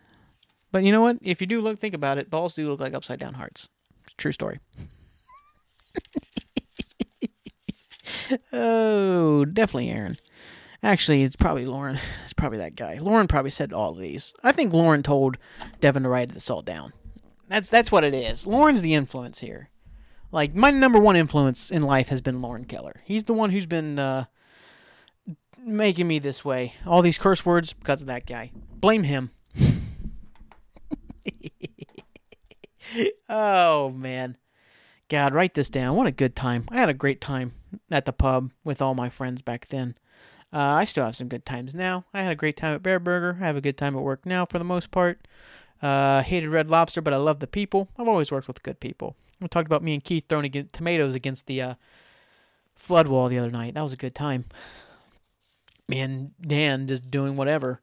But 0.71 0.83
you 0.83 0.91
know 0.91 1.01
what? 1.01 1.17
If 1.21 1.41
you 1.41 1.47
do 1.47 1.61
look 1.61 1.79
think 1.79 1.93
about 1.93 2.17
it, 2.17 2.29
balls 2.29 2.53
do 2.53 2.69
look 2.69 2.79
like 2.79 2.93
upside 2.93 3.19
down 3.19 3.35
hearts. 3.35 3.69
True 4.17 4.31
story. 4.31 4.59
oh, 8.53 9.45
definitely 9.45 9.89
Aaron. 9.89 10.17
Actually, 10.83 11.23
it's 11.23 11.35
probably 11.35 11.65
Lauren. 11.65 11.99
It's 12.23 12.33
probably 12.33 12.59
that 12.59 12.75
guy. 12.75 12.99
Lauren 12.99 13.27
probably 13.27 13.49
said 13.51 13.73
all 13.73 13.91
of 13.91 13.99
these. 13.99 14.33
I 14.43 14.51
think 14.51 14.73
Lauren 14.73 15.01
told 15.03 15.37
Devin 15.81 16.03
to 16.03 16.09
write 16.09 16.29
this 16.29 16.49
all 16.49 16.61
down. 16.61 16.93
That's 17.47 17.69
that's 17.69 17.91
what 17.91 18.03
it 18.03 18.13
is. 18.13 18.45
Lauren's 18.45 18.81
the 18.81 18.93
influence 18.93 19.39
here. 19.39 19.69
Like 20.31 20.53
my 20.53 20.69
number 20.71 20.99
one 20.99 21.15
influence 21.15 21.71
in 21.71 21.81
life 21.83 22.09
has 22.09 22.21
been 22.21 22.41
Lauren 22.41 22.65
Keller. 22.65 23.01
He's 23.05 23.23
the 23.23 23.33
one 23.33 23.49
who's 23.49 23.65
been 23.65 23.97
uh, 23.97 24.25
making 25.57 26.07
me 26.07 26.19
this 26.19 26.45
way. 26.45 26.75
All 26.85 27.01
these 27.01 27.17
curse 27.17 27.45
words 27.45 27.73
because 27.73 28.01
of 28.01 28.07
that 28.07 28.25
guy. 28.25 28.51
Blame 28.75 29.03
him. 29.03 29.31
oh 33.29 33.89
man. 33.89 34.37
God, 35.09 35.33
write 35.33 35.53
this 35.53 35.69
down. 35.69 35.95
What 35.95 36.07
a 36.07 36.11
good 36.11 36.35
time. 36.35 36.65
I 36.69 36.75
had 36.77 36.89
a 36.89 36.93
great 36.93 37.21
time 37.21 37.53
at 37.89 38.03
the 38.05 38.11
pub 38.11 38.51
with 38.65 38.81
all 38.81 38.93
my 38.93 39.09
friends 39.09 39.41
back 39.41 39.67
then. 39.67 39.95
Uh, 40.53 40.59
I 40.59 40.85
still 40.85 41.05
have 41.05 41.15
some 41.15 41.27
good 41.27 41.45
times 41.45 41.75
now. 41.75 42.05
I 42.13 42.21
had 42.21 42.31
a 42.31 42.35
great 42.35 42.55
time 42.55 42.73
at 42.73 42.83
Bear 42.83 42.99
Burger. 42.99 43.37
I 43.41 43.45
have 43.45 43.57
a 43.57 43.61
good 43.61 43.77
time 43.77 43.95
at 43.95 44.01
work 44.01 44.25
now 44.25 44.45
for 44.45 44.59
the 44.59 44.63
most 44.63 44.91
part. 44.91 45.27
Uh, 45.81 46.21
hated 46.23 46.49
Red 46.49 46.69
Lobster, 46.69 47.01
but 47.01 47.13
I 47.13 47.17
love 47.17 47.39
the 47.39 47.47
people. 47.47 47.89
I've 47.97 48.07
always 48.07 48.31
worked 48.31 48.47
with 48.47 48.63
good 48.63 48.79
people. 48.79 49.15
We 49.39 49.47
talked 49.47 49.67
about 49.67 49.83
me 49.83 49.93
and 49.93 50.03
Keith 50.03 50.25
throwing 50.27 50.45
against, 50.45 50.73
tomatoes 50.73 51.15
against 51.15 51.47
the 51.47 51.61
uh, 51.61 51.73
flood 52.75 53.07
wall 53.07 53.27
the 53.27 53.37
other 53.37 53.51
night. 53.51 53.73
That 53.75 53.81
was 53.81 53.93
a 53.93 53.97
good 53.97 54.15
time. 54.15 54.45
Me 55.87 55.99
and 55.99 56.31
Dan 56.41 56.87
just 56.87 57.11
doing 57.11 57.35
whatever. 57.35 57.81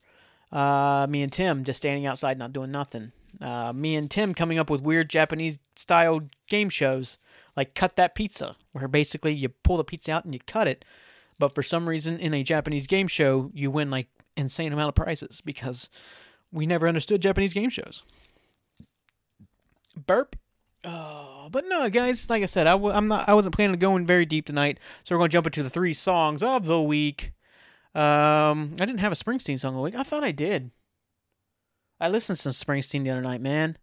Uh, 0.50 1.06
me 1.08 1.22
and 1.22 1.32
Tim 1.32 1.64
just 1.64 1.78
standing 1.78 2.06
outside 2.06 2.38
not 2.38 2.52
doing 2.52 2.70
nothing. 2.70 3.12
Uh, 3.40 3.72
me 3.72 3.96
and 3.96 4.10
Tim 4.10 4.34
coming 4.34 4.58
up 4.58 4.70
with 4.70 4.80
weird 4.80 5.10
Japanese 5.10 5.58
style 5.76 6.22
game 6.48 6.68
shows 6.68 7.18
like 7.56 7.74
cut 7.74 7.96
that 7.96 8.14
pizza, 8.14 8.56
where 8.72 8.88
basically 8.88 9.34
you 9.34 9.48
pull 9.48 9.76
the 9.76 9.84
pizza 9.84 10.12
out 10.12 10.24
and 10.24 10.34
you 10.34 10.40
cut 10.46 10.68
it. 10.68 10.84
But 11.38 11.54
for 11.54 11.62
some 11.62 11.88
reason, 11.88 12.18
in 12.18 12.34
a 12.34 12.42
Japanese 12.42 12.86
game 12.86 13.08
show, 13.08 13.50
you 13.54 13.70
win 13.70 13.90
like 13.90 14.08
insane 14.36 14.72
amount 14.72 14.90
of 14.90 14.94
prizes 14.94 15.40
because 15.40 15.88
we 16.52 16.66
never 16.66 16.88
understood 16.88 17.22
Japanese 17.22 17.54
game 17.54 17.70
shows. 17.70 18.02
Burp. 19.96 20.36
Oh, 20.84 21.48
but 21.50 21.64
no, 21.66 21.88
guys. 21.88 22.28
Like 22.28 22.42
I 22.42 22.46
said, 22.46 22.66
I 22.66 22.72
w- 22.72 22.94
I'm 22.94 23.06
not. 23.06 23.28
I 23.28 23.34
wasn't 23.34 23.54
planning 23.54 23.76
on 23.76 23.78
going 23.78 24.06
very 24.06 24.26
deep 24.26 24.46
tonight, 24.46 24.78
so 25.02 25.14
we're 25.14 25.20
going 25.20 25.30
to 25.30 25.32
jump 25.32 25.46
into 25.46 25.62
the 25.62 25.70
three 25.70 25.94
songs 25.94 26.42
of 26.42 26.66
the 26.66 26.80
week. 26.80 27.32
Um, 27.94 28.76
I 28.80 28.86
didn't 28.86 28.98
have 28.98 29.12
a 29.12 29.16
Springsteen 29.16 29.58
song 29.58 29.70
of 29.70 29.76
the 29.76 29.82
week. 29.82 29.94
I 29.94 30.02
thought 30.02 30.24
I 30.24 30.32
did. 30.32 30.72
I 32.00 32.08
listened 32.08 32.38
to 32.38 32.52
some 32.52 32.74
Springsteen 32.74 33.04
the 33.04 33.10
other 33.10 33.22
night, 33.22 33.40
man. 33.40 33.78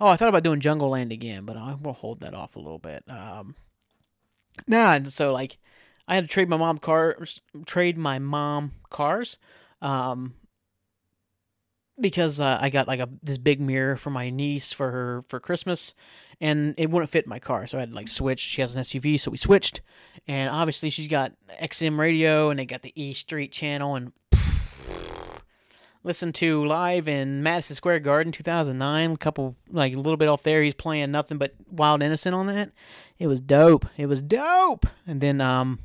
Oh, 0.00 0.08
I 0.08 0.16
thought 0.16 0.28
about 0.28 0.42
doing 0.42 0.60
Jungleland 0.60 1.12
again, 1.12 1.44
but 1.44 1.56
I 1.56 1.76
will 1.80 1.92
hold 1.92 2.20
that 2.20 2.34
off 2.34 2.56
a 2.56 2.60
little 2.60 2.80
bit. 2.80 3.04
Um, 3.08 3.54
nah, 4.66 4.98
so 5.04 5.32
like, 5.32 5.58
I 6.06 6.14
had 6.14 6.24
to 6.24 6.28
trade 6.28 6.48
my 6.48 6.56
mom 6.56 6.78
cars, 6.78 7.40
trade 7.66 7.96
my 7.96 8.18
mom 8.18 8.72
cars, 8.90 9.38
um, 9.80 10.34
because 11.98 12.40
uh, 12.40 12.58
I 12.60 12.70
got 12.70 12.88
like 12.88 13.00
a 13.00 13.08
this 13.22 13.38
big 13.38 13.60
mirror 13.60 13.96
for 13.96 14.10
my 14.10 14.30
niece 14.30 14.72
for 14.72 14.90
her 14.90 15.24
for 15.28 15.40
Christmas, 15.40 15.94
and 16.40 16.74
it 16.76 16.90
wouldn't 16.90 17.10
fit 17.10 17.26
my 17.26 17.38
car, 17.38 17.66
so 17.66 17.78
I 17.78 17.80
had 17.80 17.90
to 17.90 17.94
like 17.94 18.08
switch. 18.08 18.40
She 18.40 18.60
has 18.60 18.74
an 18.74 18.82
SUV, 18.82 19.18
so 19.18 19.30
we 19.30 19.38
switched, 19.38 19.80
and 20.28 20.50
obviously 20.50 20.90
she's 20.90 21.08
got 21.08 21.32
XM 21.62 21.98
radio, 21.98 22.50
and 22.50 22.58
they 22.58 22.66
got 22.66 22.82
the 22.82 22.92
E 23.00 23.14
Street 23.14 23.52
channel, 23.52 23.96
and 23.96 24.12
listened 26.04 26.34
to 26.34 26.64
live 26.66 27.08
in 27.08 27.42
Madison 27.42 27.74
Square 27.74 28.00
Garden 28.00 28.30
2009. 28.30 29.12
A 29.12 29.16
couple, 29.16 29.56
like 29.70 29.94
a 29.94 29.96
little 29.96 30.18
bit 30.18 30.28
off 30.28 30.42
there, 30.42 30.62
he's 30.62 30.74
playing 30.74 31.10
nothing 31.10 31.38
but 31.38 31.54
Wild 31.70 32.02
Innocent 32.02 32.34
on 32.34 32.46
that. 32.46 32.70
It 33.18 33.26
was 33.26 33.40
dope. 33.40 33.86
It 33.96 34.06
was 34.06 34.20
dope. 34.20 34.86
And 35.06 35.20
then 35.20 35.40
um, 35.40 35.78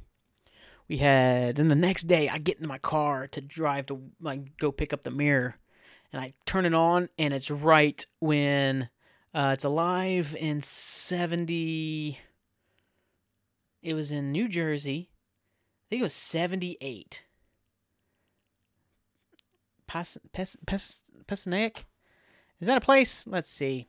we 0.89 0.97
had. 0.97 1.55
Then 1.55 1.69
the 1.69 1.75
next 1.75 2.07
day, 2.07 2.27
I 2.27 2.39
get 2.39 2.59
in 2.59 2.67
my 2.67 2.79
car 2.79 3.27
to 3.27 3.39
drive 3.39 3.85
to 3.85 4.01
like 4.19 4.57
go 4.57 4.71
pick 4.71 4.91
up 4.91 5.03
the 5.03 5.11
mirror, 5.11 5.55
and 6.11 6.21
I 6.21 6.33
turn 6.45 6.65
it 6.65 6.73
on, 6.73 7.07
and 7.17 7.33
it's 7.33 7.51
right 7.51 8.05
when 8.19 8.89
uh, 9.33 9.51
it's 9.53 9.63
alive 9.63 10.35
in 10.37 10.61
70. 10.61 12.19
It 13.81 13.93
was 13.93 14.11
in 14.11 14.33
New 14.33 14.49
Jersey. 14.49 15.09
I 15.11 15.85
think 15.89 16.01
it 16.01 16.03
was 16.03 16.13
78 16.13 17.23
Pas, 19.89 20.19
Pes, 20.31 20.55
Pes? 20.67 21.01
Is 21.27 22.67
that 22.67 22.77
a 22.77 22.81
place? 22.81 23.25
Let's 23.25 23.49
see. 23.49 23.87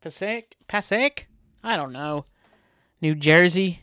Passaic? 0.00 0.56
Passaic? 0.66 1.28
I 1.64 1.76
don't 1.76 1.92
know. 1.92 2.26
New 3.00 3.14
Jersey. 3.14 3.80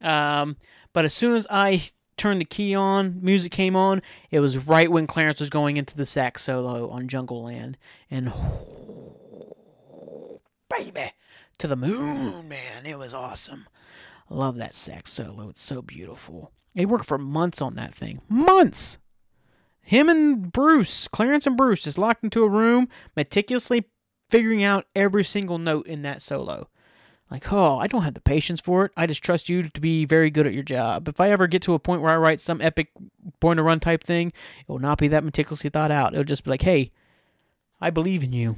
Um, 0.00 0.56
but 0.92 1.04
as 1.04 1.12
soon 1.12 1.36
as 1.36 1.46
I 1.50 1.82
turned 2.16 2.40
the 2.40 2.46
key 2.46 2.74
on, 2.74 3.20
music 3.22 3.52
came 3.52 3.76
on, 3.76 4.02
it 4.30 4.40
was 4.40 4.58
right 4.58 4.90
when 4.90 5.06
Clarence 5.06 5.38
was 5.38 5.50
going 5.50 5.76
into 5.76 5.94
the 5.96 6.06
sax 6.06 6.42
solo 6.42 6.88
on 6.88 7.08
Jungleland. 7.08 7.74
And 8.10 8.32
baby, 10.70 11.12
to 11.58 11.66
the 11.66 11.76
moon, 11.76 12.48
man. 12.48 12.86
It 12.86 12.98
was 12.98 13.12
awesome. 13.12 13.66
Love 14.30 14.56
that 14.56 14.74
sax 14.74 15.12
solo. 15.12 15.50
It's 15.50 15.62
so 15.62 15.82
beautiful. 15.82 16.52
They 16.74 16.86
worked 16.86 17.04
for 17.04 17.18
months 17.18 17.60
on 17.60 17.74
that 17.74 17.94
thing. 17.94 18.20
Months! 18.28 18.98
Him 19.82 20.08
and 20.08 20.52
Bruce, 20.52 21.08
Clarence 21.08 21.46
and 21.46 21.56
Bruce, 21.56 21.82
just 21.82 21.98
locked 21.98 22.22
into 22.24 22.44
a 22.44 22.48
room, 22.48 22.88
meticulously 23.16 23.84
figuring 24.30 24.62
out 24.62 24.86
every 24.94 25.24
single 25.24 25.58
note 25.58 25.86
in 25.86 26.02
that 26.02 26.22
solo. 26.22 26.69
Like, 27.30 27.52
oh, 27.52 27.78
I 27.78 27.86
don't 27.86 28.02
have 28.02 28.14
the 28.14 28.20
patience 28.20 28.60
for 28.60 28.86
it. 28.86 28.92
I 28.96 29.06
just 29.06 29.22
trust 29.22 29.48
you 29.48 29.68
to 29.68 29.80
be 29.80 30.04
very 30.04 30.30
good 30.30 30.46
at 30.46 30.54
your 30.54 30.64
job. 30.64 31.06
If 31.08 31.20
I 31.20 31.30
ever 31.30 31.46
get 31.46 31.62
to 31.62 31.74
a 31.74 31.78
point 31.78 32.02
where 32.02 32.12
I 32.12 32.16
write 32.16 32.40
some 32.40 32.60
epic 32.60 32.90
born 33.38 33.58
to 33.58 33.62
run 33.62 33.78
type 33.78 34.02
thing, 34.02 34.28
it 34.28 34.68
will 34.68 34.80
not 34.80 34.98
be 34.98 35.08
that 35.08 35.22
meticulously 35.22 35.70
thought 35.70 35.92
out. 35.92 36.12
It'll 36.12 36.24
just 36.24 36.44
be 36.44 36.50
like, 36.50 36.62
hey, 36.62 36.90
I 37.80 37.90
believe 37.90 38.24
in 38.24 38.32
you. 38.32 38.56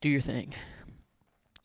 Do 0.00 0.08
your 0.08 0.22
thing 0.22 0.54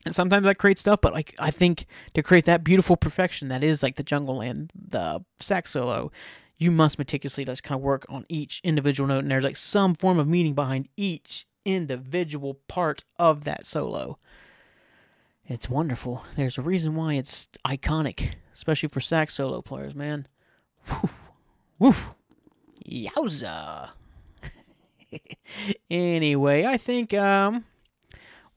and 0.06 0.16
sometimes 0.16 0.46
that 0.46 0.58
creates 0.58 0.82
stuff 0.82 1.02
but 1.02 1.14
like 1.14 1.36
i 1.40 1.52
think 1.52 1.86
to 2.14 2.24
create 2.24 2.46
that 2.46 2.64
beautiful 2.64 2.96
perfection 2.98 3.50
that 3.50 3.64
is 3.64 3.84
like 3.84 3.96
the 3.96 4.04
jungle 4.04 4.38
land 4.38 4.72
the 4.74 5.24
sax 5.40 5.72
solo 5.72 6.12
you 6.58 6.72
must 6.72 7.00
meticulously 7.00 7.46
just 7.46 7.64
kind 7.64 7.78
of 7.78 7.84
work 7.84 8.06
on 8.10 8.26
each 8.30 8.62
individual 8.64 9.08
note 9.08 9.20
and 9.20 9.32
there's 9.32 9.44
like 9.44 9.58
some 9.58 9.96
form 9.96 10.20
of 10.20 10.28
meaning 10.28 10.54
behind 10.54 10.90
each 10.98 11.46
individual 11.66 12.56
part 12.68 13.04
of 13.18 13.44
that 13.44 13.66
solo 13.66 14.18
it's 15.50 15.70
wonderful 15.70 16.24
there's 16.36 16.58
a 16.58 16.62
reason 16.62 16.96
why 16.96 17.16
it's 17.16 17.50
iconic 17.66 18.32
especially 18.54 18.88
for 18.88 19.02
sax 19.02 19.34
solo 19.34 19.62
players 19.62 19.94
man 19.96 20.26
Woo. 20.90 21.10
Woo. 21.80 21.96
yowza 22.88 23.90
anyway 25.90 26.66
i 26.66 26.78
think 26.78 27.14
um 27.14 27.66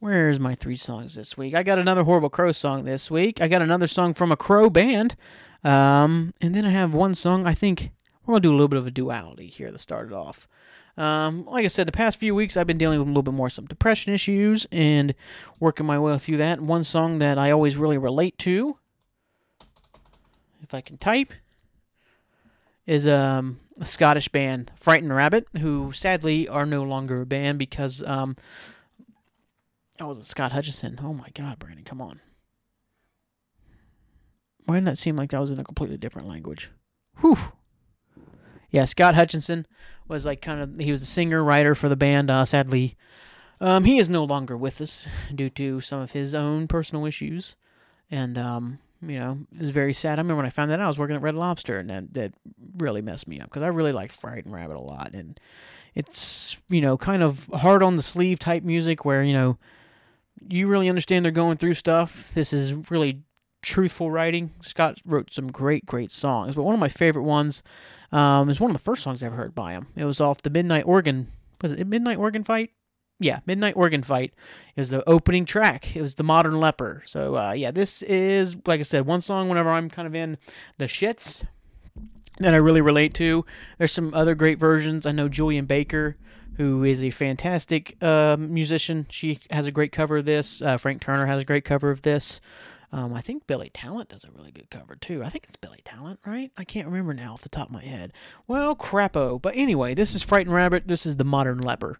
Where's 0.02 0.40
my 0.40 0.56
three 0.56 0.74
songs 0.74 1.14
this 1.14 1.36
week? 1.36 1.54
I 1.54 1.62
got 1.62 1.78
another 1.78 2.02
Horrible 2.02 2.28
Crow 2.28 2.50
song 2.50 2.82
this 2.82 3.08
week. 3.08 3.40
I 3.40 3.46
got 3.46 3.62
another 3.62 3.86
song 3.86 4.14
from 4.14 4.32
a 4.32 4.36
Crow 4.36 4.68
band. 4.68 5.14
Um, 5.62 6.34
and 6.40 6.56
then 6.56 6.64
I 6.64 6.70
have 6.70 6.92
one 6.92 7.14
song, 7.14 7.46
I 7.46 7.54
think 7.54 7.92
we're 8.26 8.34
to 8.34 8.40
do 8.40 8.50
a 8.50 8.52
little 8.52 8.66
bit 8.66 8.80
of 8.80 8.86
a 8.88 8.90
duality 8.90 9.46
here 9.46 9.70
to 9.70 9.78
start 9.78 10.08
it 10.08 10.12
off. 10.12 10.48
Um, 10.96 11.46
like 11.46 11.64
I 11.64 11.68
said, 11.68 11.88
the 11.88 11.92
past 11.92 12.18
few 12.18 12.34
weeks 12.34 12.56
I've 12.56 12.66
been 12.66 12.78
dealing 12.78 12.98
with 12.98 13.08
a 13.08 13.10
little 13.10 13.22
bit 13.22 13.34
more 13.34 13.48
some 13.48 13.66
depression 13.66 14.12
issues 14.12 14.66
and 14.70 15.14
working 15.58 15.86
my 15.86 15.98
way 15.98 16.18
through 16.18 16.36
that. 16.38 16.60
One 16.60 16.84
song 16.84 17.18
that 17.18 17.38
I 17.38 17.50
always 17.50 17.76
really 17.76 17.98
relate 17.98 18.36
to, 18.38 18.76
if 20.62 20.74
I 20.74 20.82
can 20.82 20.98
type, 20.98 21.32
is 22.86 23.06
um, 23.06 23.58
a 23.80 23.84
Scottish 23.84 24.28
band, 24.28 24.70
Frightened 24.76 25.14
Rabbit, 25.14 25.46
who 25.58 25.92
sadly 25.92 26.48
are 26.48 26.66
no 26.66 26.82
longer 26.82 27.22
a 27.22 27.26
band 27.26 27.58
because 27.58 28.02
um, 28.06 28.36
oh, 29.98 30.08
was 30.08 30.18
it 30.18 30.24
Scott 30.24 30.52
Hutchison? 30.52 31.00
Oh 31.02 31.14
my 31.14 31.28
God, 31.34 31.58
Brandon, 31.58 31.84
come 31.84 32.02
on. 32.02 32.20
Why 34.66 34.76
didn't 34.76 34.86
that 34.86 34.98
seem 34.98 35.16
like 35.16 35.30
that 35.30 35.40
was 35.40 35.50
in 35.50 35.58
a 35.58 35.64
completely 35.64 35.96
different 35.96 36.28
language? 36.28 36.70
Whew. 37.20 37.38
Yeah, 38.72 38.86
Scott 38.86 39.14
Hutchison 39.14 39.66
was 40.08 40.26
like 40.26 40.40
kind 40.40 40.60
of 40.60 40.80
he 40.80 40.90
was 40.90 41.00
the 41.00 41.06
singer 41.06 41.44
writer 41.44 41.74
for 41.74 41.88
the 41.88 41.96
band. 41.96 42.30
Uh, 42.30 42.44
sadly, 42.44 42.96
um, 43.60 43.84
he 43.84 43.98
is 43.98 44.10
no 44.10 44.24
longer 44.24 44.56
with 44.56 44.80
us 44.80 45.06
due 45.32 45.50
to 45.50 45.80
some 45.80 46.00
of 46.00 46.12
his 46.12 46.34
own 46.34 46.66
personal 46.66 47.04
issues, 47.04 47.54
and 48.10 48.38
um, 48.38 48.78
you 49.02 49.18
know 49.18 49.38
it 49.54 49.60
was 49.60 49.70
very 49.70 49.92
sad. 49.92 50.18
I 50.18 50.22
remember 50.22 50.38
when 50.38 50.46
I 50.46 50.50
found 50.50 50.70
that 50.70 50.80
out, 50.80 50.84
I 50.84 50.88
was 50.88 50.98
working 50.98 51.16
at 51.16 51.22
Red 51.22 51.34
Lobster, 51.34 51.78
and 51.78 51.90
that 51.90 52.14
that 52.14 52.34
really 52.78 53.02
messed 53.02 53.28
me 53.28 53.38
up 53.40 53.50
because 53.50 53.62
I 53.62 53.68
really 53.68 53.92
like 53.92 54.10
Frightened 54.10 54.54
Rabbit 54.54 54.76
a 54.76 54.80
lot, 54.80 55.12
and 55.12 55.38
it's 55.94 56.56
you 56.70 56.80
know 56.80 56.96
kind 56.96 57.22
of 57.22 57.48
hard 57.52 57.82
on 57.82 57.96
the 57.96 58.02
sleeve 58.02 58.38
type 58.38 58.62
music 58.62 59.04
where 59.04 59.22
you 59.22 59.34
know 59.34 59.58
you 60.48 60.66
really 60.66 60.88
understand 60.88 61.26
they're 61.26 61.32
going 61.32 61.58
through 61.58 61.74
stuff. 61.74 62.32
This 62.32 62.54
is 62.54 62.90
really 62.90 63.22
truthful 63.62 64.10
writing. 64.10 64.50
Scott 64.62 65.00
wrote 65.04 65.32
some 65.32 65.50
great, 65.50 65.86
great 65.86 66.10
songs, 66.10 66.54
but 66.54 66.64
one 66.64 66.74
of 66.74 66.80
my 66.80 66.88
favorite 66.88 67.22
ones 67.22 67.62
um, 68.10 68.50
is 68.50 68.60
one 68.60 68.70
of 68.70 68.76
the 68.76 68.82
first 68.82 69.02
songs 69.02 69.22
I 69.22 69.26
ever 69.26 69.36
heard 69.36 69.54
by 69.54 69.72
him. 69.72 69.86
It 69.96 70.04
was 70.04 70.20
off 70.20 70.42
the 70.42 70.50
Midnight 70.50 70.84
Organ. 70.86 71.28
Was 71.62 71.72
it 71.72 71.86
Midnight 71.86 72.18
Organ 72.18 72.44
Fight? 72.44 72.70
Yeah, 73.18 73.40
Midnight 73.46 73.76
Organ 73.76 74.02
Fight. 74.02 74.34
Was 74.76 74.90
the 74.90 75.08
opening 75.08 75.44
track. 75.44 75.94
It 75.94 76.02
was 76.02 76.16
the 76.16 76.24
Modern 76.24 76.58
Leper. 76.58 77.02
So 77.06 77.36
uh, 77.36 77.52
yeah, 77.52 77.70
this 77.70 78.02
is 78.02 78.56
like 78.66 78.80
I 78.80 78.82
said, 78.82 79.06
one 79.06 79.20
song 79.20 79.48
whenever 79.48 79.70
I'm 79.70 79.88
kind 79.88 80.06
of 80.06 80.14
in 80.14 80.38
the 80.78 80.86
shits 80.86 81.44
that 82.38 82.54
I 82.54 82.56
really 82.56 82.80
relate 82.80 83.14
to. 83.14 83.44
There's 83.78 83.92
some 83.92 84.12
other 84.12 84.34
great 84.34 84.58
versions. 84.58 85.06
I 85.06 85.12
know 85.12 85.28
Julien 85.28 85.66
Baker 85.66 86.16
who 86.56 86.84
is 86.84 87.02
a 87.02 87.10
fantastic 87.10 87.96
uh, 88.02 88.36
musician. 88.38 89.06
She 89.10 89.38
has 89.50 89.66
a 89.66 89.72
great 89.72 89.92
cover 89.92 90.18
of 90.18 90.24
this. 90.24 90.60
Uh, 90.60 90.76
Frank 90.76 91.00
Turner 91.00 91.26
has 91.26 91.42
a 91.42 91.46
great 91.46 91.64
cover 91.64 91.90
of 91.90 92.02
this. 92.02 92.40
Um, 92.92 93.14
I 93.14 93.22
think 93.22 93.46
Billy 93.46 93.70
Talent 93.70 94.10
does 94.10 94.24
a 94.24 94.30
really 94.30 94.50
good 94.50 94.70
cover 94.70 94.96
too. 94.96 95.24
I 95.24 95.30
think 95.30 95.44
it's 95.44 95.56
Billy 95.56 95.80
Talent, 95.84 96.20
right? 96.26 96.50
I 96.58 96.64
can't 96.64 96.86
remember 96.86 97.14
now 97.14 97.32
off 97.32 97.42
the 97.42 97.48
top 97.48 97.68
of 97.68 97.72
my 97.72 97.82
head. 97.82 98.12
Well, 98.46 98.76
crapo. 98.76 99.40
But 99.40 99.56
anyway, 99.56 99.94
this 99.94 100.14
is 100.14 100.22
Frightened 100.22 100.54
Rabbit. 100.54 100.86
This 100.86 101.06
is 101.06 101.16
the 101.16 101.24
Modern 101.24 101.60
Leper. 101.60 101.98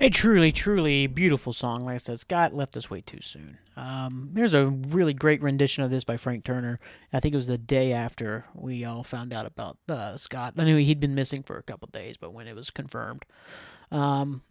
A 0.00 0.10
truly, 0.10 0.52
truly 0.52 1.06
beautiful 1.06 1.54
song. 1.54 1.84
Like 1.84 1.94
I 1.94 1.98
said, 1.98 2.20
Scott 2.20 2.52
left 2.52 2.76
us 2.76 2.90
way 2.90 3.00
too 3.00 3.20
soon. 3.22 3.58
Um, 3.76 4.28
there's 4.32 4.52
a 4.52 4.66
really 4.66 5.14
great 5.14 5.40
rendition 5.40 5.82
of 5.82 5.90
this 5.90 6.04
by 6.04 6.18
Frank 6.18 6.44
Turner. 6.44 6.78
I 7.12 7.20
think 7.20 7.32
it 7.32 7.36
was 7.36 7.46
the 7.46 7.56
day 7.56 7.92
after 7.92 8.44
we 8.54 8.84
all 8.84 9.02
found 9.02 9.32
out 9.32 9.46
about 9.46 9.78
uh, 9.88 10.18
Scott. 10.18 10.54
I 10.58 10.64
knew 10.64 10.76
he'd 10.76 11.00
been 11.00 11.14
missing 11.14 11.42
for 11.42 11.56
a 11.56 11.62
couple 11.62 11.88
days, 11.90 12.18
but 12.18 12.34
when 12.34 12.46
it 12.46 12.54
was 12.54 12.68
confirmed, 12.70 13.24
um, 13.90 14.42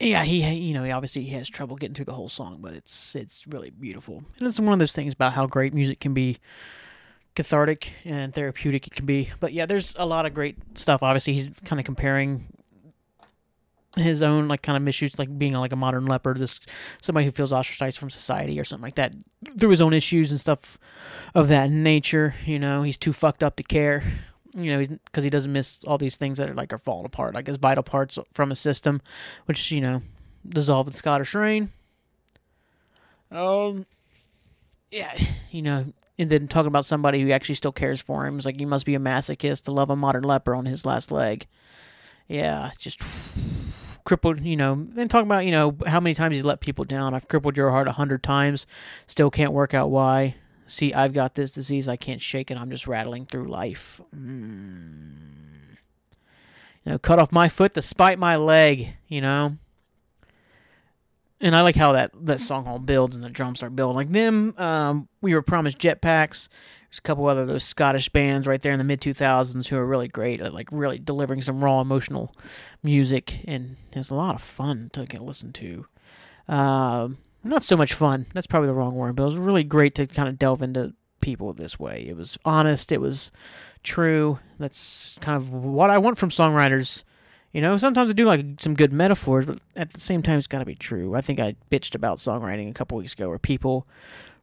yeah, 0.00 0.22
he 0.22 0.46
you 0.54 0.74
know 0.74 0.84
he 0.84 0.90
obviously 0.90 1.22
he 1.22 1.30
has 1.30 1.48
trouble 1.48 1.76
getting 1.76 1.94
through 1.94 2.04
the 2.04 2.14
whole 2.14 2.28
song, 2.28 2.58
but 2.60 2.72
it's 2.74 3.16
it's 3.16 3.46
really 3.46 3.70
beautiful. 3.70 4.22
And 4.38 4.46
it's 4.46 4.60
one 4.60 4.72
of 4.72 4.78
those 4.78 4.92
things 4.92 5.12
about 5.12 5.32
how 5.32 5.46
great 5.46 5.74
music 5.74 6.00
can 6.00 6.14
be 6.14 6.38
cathartic 7.34 7.92
and 8.04 8.32
therapeutic 8.32 8.86
it 8.86 8.94
can 8.94 9.06
be. 9.06 9.30
But 9.40 9.52
yeah, 9.52 9.66
there's 9.66 9.94
a 9.98 10.06
lot 10.06 10.26
of 10.26 10.34
great 10.34 10.56
stuff. 10.74 11.02
Obviously, 11.02 11.34
he's 11.34 11.60
kind 11.64 11.80
of 11.80 11.86
comparing 11.86 12.46
his 13.96 14.22
own 14.22 14.46
like 14.46 14.62
kind 14.62 14.80
of 14.80 14.86
issues, 14.86 15.18
like 15.18 15.36
being 15.36 15.54
like 15.54 15.72
a 15.72 15.76
modern 15.76 16.06
leopard, 16.06 16.38
this 16.38 16.60
somebody 17.00 17.26
who 17.26 17.32
feels 17.32 17.52
ostracized 17.52 17.98
from 17.98 18.10
society 18.10 18.60
or 18.60 18.64
something 18.64 18.84
like 18.84 18.94
that, 18.96 19.12
through 19.58 19.70
his 19.70 19.80
own 19.80 19.92
issues 19.92 20.30
and 20.30 20.38
stuff 20.38 20.78
of 21.34 21.48
that 21.48 21.70
nature. 21.70 22.34
You 22.44 22.60
know, 22.60 22.82
he's 22.82 22.98
too 22.98 23.12
fucked 23.12 23.42
up 23.42 23.56
to 23.56 23.64
care 23.64 24.02
you 24.58 24.76
know, 24.76 24.98
because 25.04 25.24
he 25.24 25.30
doesn't 25.30 25.52
miss 25.52 25.84
all 25.84 25.98
these 25.98 26.16
things 26.16 26.38
that 26.38 26.48
are 26.48 26.54
like 26.54 26.72
are 26.72 26.78
falling 26.78 27.06
apart, 27.06 27.34
like 27.34 27.46
his 27.46 27.56
vital 27.56 27.82
parts 27.82 28.18
from 28.32 28.50
his 28.50 28.58
system, 28.58 29.00
which 29.46 29.70
you 29.70 29.80
know, 29.80 30.02
dissolve 30.48 30.86
in 30.86 30.92
Scottish 30.92 31.34
rain. 31.34 31.70
Um, 33.30 33.86
yeah, 34.90 35.16
you 35.50 35.62
know, 35.62 35.92
and 36.18 36.30
then 36.30 36.48
talking 36.48 36.68
about 36.68 36.84
somebody 36.84 37.20
who 37.20 37.30
actually 37.30 37.54
still 37.54 37.72
cares 37.72 38.00
for 38.00 38.26
him 38.26 38.38
is 38.38 38.46
like 38.46 38.60
you 38.60 38.66
must 38.66 38.86
be 38.86 38.94
a 38.94 39.00
masochist 39.00 39.64
to 39.64 39.72
love 39.72 39.90
a 39.90 39.96
modern 39.96 40.24
leper 40.24 40.54
on 40.54 40.66
his 40.66 40.84
last 40.84 41.12
leg. 41.12 41.46
Yeah, 42.26 42.70
just 42.78 43.02
crippled. 44.04 44.40
You 44.40 44.56
know, 44.56 44.86
then 44.90 45.08
talking 45.08 45.26
about 45.26 45.44
you 45.44 45.52
know 45.52 45.76
how 45.86 46.00
many 46.00 46.14
times 46.14 46.34
he's 46.34 46.44
let 46.44 46.60
people 46.60 46.84
down. 46.84 47.14
I've 47.14 47.28
crippled 47.28 47.56
your 47.56 47.70
heart 47.70 47.88
a 47.88 47.92
hundred 47.92 48.22
times, 48.22 48.66
still 49.06 49.30
can't 49.30 49.52
work 49.52 49.74
out 49.74 49.90
why. 49.90 50.34
See, 50.68 50.92
I've 50.92 51.14
got 51.14 51.34
this 51.34 51.50
disease. 51.50 51.88
I 51.88 51.96
can't 51.96 52.20
shake 52.20 52.50
it. 52.50 52.58
I'm 52.58 52.70
just 52.70 52.86
rattling 52.86 53.24
through 53.24 53.48
life. 53.48 54.00
Mm. 54.14 55.14
You 56.84 56.92
know, 56.92 56.98
cut 56.98 57.18
off 57.18 57.32
my 57.32 57.48
foot 57.48 57.74
to 57.74 57.82
spite 57.82 58.18
my 58.18 58.36
leg, 58.36 58.94
you 59.08 59.22
know? 59.22 59.56
And 61.40 61.56
I 61.56 61.62
like 61.62 61.76
how 61.76 61.92
that, 61.92 62.10
that 62.26 62.40
song 62.40 62.66
all 62.66 62.78
builds 62.78 63.16
and 63.16 63.24
the 63.24 63.30
drums 63.30 63.60
start 63.60 63.74
building. 63.74 63.96
Like 63.96 64.12
them, 64.12 64.54
um, 64.58 65.08
we 65.22 65.34
were 65.34 65.42
promised 65.42 65.78
jetpacks. 65.78 66.48
There's 66.90 66.98
a 66.98 67.02
couple 67.02 67.26
other 67.26 67.46
those 67.46 67.64
Scottish 67.64 68.08
bands 68.10 68.46
right 68.46 68.60
there 68.60 68.72
in 68.72 68.78
the 68.78 68.84
mid 68.84 69.00
2000s 69.00 69.68
who 69.68 69.76
are 69.76 69.86
really 69.86 70.08
great 70.08 70.40
at 70.40 70.52
like 70.52 70.68
really 70.72 70.98
delivering 70.98 71.42
some 71.42 71.62
raw 71.62 71.80
emotional 71.80 72.34
music, 72.82 73.44
and 73.46 73.76
it 73.92 73.98
was 73.98 74.10
a 74.10 74.14
lot 74.14 74.34
of 74.34 74.42
fun 74.42 74.90
to 74.94 75.04
get 75.04 75.20
listen 75.20 75.52
to. 75.52 75.86
Um, 76.48 77.18
not 77.44 77.62
so 77.62 77.76
much 77.76 77.94
fun. 77.94 78.26
That's 78.34 78.46
probably 78.46 78.68
the 78.68 78.74
wrong 78.74 78.94
word, 78.94 79.16
but 79.16 79.22
it 79.22 79.26
was 79.26 79.36
really 79.36 79.64
great 79.64 79.94
to 79.96 80.06
kind 80.06 80.28
of 80.28 80.38
delve 80.38 80.62
into 80.62 80.94
people 81.20 81.52
this 81.52 81.78
way. 81.78 82.04
It 82.08 82.16
was 82.16 82.38
honest, 82.44 82.92
it 82.92 83.00
was 83.00 83.30
true. 83.82 84.38
That's 84.58 85.16
kind 85.20 85.36
of 85.36 85.50
what 85.50 85.90
I 85.90 85.98
want 85.98 86.18
from 86.18 86.30
songwriters. 86.30 87.04
You 87.52 87.62
know, 87.62 87.78
sometimes 87.78 88.10
I 88.10 88.12
do 88.12 88.26
like 88.26 88.44
some 88.58 88.74
good 88.74 88.92
metaphors, 88.92 89.46
but 89.46 89.60
at 89.74 89.92
the 89.92 90.00
same 90.00 90.22
time, 90.22 90.38
it's 90.38 90.46
got 90.46 90.58
to 90.58 90.66
be 90.66 90.74
true. 90.74 91.14
I 91.14 91.22
think 91.22 91.40
I 91.40 91.56
bitched 91.70 91.94
about 91.94 92.18
songwriting 92.18 92.70
a 92.70 92.74
couple 92.74 92.98
weeks 92.98 93.14
ago 93.14 93.28
where 93.28 93.38
people 93.38 93.86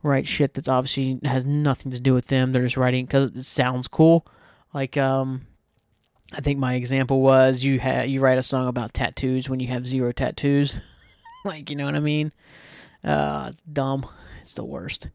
write 0.02 0.28
shit 0.28 0.54
that's 0.54 0.68
obviously 0.68 1.20
has 1.24 1.46
nothing 1.46 1.92
to 1.92 2.00
do 2.00 2.14
with 2.14 2.28
them. 2.28 2.52
They're 2.52 2.64
just 2.64 2.78
writing 2.78 3.06
because 3.06 3.30
it 3.30 3.44
sounds 3.44 3.88
cool. 3.88 4.26
Like, 4.74 4.98
um, 4.98 5.46
I 6.34 6.42
think 6.42 6.60
my 6.60 6.76
example 6.76 7.22
was 7.22 7.64
you 7.64 7.80
have 7.80 8.08
you 8.08 8.20
write 8.22 8.38
a 8.38 8.44
song 8.44 8.68
about 8.68 8.94
tattoos 8.94 9.50
when 9.50 9.60
you 9.60 9.68
have 9.68 9.86
zero 9.86 10.12
tattoos. 10.12 10.80
like, 11.46 11.70
you 11.70 11.76
know 11.76 11.86
what 11.86 11.96
I 11.96 12.00
mean? 12.00 12.32
Uh, 13.06 13.50
it's 13.52 13.62
dumb. 13.62 14.06
It's 14.42 14.56
the 14.56 14.66
worst. 14.66 15.10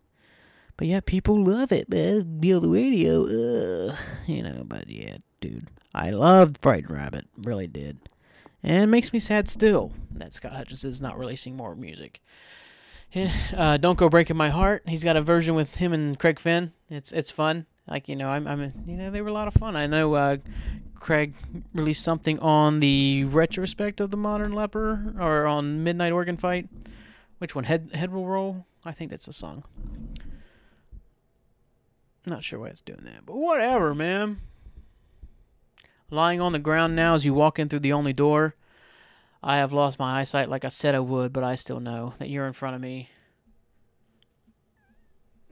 But 0.77 0.87
yeah, 0.87 1.01
people 1.01 1.45
love 1.45 1.73
it, 1.73 1.91
man. 1.91 2.41
Be 2.41 2.55
on 2.55 2.63
the 2.63 2.69
radio. 2.69 3.25
Ugh. 3.25 3.99
You 4.27 4.43
know, 4.43 4.63
but 4.65 4.89
yeah, 4.89 5.19
dude. 5.41 5.69
I 5.95 6.11
loved 6.11 6.59
Frightened 6.63 6.91
Rabbit. 6.91 7.27
Really 7.37 7.67
did. 7.67 7.99
And 8.63 8.85
it 8.85 8.87
makes 8.87 9.13
me 9.13 9.19
sad 9.19 9.49
still 9.49 9.93
that 10.13 10.33
Scott 10.35 10.53
Hutchins 10.53 10.85
is 10.85 11.01
not 11.01 11.19
releasing 11.19 11.57
more 11.57 11.75
music. 11.75 12.21
Uh, 13.57 13.77
Don't 13.77 13.99
Go 13.99 14.09
Breaking 14.09 14.37
My 14.37 14.51
Heart. 14.51 14.85
He's 14.87 15.03
got 15.03 15.17
a 15.17 15.21
version 15.21 15.57
with 15.57 15.75
him 15.75 15.93
and 15.93 16.17
Craig 16.17 16.39
Finn. 16.39 16.73
It's 16.89 17.11
it's 17.11 17.33
fun. 17.33 17.67
Like 17.89 18.09
you 18.09 18.15
know, 18.15 18.29
I'm, 18.29 18.47
I'm 18.47 18.73
you 18.87 18.97
know 18.97 19.11
they 19.11 19.21
were 19.21 19.29
a 19.29 19.33
lot 19.33 19.49
of 19.49 19.55
fun. 19.55 19.75
I 19.75 19.87
know 19.87 20.15
uh, 20.15 20.37
Craig 20.95 21.35
released 21.75 22.05
something 22.05 22.39
on 22.39 22.79
the 22.79 23.25
retrospect 23.25 24.01
of 24.01 24.13
the 24.13 24.17
Modern 24.17 24.53
Leper 24.53 25.15
or 25.19 25.47
on 25.47 25.83
Midnight 25.83 26.13
Organ 26.13 26.37
Fight. 26.37 26.69
Which 27.41 27.55
one? 27.55 27.65
Head 27.65 27.91
Head 27.95 28.13
will 28.13 28.27
roll. 28.27 28.67
I 28.85 28.93
think 28.93 29.11
that's 29.11 29.25
the 29.25 29.33
song. 29.33 29.65
Not 32.27 32.45
sure 32.45 32.59
why 32.59 32.67
it's 32.67 32.83
doing 32.83 33.01
that, 33.05 33.25
but 33.25 33.37
whatever, 33.37 33.95
man. 33.95 34.37
Lying 36.11 36.43
on 36.43 36.53
the 36.53 36.59
ground 36.59 36.95
now 36.95 37.15
as 37.15 37.25
you 37.25 37.33
walk 37.33 37.59
in 37.59 37.71
through 37.71 37.79
the 37.79 37.95
only 37.95 38.13
door. 38.13 38.57
I 39.43 39.57
have 39.57 39.73
lost 39.73 39.99
my 39.99 40.21
eyesight 40.21 40.51
like 40.51 40.67
I 40.67 40.69
said 40.69 40.95
I 40.95 41.01
would, 41.01 41.33
but 41.33 41.43
I 41.43 41.55
still 41.55 41.81
know 41.81 42.13
that 42.19 42.29
you're 42.29 42.47
in 42.47 42.53
front 42.53 42.77
of 42.77 42.83
me. 42.83 43.09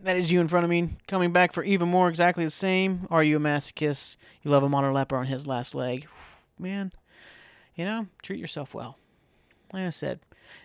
That 0.00 0.16
is 0.16 0.30
you 0.30 0.42
in 0.42 0.48
front 0.48 0.64
of 0.64 0.70
me, 0.70 0.90
coming 1.06 1.32
back 1.32 1.54
for 1.54 1.64
even 1.64 1.88
more 1.88 2.10
exactly 2.10 2.44
the 2.44 2.50
same. 2.50 3.08
Are 3.10 3.22
you 3.22 3.38
a 3.38 3.40
masochist? 3.40 4.18
You 4.42 4.50
love 4.50 4.62
a 4.62 4.68
modern 4.68 4.92
leper 4.92 5.16
on 5.16 5.24
his 5.24 5.46
last 5.46 5.74
leg. 5.74 6.06
Man, 6.58 6.92
you 7.74 7.86
know, 7.86 8.08
treat 8.22 8.38
yourself 8.38 8.74
well. 8.74 8.98
Like 9.72 9.84
I 9.84 9.88
said, 9.88 10.20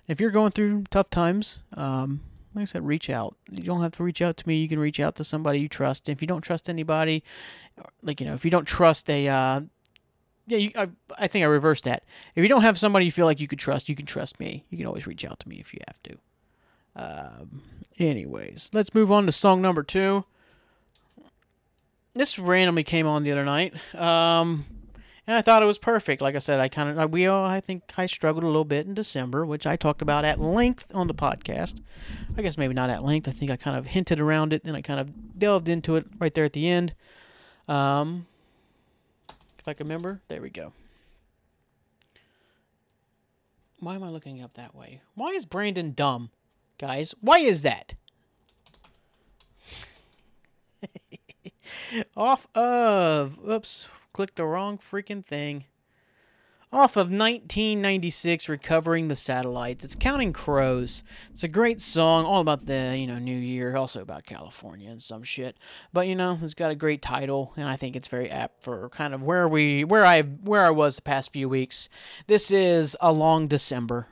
if 0.07 0.19
you're 0.19 0.31
going 0.31 0.51
through 0.51 0.83
tough 0.89 1.09
times, 1.09 1.59
um, 1.75 2.21
like 2.53 2.63
I 2.63 2.65
said, 2.65 2.85
reach 2.85 3.09
out. 3.09 3.35
You 3.49 3.63
don't 3.63 3.81
have 3.81 3.93
to 3.93 4.03
reach 4.03 4.21
out 4.21 4.37
to 4.37 4.47
me. 4.47 4.55
You 4.57 4.67
can 4.67 4.79
reach 4.79 4.99
out 4.99 5.15
to 5.15 5.23
somebody 5.23 5.59
you 5.59 5.67
trust. 5.67 6.09
If 6.09 6.21
you 6.21 6.27
don't 6.27 6.41
trust 6.41 6.69
anybody, 6.69 7.23
like 8.01 8.21
you 8.21 8.27
know, 8.27 8.33
if 8.33 8.45
you 8.45 8.51
don't 8.51 8.65
trust 8.67 9.09
a, 9.09 9.27
uh, 9.27 9.61
yeah, 10.45 10.57
you, 10.57 10.71
I, 10.75 10.89
I 11.17 11.27
think 11.27 11.43
I 11.43 11.47
reversed 11.47 11.85
that. 11.85 12.03
If 12.35 12.43
you 12.43 12.49
don't 12.49 12.61
have 12.61 12.77
somebody 12.77 13.05
you 13.05 13.11
feel 13.11 13.25
like 13.25 13.39
you 13.39 13.47
could 13.47 13.59
trust, 13.59 13.89
you 13.89 13.95
can 13.95 14.05
trust 14.05 14.39
me. 14.39 14.65
You 14.69 14.77
can 14.77 14.85
always 14.87 15.07
reach 15.07 15.25
out 15.25 15.39
to 15.39 15.49
me 15.49 15.57
if 15.59 15.73
you 15.73 15.79
have 15.87 16.03
to. 16.03 16.17
Um, 16.95 17.61
anyways, 17.97 18.69
let's 18.73 18.93
move 18.93 19.11
on 19.11 19.25
to 19.25 19.31
song 19.31 19.61
number 19.61 19.83
two. 19.83 20.25
this 22.13 22.37
randomly 22.37 22.83
came 22.83 23.07
on 23.07 23.23
the 23.23 23.31
other 23.31 23.45
night. 23.45 23.73
Um, 23.95 24.65
and 25.25 25.37
I 25.37 25.41
thought 25.41 25.63
it 25.63 25.65
was 25.67 25.77
perfect. 25.77 26.21
Like 26.21 26.35
I 26.35 26.39
said, 26.39 26.59
I 26.59 26.67
kind 26.67 26.99
of 26.99 27.11
we 27.11 27.27
all 27.27 27.45
I 27.45 27.59
think 27.59 27.83
I 27.97 28.05
struggled 28.05 28.43
a 28.43 28.47
little 28.47 28.65
bit 28.65 28.85
in 28.85 28.93
December, 28.93 29.45
which 29.45 29.65
I 29.65 29.75
talked 29.75 30.01
about 30.01 30.25
at 30.25 30.39
length 30.39 30.87
on 30.93 31.07
the 31.07 31.13
podcast. 31.13 31.81
I 32.37 32.41
guess 32.41 32.57
maybe 32.57 32.73
not 32.73 32.89
at 32.89 33.03
length. 33.03 33.27
I 33.27 33.31
think 33.31 33.51
I 33.51 33.55
kind 33.55 33.77
of 33.77 33.85
hinted 33.85 34.19
around 34.19 34.53
it, 34.53 34.63
then 34.63 34.75
I 34.75 34.81
kind 34.81 34.99
of 34.99 35.39
delved 35.39 35.69
into 35.69 35.95
it 35.95 36.05
right 36.19 36.33
there 36.33 36.45
at 36.45 36.53
the 36.53 36.67
end. 36.67 36.93
Um, 37.67 38.25
if 39.59 39.67
I 39.67 39.73
can 39.73 39.87
remember, 39.87 40.21
there 40.27 40.41
we 40.41 40.49
go. 40.49 40.73
Why 43.79 43.95
am 43.95 44.03
I 44.03 44.09
looking 44.09 44.41
up 44.41 44.53
that 44.53 44.75
way? 44.75 45.01
Why 45.15 45.29
is 45.29 45.45
Brandon 45.45 45.91
dumb, 45.93 46.29
guys? 46.77 47.13
Why 47.19 47.39
is 47.39 47.63
that? 47.63 47.95
Off 52.17 52.47
of. 52.55 53.39
Oops. 53.47 53.87
Clicked 54.13 54.35
the 54.35 54.45
wrong 54.45 54.77
freaking 54.77 55.25
thing. 55.25 55.65
Off 56.71 56.97
of 56.97 57.07
1996, 57.07 58.47
Recovering 58.47 59.07
the 59.07 59.15
Satellites. 59.15 59.83
It's 59.83 59.95
Counting 59.95 60.33
Crows. 60.33 61.03
It's 61.31 61.43
a 61.43 61.47
great 61.47 61.81
song, 61.81 62.23
all 62.23 62.39
about 62.39 62.67
the, 62.67 62.95
you 62.95 63.07
know, 63.07 63.17
New 63.17 63.35
Year, 63.35 63.75
also 63.75 64.03
about 64.03 64.27
California 64.27 64.91
and 64.91 65.01
some 65.01 65.23
shit. 65.23 65.57
But, 65.93 66.07
you 66.07 66.15
know, 66.15 66.37
it's 66.43 66.53
got 66.53 66.69
a 66.69 66.75
great 66.75 67.01
title, 67.01 67.53
and 67.55 67.67
I 67.67 67.75
think 67.75 67.95
it's 67.95 68.07
very 68.07 68.29
apt 68.29 68.63
for 68.63 68.87
kind 68.89 69.15
of 69.15 69.23
where 69.23 69.47
we, 69.47 69.83
where 69.83 70.05
I, 70.05 70.21
where 70.21 70.63
I 70.63 70.69
was 70.69 70.97
the 70.97 71.01
past 71.01 71.33
few 71.33 71.49
weeks. 71.49 71.89
This 72.27 72.51
is 72.51 72.95
A 73.01 73.11
Long 73.11 73.47
December. 73.47 74.07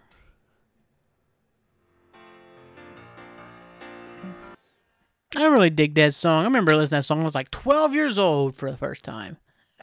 I 5.36 5.46
really 5.46 5.70
dig 5.70 5.94
that 5.94 6.16
song. 6.16 6.42
I 6.42 6.46
remember 6.46 6.76
listening 6.76 6.88
to 6.88 6.96
that 6.98 7.04
song. 7.04 7.22
I 7.22 7.24
was 7.24 7.36
like 7.36 7.52
12 7.52 7.94
years 7.94 8.18
old 8.18 8.56
for 8.56 8.72
the 8.72 8.78
first 8.78 9.04
time. 9.04 9.38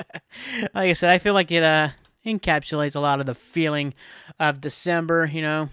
like 0.74 0.90
I 0.90 0.92
said, 0.92 1.10
I 1.10 1.18
feel 1.18 1.34
like 1.34 1.50
it 1.50 1.62
uh, 1.62 1.90
encapsulates 2.24 2.96
a 2.96 3.00
lot 3.00 3.20
of 3.20 3.26
the 3.26 3.34
feeling 3.34 3.94
of 4.38 4.60
December. 4.60 5.26
You 5.32 5.42
know, 5.42 5.68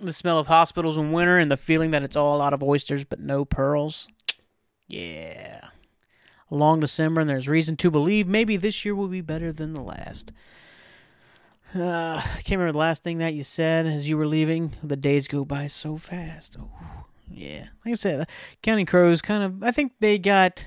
the 0.00 0.12
smell 0.12 0.38
of 0.38 0.46
hospitals 0.46 0.96
in 0.96 1.12
winter 1.12 1.38
and 1.38 1.50
the 1.50 1.56
feeling 1.56 1.90
that 1.92 2.04
it's 2.04 2.16
all 2.16 2.42
out 2.42 2.52
of 2.52 2.62
oysters 2.62 3.04
but 3.04 3.20
no 3.20 3.44
pearls. 3.44 4.08
Yeah. 4.86 5.68
A 6.50 6.54
long 6.54 6.78
December, 6.80 7.20
and 7.20 7.28
there's 7.28 7.48
reason 7.48 7.76
to 7.78 7.90
believe 7.90 8.28
maybe 8.28 8.56
this 8.56 8.84
year 8.84 8.94
will 8.94 9.08
be 9.08 9.20
better 9.20 9.52
than 9.52 9.72
the 9.72 9.82
last. 9.82 10.32
Uh, 11.74 12.20
I 12.24 12.42
can't 12.42 12.58
remember 12.58 12.72
the 12.72 12.78
last 12.78 13.02
thing 13.02 13.18
that 13.18 13.34
you 13.34 13.42
said 13.42 13.86
as 13.86 14.08
you 14.08 14.16
were 14.16 14.26
leaving. 14.26 14.74
The 14.82 14.96
days 14.96 15.26
go 15.28 15.44
by 15.44 15.66
so 15.66 15.96
fast. 15.96 16.56
Oh, 16.60 17.04
yeah. 17.30 17.66
Like 17.84 17.92
I 17.92 17.94
said, 17.94 18.28
Counting 18.62 18.86
Crows 18.86 19.22
kind 19.22 19.42
of. 19.42 19.62
I 19.62 19.72
think 19.72 19.92
they 19.98 20.18
got. 20.18 20.66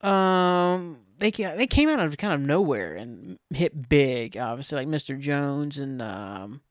Um, 0.00 1.00
they 1.22 1.30
they 1.30 1.66
came 1.66 1.88
out 1.88 2.00
of 2.00 2.16
kind 2.16 2.34
of 2.34 2.40
nowhere 2.40 2.94
and 2.96 3.38
hit 3.54 3.88
big. 3.88 4.36
Obviously, 4.36 4.76
like 4.76 4.88
Mr. 4.88 5.18
Jones 5.18 5.78
and 5.78 6.02
um, 6.02 6.62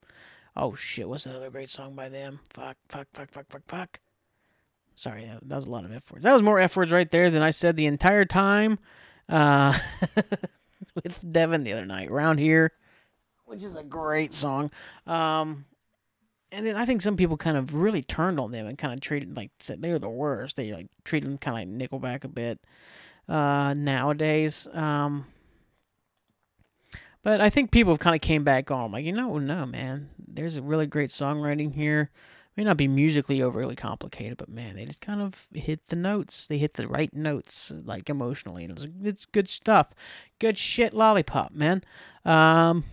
oh 0.55 0.75
shit, 0.75 1.07
what's 1.07 1.25
another 1.25 1.49
great 1.49 1.69
song 1.69 1.95
by 1.95 2.09
them? 2.09 2.39
Fuck, 2.49 2.77
fuck, 2.89 3.07
fuck, 3.13 3.31
fuck, 3.31 3.45
fuck, 3.49 3.61
fuck. 3.67 3.99
Sorry, 4.93 5.25
that, 5.25 5.47
that 5.47 5.55
was 5.55 5.65
a 5.65 5.71
lot 5.71 5.85
of 5.85 5.93
F 5.93 6.11
words. 6.11 6.23
That 6.23 6.33
was 6.33 6.41
more 6.41 6.59
F 6.59 6.75
words 6.75 6.91
right 6.91 7.09
there 7.09 7.29
than 7.29 7.41
I 7.41 7.51
said 7.51 7.77
the 7.77 7.85
entire 7.85 8.25
time. 8.25 8.77
Uh, 9.29 9.77
with 10.95 11.31
Devin 11.31 11.63
the 11.63 11.71
other 11.71 11.85
night 11.85 12.09
around 12.09 12.39
here, 12.39 12.73
which 13.45 13.63
is 13.63 13.77
a 13.77 13.83
great 13.83 14.33
song. 14.33 14.69
Um, 15.07 15.65
and 16.51 16.65
then 16.65 16.75
I 16.75 16.85
think 16.85 17.01
some 17.01 17.15
people 17.15 17.37
kind 17.37 17.55
of 17.55 17.75
really 17.75 18.03
turned 18.03 18.39
on 18.39 18.51
them 18.51 18.67
and 18.67 18.77
kind 18.77 18.93
of 18.93 18.99
treated 18.99 19.37
like 19.37 19.51
said 19.59 19.81
they 19.81 19.91
were 19.91 19.99
the 19.99 20.09
worst. 20.09 20.57
They 20.57 20.73
like 20.73 20.87
treated 21.05 21.29
them 21.29 21.37
kind 21.37 21.71
of 21.71 21.79
like 21.79 21.89
Nickelback 21.89 22.25
a 22.25 22.27
bit 22.27 22.59
uh, 23.31 23.73
nowadays. 23.73 24.67
Um, 24.73 25.25
but 27.23 27.39
I 27.39 27.49
think 27.49 27.71
people 27.71 27.93
have 27.93 27.99
kind 27.99 28.15
of 28.15 28.21
came 28.21 28.43
back 28.43 28.71
on 28.71 28.91
like 28.91 29.05
you 29.05 29.13
know 29.13 29.37
no 29.39 29.65
man, 29.65 30.09
there's 30.27 30.57
a 30.57 30.61
really 30.61 30.85
great 30.85 31.09
songwriting 31.09 31.73
here. 31.73 32.09
May 32.57 32.65
not 32.65 32.75
be 32.75 32.89
musically 32.89 33.41
overly 33.41 33.77
complicated, 33.77 34.37
but 34.37 34.49
man, 34.49 34.75
they 34.75 34.83
just 34.83 34.99
kind 34.99 35.21
of 35.21 35.47
hit 35.53 35.87
the 35.87 35.95
notes. 35.95 36.47
They 36.47 36.57
hit 36.57 36.73
the 36.73 36.85
right 36.85 37.13
notes, 37.13 37.71
like 37.85 38.09
emotionally. 38.09 38.65
It's, 38.65 38.85
it's 39.01 39.25
good 39.25 39.47
stuff. 39.47 39.91
Good 40.37 40.57
shit, 40.57 40.93
lollipop, 40.93 41.53
man. 41.53 41.81
Um, 42.25 42.83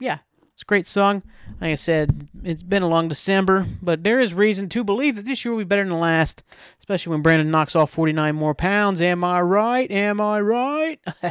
yeah, 0.00 0.20
it's 0.58 0.64
a 0.64 0.66
great 0.66 0.88
song. 0.88 1.22
Like 1.60 1.70
I 1.70 1.74
said, 1.76 2.26
it's 2.42 2.64
been 2.64 2.82
a 2.82 2.88
long 2.88 3.06
December, 3.06 3.64
but 3.80 4.02
there 4.02 4.18
is 4.18 4.34
reason 4.34 4.68
to 4.70 4.82
believe 4.82 5.14
that 5.14 5.24
this 5.24 5.44
year 5.44 5.52
will 5.52 5.60
be 5.60 5.64
better 5.64 5.84
than 5.84 5.92
the 5.92 5.96
last, 5.96 6.42
especially 6.80 7.12
when 7.12 7.22
Brandon 7.22 7.48
knocks 7.48 7.76
off 7.76 7.92
49 7.92 8.34
more 8.34 8.56
pounds. 8.56 9.00
Am 9.00 9.22
I 9.22 9.40
right? 9.40 9.88
Am 9.88 10.20
I 10.20 10.40
right? 10.40 10.98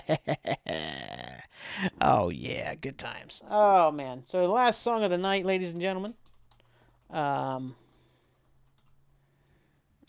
oh, 2.01 2.30
yeah, 2.30 2.73
good 2.75 2.97
times. 2.97 3.43
Oh, 3.51 3.91
man. 3.91 4.21
So, 4.23 4.43
the 4.43 4.53
last 4.53 4.82
song 4.82 5.03
of 5.03 5.11
the 5.11 5.17
night, 5.17 5.45
ladies 5.45 5.73
and 5.73 5.82
gentlemen, 5.82 6.13
um, 7.09 7.75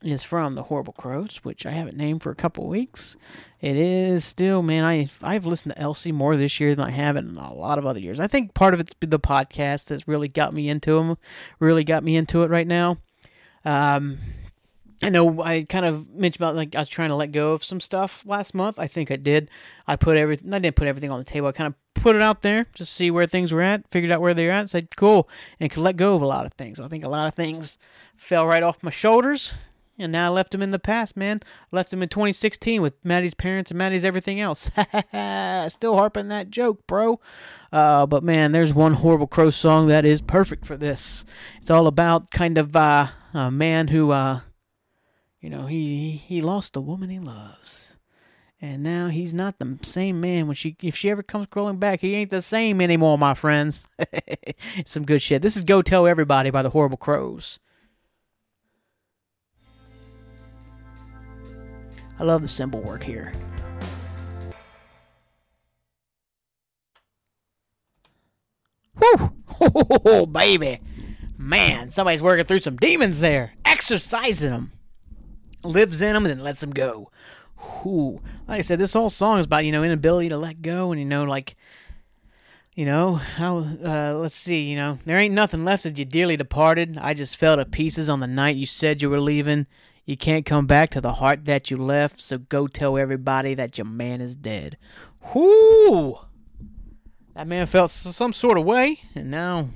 is 0.03 0.23
from 0.23 0.55
the 0.55 0.65
Horrible 0.65 0.93
Crowes, 0.93 1.41
which 1.43 1.67
I 1.67 1.71
haven't 1.71 1.97
named 1.97 2.23
for 2.23 2.31
a 2.31 2.37
couple 2.37 2.69
weeks. 2.69 3.17
It 3.61 3.77
is 3.77 4.25
still, 4.25 4.63
man. 4.63 4.85
I 4.85 5.09
I've 5.23 5.47
listened 5.47 5.75
to 5.75 5.81
Elsie 5.81 6.13
more 6.13 6.37
this 6.37 6.61
year 6.61 6.75
than 6.75 6.85
I 6.85 6.91
have 6.91 7.17
in 7.17 7.37
a 7.37 7.53
lot 7.53 7.79
of 7.79 7.87
other 7.87 8.01
years. 8.01 8.21
I 8.21 8.29
think 8.29 8.55
part 8.55 8.75
of 8.75 8.81
it's 8.81 8.95
the 9.01 9.19
podcast 9.19 9.87
that's 9.87 10.07
really 10.07 10.29
got 10.29 10.55
me 10.55 10.69
into 10.69 10.95
them, 10.95 11.19
really 11.59 11.83
got 11.83 12.05
me 12.05 12.17
into 12.17 12.43
it 12.45 12.51
right 12.51 12.67
now. 12.67 12.99
Um, 13.65 14.19
I 15.03 15.11
know 15.11 15.43
I 15.43 15.65
kind 15.69 15.85
of 15.85 16.09
mentioned 16.11 16.41
about 16.41 16.55
like 16.55 16.77
I 16.77 16.81
was 16.81 16.89
trying 16.89 17.11
to 17.11 17.17
let 17.17 17.33
go 17.33 17.53
of 17.53 17.65
some 17.65 17.81
stuff 17.81 18.25
last 18.27 18.55
month. 18.55 18.79
I 18.79 18.87
think 18.87 19.11
I 19.11 19.17
did. 19.17 19.51
I 19.87 19.97
put 19.97 20.17
everything. 20.17 20.55
I 20.55 20.61
didn't 20.61 20.77
put 20.77 20.87
everything 20.87 21.11
on 21.11 21.19
the 21.19 21.25
table. 21.25 21.49
I 21.49 21.53
kind 21.53 21.69
of 21.69 22.03
put 22.03 22.15
it 22.15 22.23
out 22.23 22.43
there, 22.43 22.67
just 22.75 22.93
see 22.93 23.11
where 23.11 23.27
things 23.27 23.51
were 23.51 23.63
at. 23.63 23.89
Figured 23.91 24.13
out 24.13 24.21
where 24.21 24.35
they're 24.35 24.53
at. 24.53 24.71
Said 24.71 24.95
cool, 24.97 25.29
and 25.59 25.71
could 25.71 25.83
let 25.83 25.97
go 25.97 26.15
of 26.15 26.23
a 26.23 26.27
lot 26.27 26.47
of 26.47 26.53
things. 26.53 26.79
I 26.79 26.87
think 26.87 27.05
a 27.05 27.09
lot 27.09 27.27
of 27.27 27.35
things 27.35 27.79
fell 28.17 28.47
right 28.47 28.63
off 28.63 28.83
my 28.85 28.91
shoulders 28.91 29.55
and 29.99 30.13
now 30.13 30.27
I 30.27 30.29
left 30.29 30.55
him 30.55 30.63
in 30.63 30.71
the 30.71 30.79
past, 30.79 31.17
man. 31.17 31.43
Left 31.73 31.93
him 31.93 32.03
in 32.03 32.09
2016 32.09 32.81
with 32.81 32.95
Maddie's 33.05 33.35
parents 33.35 33.71
and 33.71 33.79
Maddie's 33.79 34.05
everything 34.05 34.41
else. 34.41 34.71
Still 35.73 35.97
harping 35.97 36.29
that 36.29 36.51
joke, 36.51 36.87
bro. 36.87 37.21
Uh, 37.73 38.07
but 38.07 38.23
man, 38.23 38.53
there's 38.53 38.73
one 38.73 38.95
Horrible 38.95 39.27
Crow 39.27 39.51
song 39.51 39.89
that 39.89 40.05
is 40.05 40.23
perfect 40.23 40.67
for 40.67 40.77
this. 40.77 41.25
It's 41.59 41.71
all 41.71 41.87
about 41.87 42.31
kind 42.31 42.59
of 42.59 42.77
uh, 42.77 43.09
a 43.35 43.51
man 43.51 43.89
who, 43.89 44.13
uh, 44.13 44.41
you 45.41 45.51
know, 45.51 45.67
he 45.67 46.23
he 46.27 46.41
lost 46.41 46.73
the 46.73 46.81
woman 46.81 47.11
he 47.11 47.19
loves. 47.19 47.97
And 48.61 48.83
now 48.83 49.07
he's 49.07 49.33
not 49.33 49.61
the 49.61 49.79
same 49.83 50.21
man. 50.21 50.49
When 50.49 50.57
she, 50.57 50.77
if 50.83 50.97
she 50.97 51.11
ever 51.11 51.23
comes 51.23 51.47
crawling 51.49 51.79
back, 51.79 52.01
he 52.01 52.17
ain't 52.17 52.33
the 52.33 52.43
same 52.43 52.81
anymore, 52.81 53.17
my 53.17 53.35
friends. 53.35 53.87
Some 54.85 55.05
good 55.05 55.23
shit. 55.23 55.43
This 55.43 55.57
is 55.57 55.65
"Go 55.65 55.81
Tell 55.81 56.09
Everybody" 56.09 56.51
by 56.51 56.63
the 56.63 56.71
Horrible 56.71 56.97
Crowes. 56.97 57.61
I 62.19 62.25
love 62.25 62.43
the 62.43 62.49
cymbal 62.49 62.81
work 62.81 63.03
here. 63.03 63.33
Woo! 69.01 69.33
Oh, 69.61 70.27
baby. 70.31 70.81
Man, 71.37 71.91
somebody's 71.91 72.23
working 72.23 72.45
through 72.45 72.61
some 72.61 72.77
demons 72.77 73.21
there. 73.21 73.53
Exercising 73.65 74.51
them. 74.51 74.73
Lives 75.65 76.03
in 76.03 76.15
them 76.15 76.27
and 76.27 76.39
then 76.39 76.45
lets 76.45 76.61
them 76.61 76.71
go. 76.71 77.11
Whew. 77.57 78.21
Like 78.47 78.59
I 78.59 78.63
said, 78.63 78.79
this 78.79 78.93
whole 78.93 79.09
song 79.09 79.39
is 79.39 79.47
about, 79.47 79.65
you 79.65 79.73
know, 79.73 79.85
inability 79.85 80.29
to 80.31 80.37
let 80.37 80.63
go 80.63 80.91
and, 80.91 81.01
you 81.01 81.07
know, 81.07 81.25
like, 81.25 81.57
you 82.75 82.85
know, 82.85 83.15
how, 83.15 83.59
uh, 83.59 84.17
let's 84.19 84.35
see, 84.35 84.63
you 84.63 84.77
know, 84.77 84.99
there 85.05 85.19
ain't 85.19 85.35
nothing 85.35 85.65
left 85.65 85.87
of 85.87 85.99
you 85.99 86.05
dearly 86.05 86.37
departed. 86.37 86.97
I 87.01 87.15
just 87.15 87.37
fell 87.37 87.57
to 87.57 87.65
pieces 87.65 88.09
on 88.09 88.21
the 88.21 88.27
night 88.27 88.57
you 88.57 88.67
said 88.67 89.03
you 89.03 89.11
were 89.11 89.21
leaving. 89.21 89.67
You 90.09 90.17
can't 90.17 90.47
come 90.47 90.67
back 90.67 90.89
to 90.93 91.03
the 91.03 91.13
heart 91.13 91.45
that 91.45 91.71
you 91.71 91.77
left, 91.77 92.19
so 92.19 92.39
go 92.39 92.67
tell 92.67 92.97
everybody 92.97 93.53
that 93.53 93.77
your 93.77 93.85
man 93.85 94.23
is 94.23 94.35
dead. 94.35 94.79
Whoo! 95.35 96.19
That 97.35 97.47
man 97.47 97.67
felt 97.67 97.91
some 97.91 98.33
sort 98.33 98.57
of 98.57 98.65
way, 98.65 99.01
and 99.15 99.31
now 99.31 99.69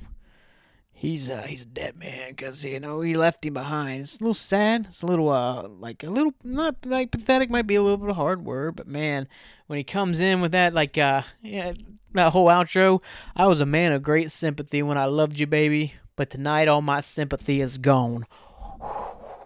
he's 0.91 1.29
uh, 1.29 1.43
he's 1.43 1.61
a 1.61 1.67
dead 1.67 1.99
man 1.99 2.31
because 2.31 2.65
you 2.65 2.79
know 2.79 3.01
he 3.01 3.13
left 3.13 3.45
him 3.45 3.53
behind. 3.53 4.01
It's 4.01 4.19
a 4.19 4.23
little 4.23 4.33
sad. 4.33 4.87
It's 4.87 5.03
a 5.03 5.05
little 5.05 5.29
uh 5.29 5.67
like 5.67 6.03
a 6.03 6.09
little 6.09 6.33
not 6.43 6.83
like 6.83 7.11
pathetic 7.11 7.51
might 7.51 7.67
be 7.67 7.75
a 7.75 7.83
little 7.83 7.97
bit 7.97 8.09
of 8.09 8.17
a 8.17 8.19
hard 8.19 8.43
word, 8.43 8.75
but 8.75 8.87
man, 8.87 9.27
when 9.67 9.77
he 9.77 9.83
comes 9.83 10.19
in 10.19 10.41
with 10.41 10.53
that 10.53 10.73
like 10.73 10.97
uh 10.97 11.21
yeah 11.43 11.73
that 12.13 12.31
whole 12.31 12.47
outro, 12.47 13.03
I 13.35 13.45
was 13.45 13.61
a 13.61 13.67
man 13.67 13.91
of 13.91 14.01
great 14.01 14.31
sympathy 14.31 14.81
when 14.81 14.97
I 14.97 15.05
loved 15.05 15.37
you, 15.37 15.45
baby, 15.45 15.93
but 16.15 16.31
tonight 16.31 16.67
all 16.67 16.81
my 16.81 17.01
sympathy 17.01 17.61
is 17.61 17.77
gone. 17.77 18.25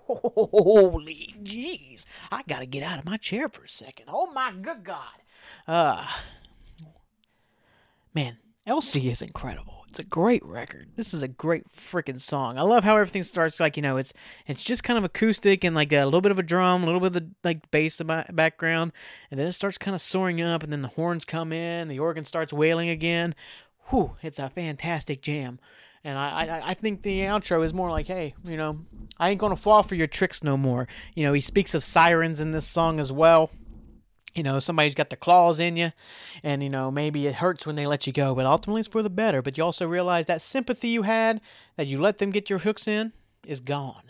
Holy 0.08 1.34
jeez. 1.44 2.06
I 2.32 2.44
got 2.48 2.60
to 2.60 2.66
get 2.66 2.84
out 2.84 3.00
of 3.00 3.06
my 3.06 3.18
chair 3.18 3.48
for 3.48 3.64
a 3.64 3.70
second. 3.70 4.06
Oh 4.08 4.32
my 4.32 4.52
good 4.52 4.84
God. 4.84 5.22
Uh, 5.68 6.08
man, 8.14 8.38
Elsie 8.66 9.10
is 9.10 9.22
incredible. 9.22 9.86
It's 9.90 10.00
a 10.00 10.04
great 10.04 10.46
record. 10.46 10.90
This 10.96 11.14
is 11.14 11.24
a 11.24 11.28
great 11.28 11.70
freaking 11.70 12.20
song. 12.20 12.58
I 12.58 12.62
love 12.62 12.84
how 12.84 12.98
everything 12.98 13.24
starts 13.24 13.60
like 13.60 13.78
you 13.78 13.82
know 13.82 13.98
it's 13.98 14.14
it's 14.46 14.64
just 14.64 14.84
kind 14.84 14.98
of 14.98 15.04
acoustic 15.04 15.64
and 15.64 15.76
like 15.76 15.94
a 15.94 16.04
little 16.04 16.22
bit 16.22 16.32
of 16.32 16.40
a 16.40 16.44
drum, 16.44 16.84
a 16.84 16.86
little 16.86 17.00
bit 17.00 17.08
of 17.08 17.14
the 17.14 17.30
like 17.44 17.72
bass 17.72 18.00
in 18.00 18.08
the 18.08 18.26
background, 18.34 18.92
and 19.32 19.40
then 19.40 19.48
it 19.48 19.54
starts 19.54 19.78
kind 19.78 19.96
of 19.96 20.02
soaring 20.02 20.42
up, 20.42 20.62
and 20.62 20.72
then 20.72 20.82
the 20.82 20.90
horns 20.90 21.26
come 21.26 21.54
in, 21.54 21.88
the 21.88 22.00
organ 22.00 22.26
starts 22.26 22.52
wailing 22.52 22.90
again. 22.90 23.34
Whew! 23.90 24.18
It's 24.22 24.40
a 24.40 24.50
fantastic 24.50 25.22
jam. 25.22 25.60
And 26.08 26.18
I, 26.18 26.30
I, 26.30 26.70
I 26.70 26.74
think 26.74 27.02
the 27.02 27.20
outro 27.24 27.66
is 27.66 27.74
more 27.74 27.92
like, 27.92 28.08
hey, 28.08 28.34
you 28.46 28.56
know, 28.56 28.80
I 29.18 29.30
ain't 29.30 29.42
gonna 29.42 29.58
fall 29.58 29.84
for 29.84 29.96
your 29.96 30.08
tricks 30.08 30.42
no 30.42 30.56
more. 30.56 30.88
You 31.16 31.26
know, 31.26 31.34
he 31.34 31.42
speaks 31.42 31.74
of 31.74 31.84
sirens 31.84 32.40
in 32.40 32.52
this 32.52 32.66
song 32.66 33.02
as 33.02 33.12
well. 33.12 33.52
You 34.34 34.44
know 34.44 34.60
somebody's 34.60 34.96
got 34.96 35.10
the 35.10 35.18
claws 35.18 35.60
in 35.60 35.76
you 35.76 35.92
and 36.44 36.62
you 36.62 36.70
know 36.70 36.92
maybe 36.92 37.26
it 37.26 37.34
hurts 37.34 37.66
when 37.66 37.76
they 37.76 37.88
let 37.88 38.06
you 38.06 38.14
go 38.14 38.36
but 38.36 38.46
ultimately 38.46 38.80
it's 38.80 38.88
for 38.88 39.02
the 39.02 39.10
better. 39.10 39.42
But 39.42 39.58
you 39.58 39.64
also 39.64 39.88
realize 39.88 40.28
that 40.28 40.44
sympathy 40.44 40.90
you 40.90 41.02
had 41.02 41.42
that 41.76 41.88
you 41.88 41.98
let 41.98 42.20
them 42.20 42.30
get 42.30 42.50
your 42.50 42.60
hooks 42.60 42.88
in 42.88 43.12
is 43.46 43.60
gone. 43.60 44.04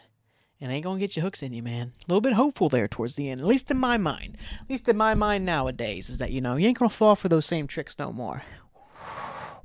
And 0.60 0.72
ain't 0.72 0.84
gonna 0.84 1.00
get 1.00 1.16
your 1.16 1.24
hooks 1.24 1.42
in 1.42 1.54
you 1.54 1.64
man. 1.64 1.94
A 1.98 2.12
little 2.12 2.22
bit 2.22 2.34
hopeful 2.34 2.68
there 2.68 2.90
towards 2.90 3.16
the 3.16 3.30
end 3.30 3.42
at 3.42 3.48
least 3.48 3.72
in 3.72 3.78
my 3.78 3.98
mind. 3.98 4.38
At 4.62 4.70
least 4.70 4.90
in 4.90 4.98
my 4.98 5.16
mind 5.16 5.46
nowadays 5.46 6.10
is 6.10 6.18
that 6.18 6.32
you 6.32 6.42
know 6.42 6.58
you 6.58 6.68
ain't 6.68 6.78
gonna 6.78 6.90
fall 6.90 7.16
for 7.16 7.30
those 7.30 7.46
same 7.46 7.66
tricks 7.66 7.98
no 7.98 8.12
more 8.12 8.44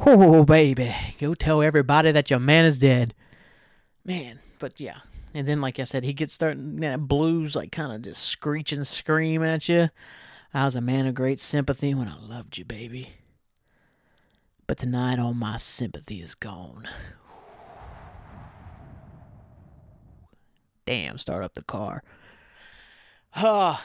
oh 0.05 0.45
baby 0.45 0.95
go 1.19 1.35
tell 1.35 1.63
everybody 1.63 2.11
that 2.13 2.31
your 2.31 2.41
man 2.41 2.65
is 2.65 2.79
dead 2.79 3.15
man 4.05 4.39
but 4.59 4.79
yeah 4.81 4.99
and 5.35 5.47
then 5.47 5.61
like 5.61 5.79
i 5.79 5.85
said 5.85 6.05
he 6.05 6.13
gets 6.13 6.35
starting 6.35 6.77
that 6.77 7.01
blues 7.01 7.55
like 7.55 7.71
kind 7.73 7.93
of 7.93 8.03
just 8.03 8.23
screech 8.23 8.73
and 8.73 8.87
scream 8.87 9.43
at 9.43 9.69
you 9.69 9.89
I 10.55 10.67
was 10.67 10.77
a 10.77 10.83
man 10.83 11.07
of 11.07 11.15
great 11.15 11.41
sympathy 11.41 11.95
when 11.95 12.09
I 12.09 12.19
loved 12.19 12.59
you, 12.59 12.65
baby. 12.67 13.15
But 14.67 14.77
tonight 14.77 15.19
all 15.19 15.33
my 15.33 15.57
sympathy 15.57 16.21
is 16.21 16.35
gone. 16.35 16.87
Damn, 20.85 21.17
start 21.17 21.43
up 21.43 21.55
the 21.55 21.63
car. 21.63 22.03
Ah, 23.35 23.83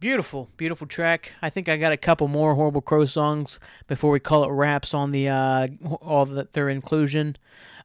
beautiful, 0.00 0.48
beautiful 0.56 0.86
track. 0.86 1.32
I 1.42 1.50
think 1.50 1.68
I 1.68 1.76
got 1.76 1.92
a 1.92 1.96
couple 1.96 2.28
more 2.28 2.54
Horrible 2.54 2.80
Crow 2.80 3.04
songs 3.04 3.60
before 3.86 4.10
we 4.10 4.20
call 4.20 4.44
it 4.44 4.50
wraps 4.50 4.94
on 4.94 5.12
the 5.12 5.28
uh, 5.28 5.68
all 6.00 6.26
the, 6.26 6.48
their 6.52 6.68
inclusion. 6.68 7.36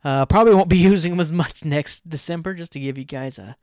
Uh, 0.03 0.25
probably 0.25 0.55
won't 0.55 0.69
be 0.69 0.77
using 0.91 1.13
them 1.13 1.19
as 1.19 1.31
much 1.31 1.63
next 1.63 2.09
December, 2.09 2.53
just 2.53 2.71
to 2.73 2.79
give 2.79 2.97
you 2.97 3.05
guys 3.05 3.37
a, 3.39 3.55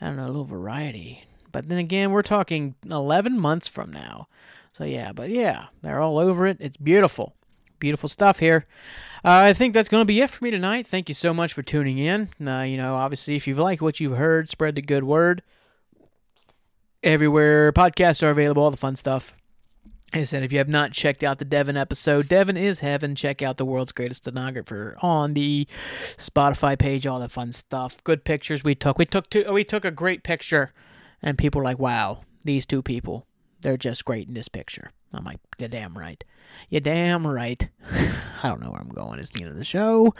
I 0.00 0.06
don't 0.06 0.16
know, 0.16 0.26
a 0.26 0.28
little 0.28 0.44
variety. 0.44 1.24
But 1.50 1.68
then 1.68 1.78
again, 1.78 2.10
we're 2.12 2.22
talking 2.22 2.74
11 2.88 3.38
months 3.38 3.68
from 3.68 3.92
now. 3.92 4.28
So 4.72 4.84
yeah, 4.84 5.12
but 5.12 5.28
yeah, 5.28 5.66
they're 5.82 6.00
all 6.00 6.18
over 6.18 6.46
it. 6.46 6.56
It's 6.60 6.78
beautiful. 6.78 7.34
Beautiful 7.78 8.08
stuff 8.08 8.38
here. 8.38 8.64
Uh, 9.24 9.42
I 9.44 9.52
think 9.52 9.74
that's 9.74 9.88
going 9.88 10.00
to 10.00 10.06
be 10.06 10.20
it 10.20 10.30
for 10.30 10.44
me 10.44 10.50
tonight. 10.50 10.86
Thank 10.86 11.08
you 11.08 11.14
so 11.14 11.34
much 11.34 11.52
for 11.52 11.62
tuning 11.62 11.98
in. 11.98 12.30
Uh, 12.44 12.62
you 12.62 12.76
know, 12.76 12.94
obviously, 12.94 13.36
if 13.36 13.46
you 13.46 13.54
like 13.56 13.82
what 13.82 14.00
you've 14.00 14.16
heard, 14.16 14.48
spread 14.48 14.76
the 14.76 14.82
good 14.82 15.04
word. 15.04 15.42
Everywhere 17.02 17.72
podcasts 17.72 18.22
are 18.22 18.30
available, 18.30 18.62
all 18.62 18.70
the 18.70 18.76
fun 18.76 18.94
stuff. 18.94 19.34
I 20.14 20.24
said, 20.24 20.42
if 20.42 20.52
you 20.52 20.58
have 20.58 20.68
not 20.68 20.92
checked 20.92 21.24
out 21.24 21.38
the 21.38 21.44
Devin 21.44 21.76
episode, 21.76 22.28
Devin 22.28 22.56
is 22.56 22.80
heaven. 22.80 23.14
Check 23.14 23.40
out 23.40 23.56
the 23.56 23.64
world's 23.64 23.92
greatest 23.92 24.24
stenographer 24.24 24.96
on 25.00 25.32
the 25.32 25.66
Spotify 26.16 26.78
page. 26.78 27.06
All 27.06 27.18
the 27.18 27.30
fun 27.30 27.50
stuff. 27.52 27.96
Good 28.04 28.24
pictures 28.24 28.62
we 28.62 28.74
took. 28.74 28.98
We 28.98 29.06
took 29.06 29.30
two. 29.30 29.50
We 29.50 29.64
took 29.64 29.84
a 29.84 29.90
great 29.90 30.22
picture 30.22 30.72
and 31.22 31.38
people 31.38 31.62
are 31.62 31.64
like, 31.64 31.78
wow, 31.78 32.24
these 32.42 32.66
two 32.66 32.82
people, 32.82 33.26
they're 33.62 33.76
just 33.76 34.04
great 34.04 34.28
in 34.28 34.34
this 34.34 34.48
picture. 34.48 34.90
I'm 35.14 35.24
like, 35.24 35.40
you're 35.58 35.68
damn 35.68 35.96
right. 35.96 36.22
You're 36.68 36.80
damn 36.80 37.26
right. 37.26 37.68
I 38.42 38.48
don't 38.48 38.60
know 38.60 38.70
where 38.70 38.80
I'm 38.80 38.88
going. 38.88 39.18
It's 39.18 39.30
the 39.30 39.42
end 39.42 39.52
of 39.52 39.58
the 39.58 39.64
show. 39.64 40.14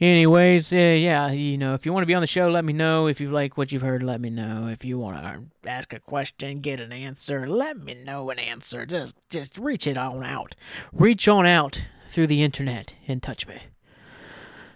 Anyways, 0.00 0.72
uh, 0.72 0.76
yeah, 0.76 1.30
you 1.30 1.58
know, 1.58 1.74
if 1.74 1.84
you 1.84 1.92
want 1.92 2.02
to 2.02 2.06
be 2.06 2.14
on 2.14 2.22
the 2.22 2.26
show, 2.26 2.48
let 2.48 2.64
me 2.64 2.72
know. 2.72 3.06
If 3.06 3.20
you 3.20 3.30
like 3.30 3.58
what 3.58 3.70
you've 3.70 3.82
heard, 3.82 4.02
let 4.02 4.20
me 4.20 4.30
know. 4.30 4.68
If 4.68 4.84
you 4.84 4.98
want 4.98 5.22
to 5.22 5.68
ask 5.68 5.92
a 5.92 6.00
question, 6.00 6.60
get 6.60 6.80
an 6.80 6.92
answer, 6.92 7.46
let 7.46 7.76
me 7.76 7.94
know 7.94 8.30
an 8.30 8.38
answer. 8.38 8.86
Just, 8.86 9.16
just 9.28 9.58
reach 9.58 9.86
it 9.86 9.98
on 9.98 10.24
out. 10.24 10.54
Reach 10.92 11.28
on 11.28 11.44
out 11.46 11.84
through 12.08 12.28
the 12.28 12.42
internet 12.42 12.94
and 13.06 13.22
touch 13.22 13.46
me. 13.46 13.60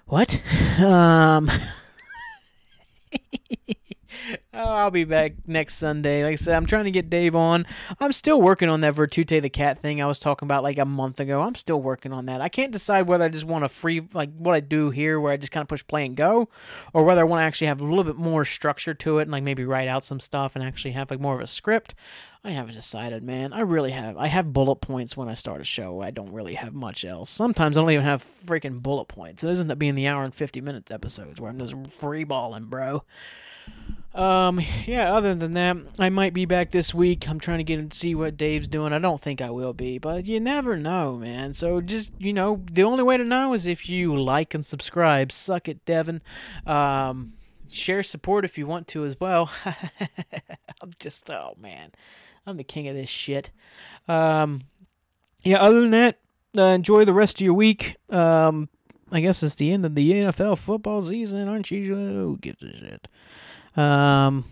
What? 0.07 0.41
Um. 0.81 1.51
Oh, 4.53 4.69
I'll 4.69 4.91
be 4.91 5.05
back 5.05 5.33
next 5.47 5.77
Sunday. 5.77 6.25
Like 6.25 6.33
I 6.33 6.37
said, 6.37 6.57
I'm 6.57 6.67
trying 6.67 6.85
to 6.85 6.91
get 6.91 7.11
Dave 7.11 7.35
on. 7.35 7.67
I'm 8.01 8.13
still 8.13 8.41
working 8.41 8.69
on 8.69 8.81
that 8.83 8.95
Virtute 8.95 9.41
the 9.41 9.51
cat 9.51 9.79
thing 9.79 10.03
I 10.03 10.07
was 10.07 10.19
talking 10.19 10.47
about 10.47 10.63
like 10.63 10.79
a 10.79 10.85
month 10.85 11.21
ago. 11.21 11.41
I'm 11.41 11.55
still 11.55 11.81
working 11.81 12.13
on 12.13 12.27
that. 12.27 12.41
I 12.41 12.49
can't 12.49 12.73
decide 12.73 13.09
whether 13.09 13.25
I 13.25 13.29
just 13.29 13.47
want 13.47 13.65
to 13.65 13.69
free 13.69 14.09
like 14.13 14.31
what 14.37 14.55
I 14.55 14.61
do 14.61 14.91
here, 14.91 15.21
where 15.21 15.33
I 15.33 15.37
just 15.37 15.53
kind 15.53 15.63
of 15.63 15.69
push 15.69 15.87
play 15.87 16.05
and 16.05 16.17
go, 16.17 16.49
or 16.93 17.05
whether 17.05 17.21
I 17.21 17.25
want 17.25 17.41
to 17.41 17.45
actually 17.45 17.69
have 17.69 17.81
a 17.81 17.85
little 17.85 18.05
bit 18.05 18.17
more 18.17 18.45
structure 18.45 18.95
to 18.95 19.19
it 19.19 19.23
and 19.23 19.31
like 19.31 19.43
maybe 19.43 19.65
write 19.65 19.89
out 19.89 20.05
some 20.05 20.21
stuff 20.21 20.57
and 20.57 20.65
actually 20.65 20.93
have 20.93 21.11
like 21.11 21.21
more 21.21 21.35
of 21.35 21.41
a 21.41 21.47
script. 21.47 21.95
I 22.43 22.53
haven't 22.53 22.75
decided, 22.75 23.23
man. 23.23 23.53
I 23.53 23.61
really 23.61 23.91
have. 23.91 24.17
I 24.17 24.29
have 24.29 24.53
bullet 24.53 24.77
points 24.77 25.15
when 25.15 25.29
I 25.29 25.35
start 25.35 25.61
a 25.61 25.65
show. 25.65 26.01
I 26.01 26.11
don't 26.11 26.33
really 26.33 26.55
have 26.55 26.73
much 26.73 27.05
else. 27.05 27.29
Sometimes 27.29 27.77
I 27.77 27.83
don't 27.83 27.91
even 27.91 28.05
have 28.05 28.25
freaking 28.47 28.83
bullet 28.83 29.07
points. 29.09 29.45
It 29.45 29.49
doesn't 29.49 29.79
be 29.79 29.89
in 29.89 29.95
the 29.95 30.07
hour 30.07 30.25
and 30.25 30.35
50 30.35 30.63
minutes 30.63 30.91
episodes 30.91 31.39
where 31.39 31.51
I'm 31.51 31.59
just 31.59 31.75
free 31.99 32.25
balling, 32.25 32.65
bro. 32.65 33.05
Um, 34.15 34.61
yeah, 34.87 35.15
other 35.15 35.35
than 35.35 35.53
that, 35.53 35.77
I 35.99 36.09
might 36.09 36.35
be 36.35 36.45
back 36.45 36.73
this 36.73 36.93
week. 36.93 37.29
I'm 37.29 37.39
trying 37.39 37.59
to 37.59 37.65
get 37.65 37.79
and 37.79 37.93
see 37.93 38.15
what 38.15 38.37
Dave's 38.37 38.67
doing. 38.67 38.93
I 38.93 38.99
don't 38.99 39.21
think 39.21 39.41
I 39.41 39.51
will 39.51 39.73
be, 39.73 39.99
but 39.99 40.27
you 40.27 40.41
never 40.41 40.77
know, 40.77 41.17
man. 41.17 41.55
So 41.55 41.81
just, 41.81 42.11
you 42.19 42.33
know, 42.33 42.63
the 42.73 42.83
only 42.83 43.05
way 43.05 43.17
to 43.17 43.25
know 43.25 43.53
is 43.53 43.67
if 43.67 43.89
you 43.89 44.17
like 44.17 44.53
and 44.53 44.67
subscribe. 44.67 45.31
Suck 45.31 45.69
it, 45.69 45.85
Devin. 45.85 46.23
Um, 46.67 47.35
share 47.71 48.03
support 48.03 48.45
if 48.45 48.59
you 48.59 48.67
want 48.67 48.89
to 48.89 49.05
as 49.05 49.19
well. 49.21 49.51
I'm 49.65 50.91
just, 50.99 51.31
oh 51.31 51.55
man, 51.61 51.93
I'm 52.47 52.57
the 52.57 52.65
king 52.65 52.89
of 52.89 52.97
this 52.97 53.11
shit. 53.11 53.51
Um, 54.09 54.63
yeah, 55.43 55.59
other 55.59 55.81
than 55.81 55.91
that, 55.91 56.19
uh, 56.59 56.63
enjoy 56.63 57.05
the 57.05 57.13
rest 57.13 57.37
of 57.37 57.43
your 57.43 57.55
week. 57.55 57.97
Um, 58.11 58.69
I 59.13 59.21
guess 59.21 59.43
it's 59.43 59.55
the 59.55 59.73
end 59.73 59.85
of 59.85 59.95
the 59.95 60.11
NFL 60.11 60.59
football 60.59 61.03
season, 61.03 61.49
aren't 61.49 61.71
you? 61.71 61.95
Who 61.95 62.39
gives 62.41 62.63
a 62.63 62.77
shit? 62.77 63.09
Um, 63.77 64.45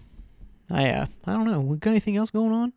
I 0.71 0.91
uh, 0.91 1.07
I 1.25 1.33
don't 1.33 1.47
know. 1.47 1.61
We 1.61 1.79
got 1.79 1.91
anything 1.91 2.17
else 2.17 2.31
going 2.31 2.53
on? 2.53 2.73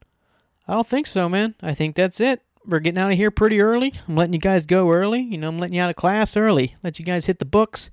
I 0.68 0.74
don't 0.74 0.88
think 0.88 1.08
so, 1.08 1.28
man. 1.28 1.56
I 1.62 1.74
think 1.74 1.96
that's 1.96 2.20
it. 2.20 2.42
We're 2.66 2.80
getting 2.80 3.00
out 3.00 3.12
of 3.12 3.18
here 3.18 3.32
pretty 3.32 3.60
early. 3.60 3.94
I'm 4.08 4.16
letting 4.16 4.34
you 4.34 4.40
guys 4.40 4.66
go 4.66 4.92
early. 4.92 5.20
You 5.20 5.38
know, 5.38 5.48
I'm 5.48 5.60
letting 5.60 5.76
you 5.76 5.82
out 5.82 5.90
of 5.90 5.96
class 5.96 6.38
early. 6.38 6.76
Let 6.84 7.00
you 7.00 7.06
guys 7.06 7.26
hit 7.26 7.40
the 7.40 7.46
books, 7.46 7.90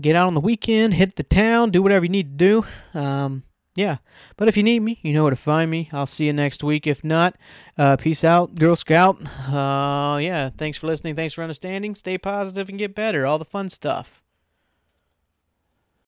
get 0.00 0.16
out 0.16 0.26
on 0.26 0.34
the 0.34 0.40
weekend, 0.40 0.94
hit 0.94 1.16
the 1.16 1.22
town, 1.22 1.70
do 1.70 1.82
whatever 1.82 2.04
you 2.04 2.10
need 2.10 2.38
to 2.38 2.62
do. 2.94 2.98
Um, 2.98 3.44
yeah. 3.74 3.98
But 4.36 4.48
if 4.48 4.56
you 4.56 4.62
need 4.62 4.80
me, 4.80 4.98
you 5.02 5.12
know 5.12 5.22
where 5.22 5.30
to 5.30 5.36
find 5.36 5.70
me. 5.70 5.90
I'll 5.92 6.06
see 6.06 6.26
you 6.26 6.32
next 6.32 6.64
week. 6.64 6.86
If 6.86 7.04
not, 7.04 7.36
uh, 7.78 7.96
peace 7.96 8.24
out, 8.24 8.54
Girl 8.54 8.74
Scout. 8.74 9.20
Uh, 9.48 10.18
yeah. 10.18 10.50
Thanks 10.56 10.78
for 10.78 10.86
listening. 10.86 11.14
Thanks 11.14 11.34
for 11.34 11.42
understanding. 11.42 11.94
Stay 11.94 12.18
positive 12.18 12.68
and 12.68 12.78
get 12.78 12.94
better. 12.94 13.26
All 13.26 13.38
the 13.38 13.44
fun 13.44 13.68
stuff. 13.68 14.22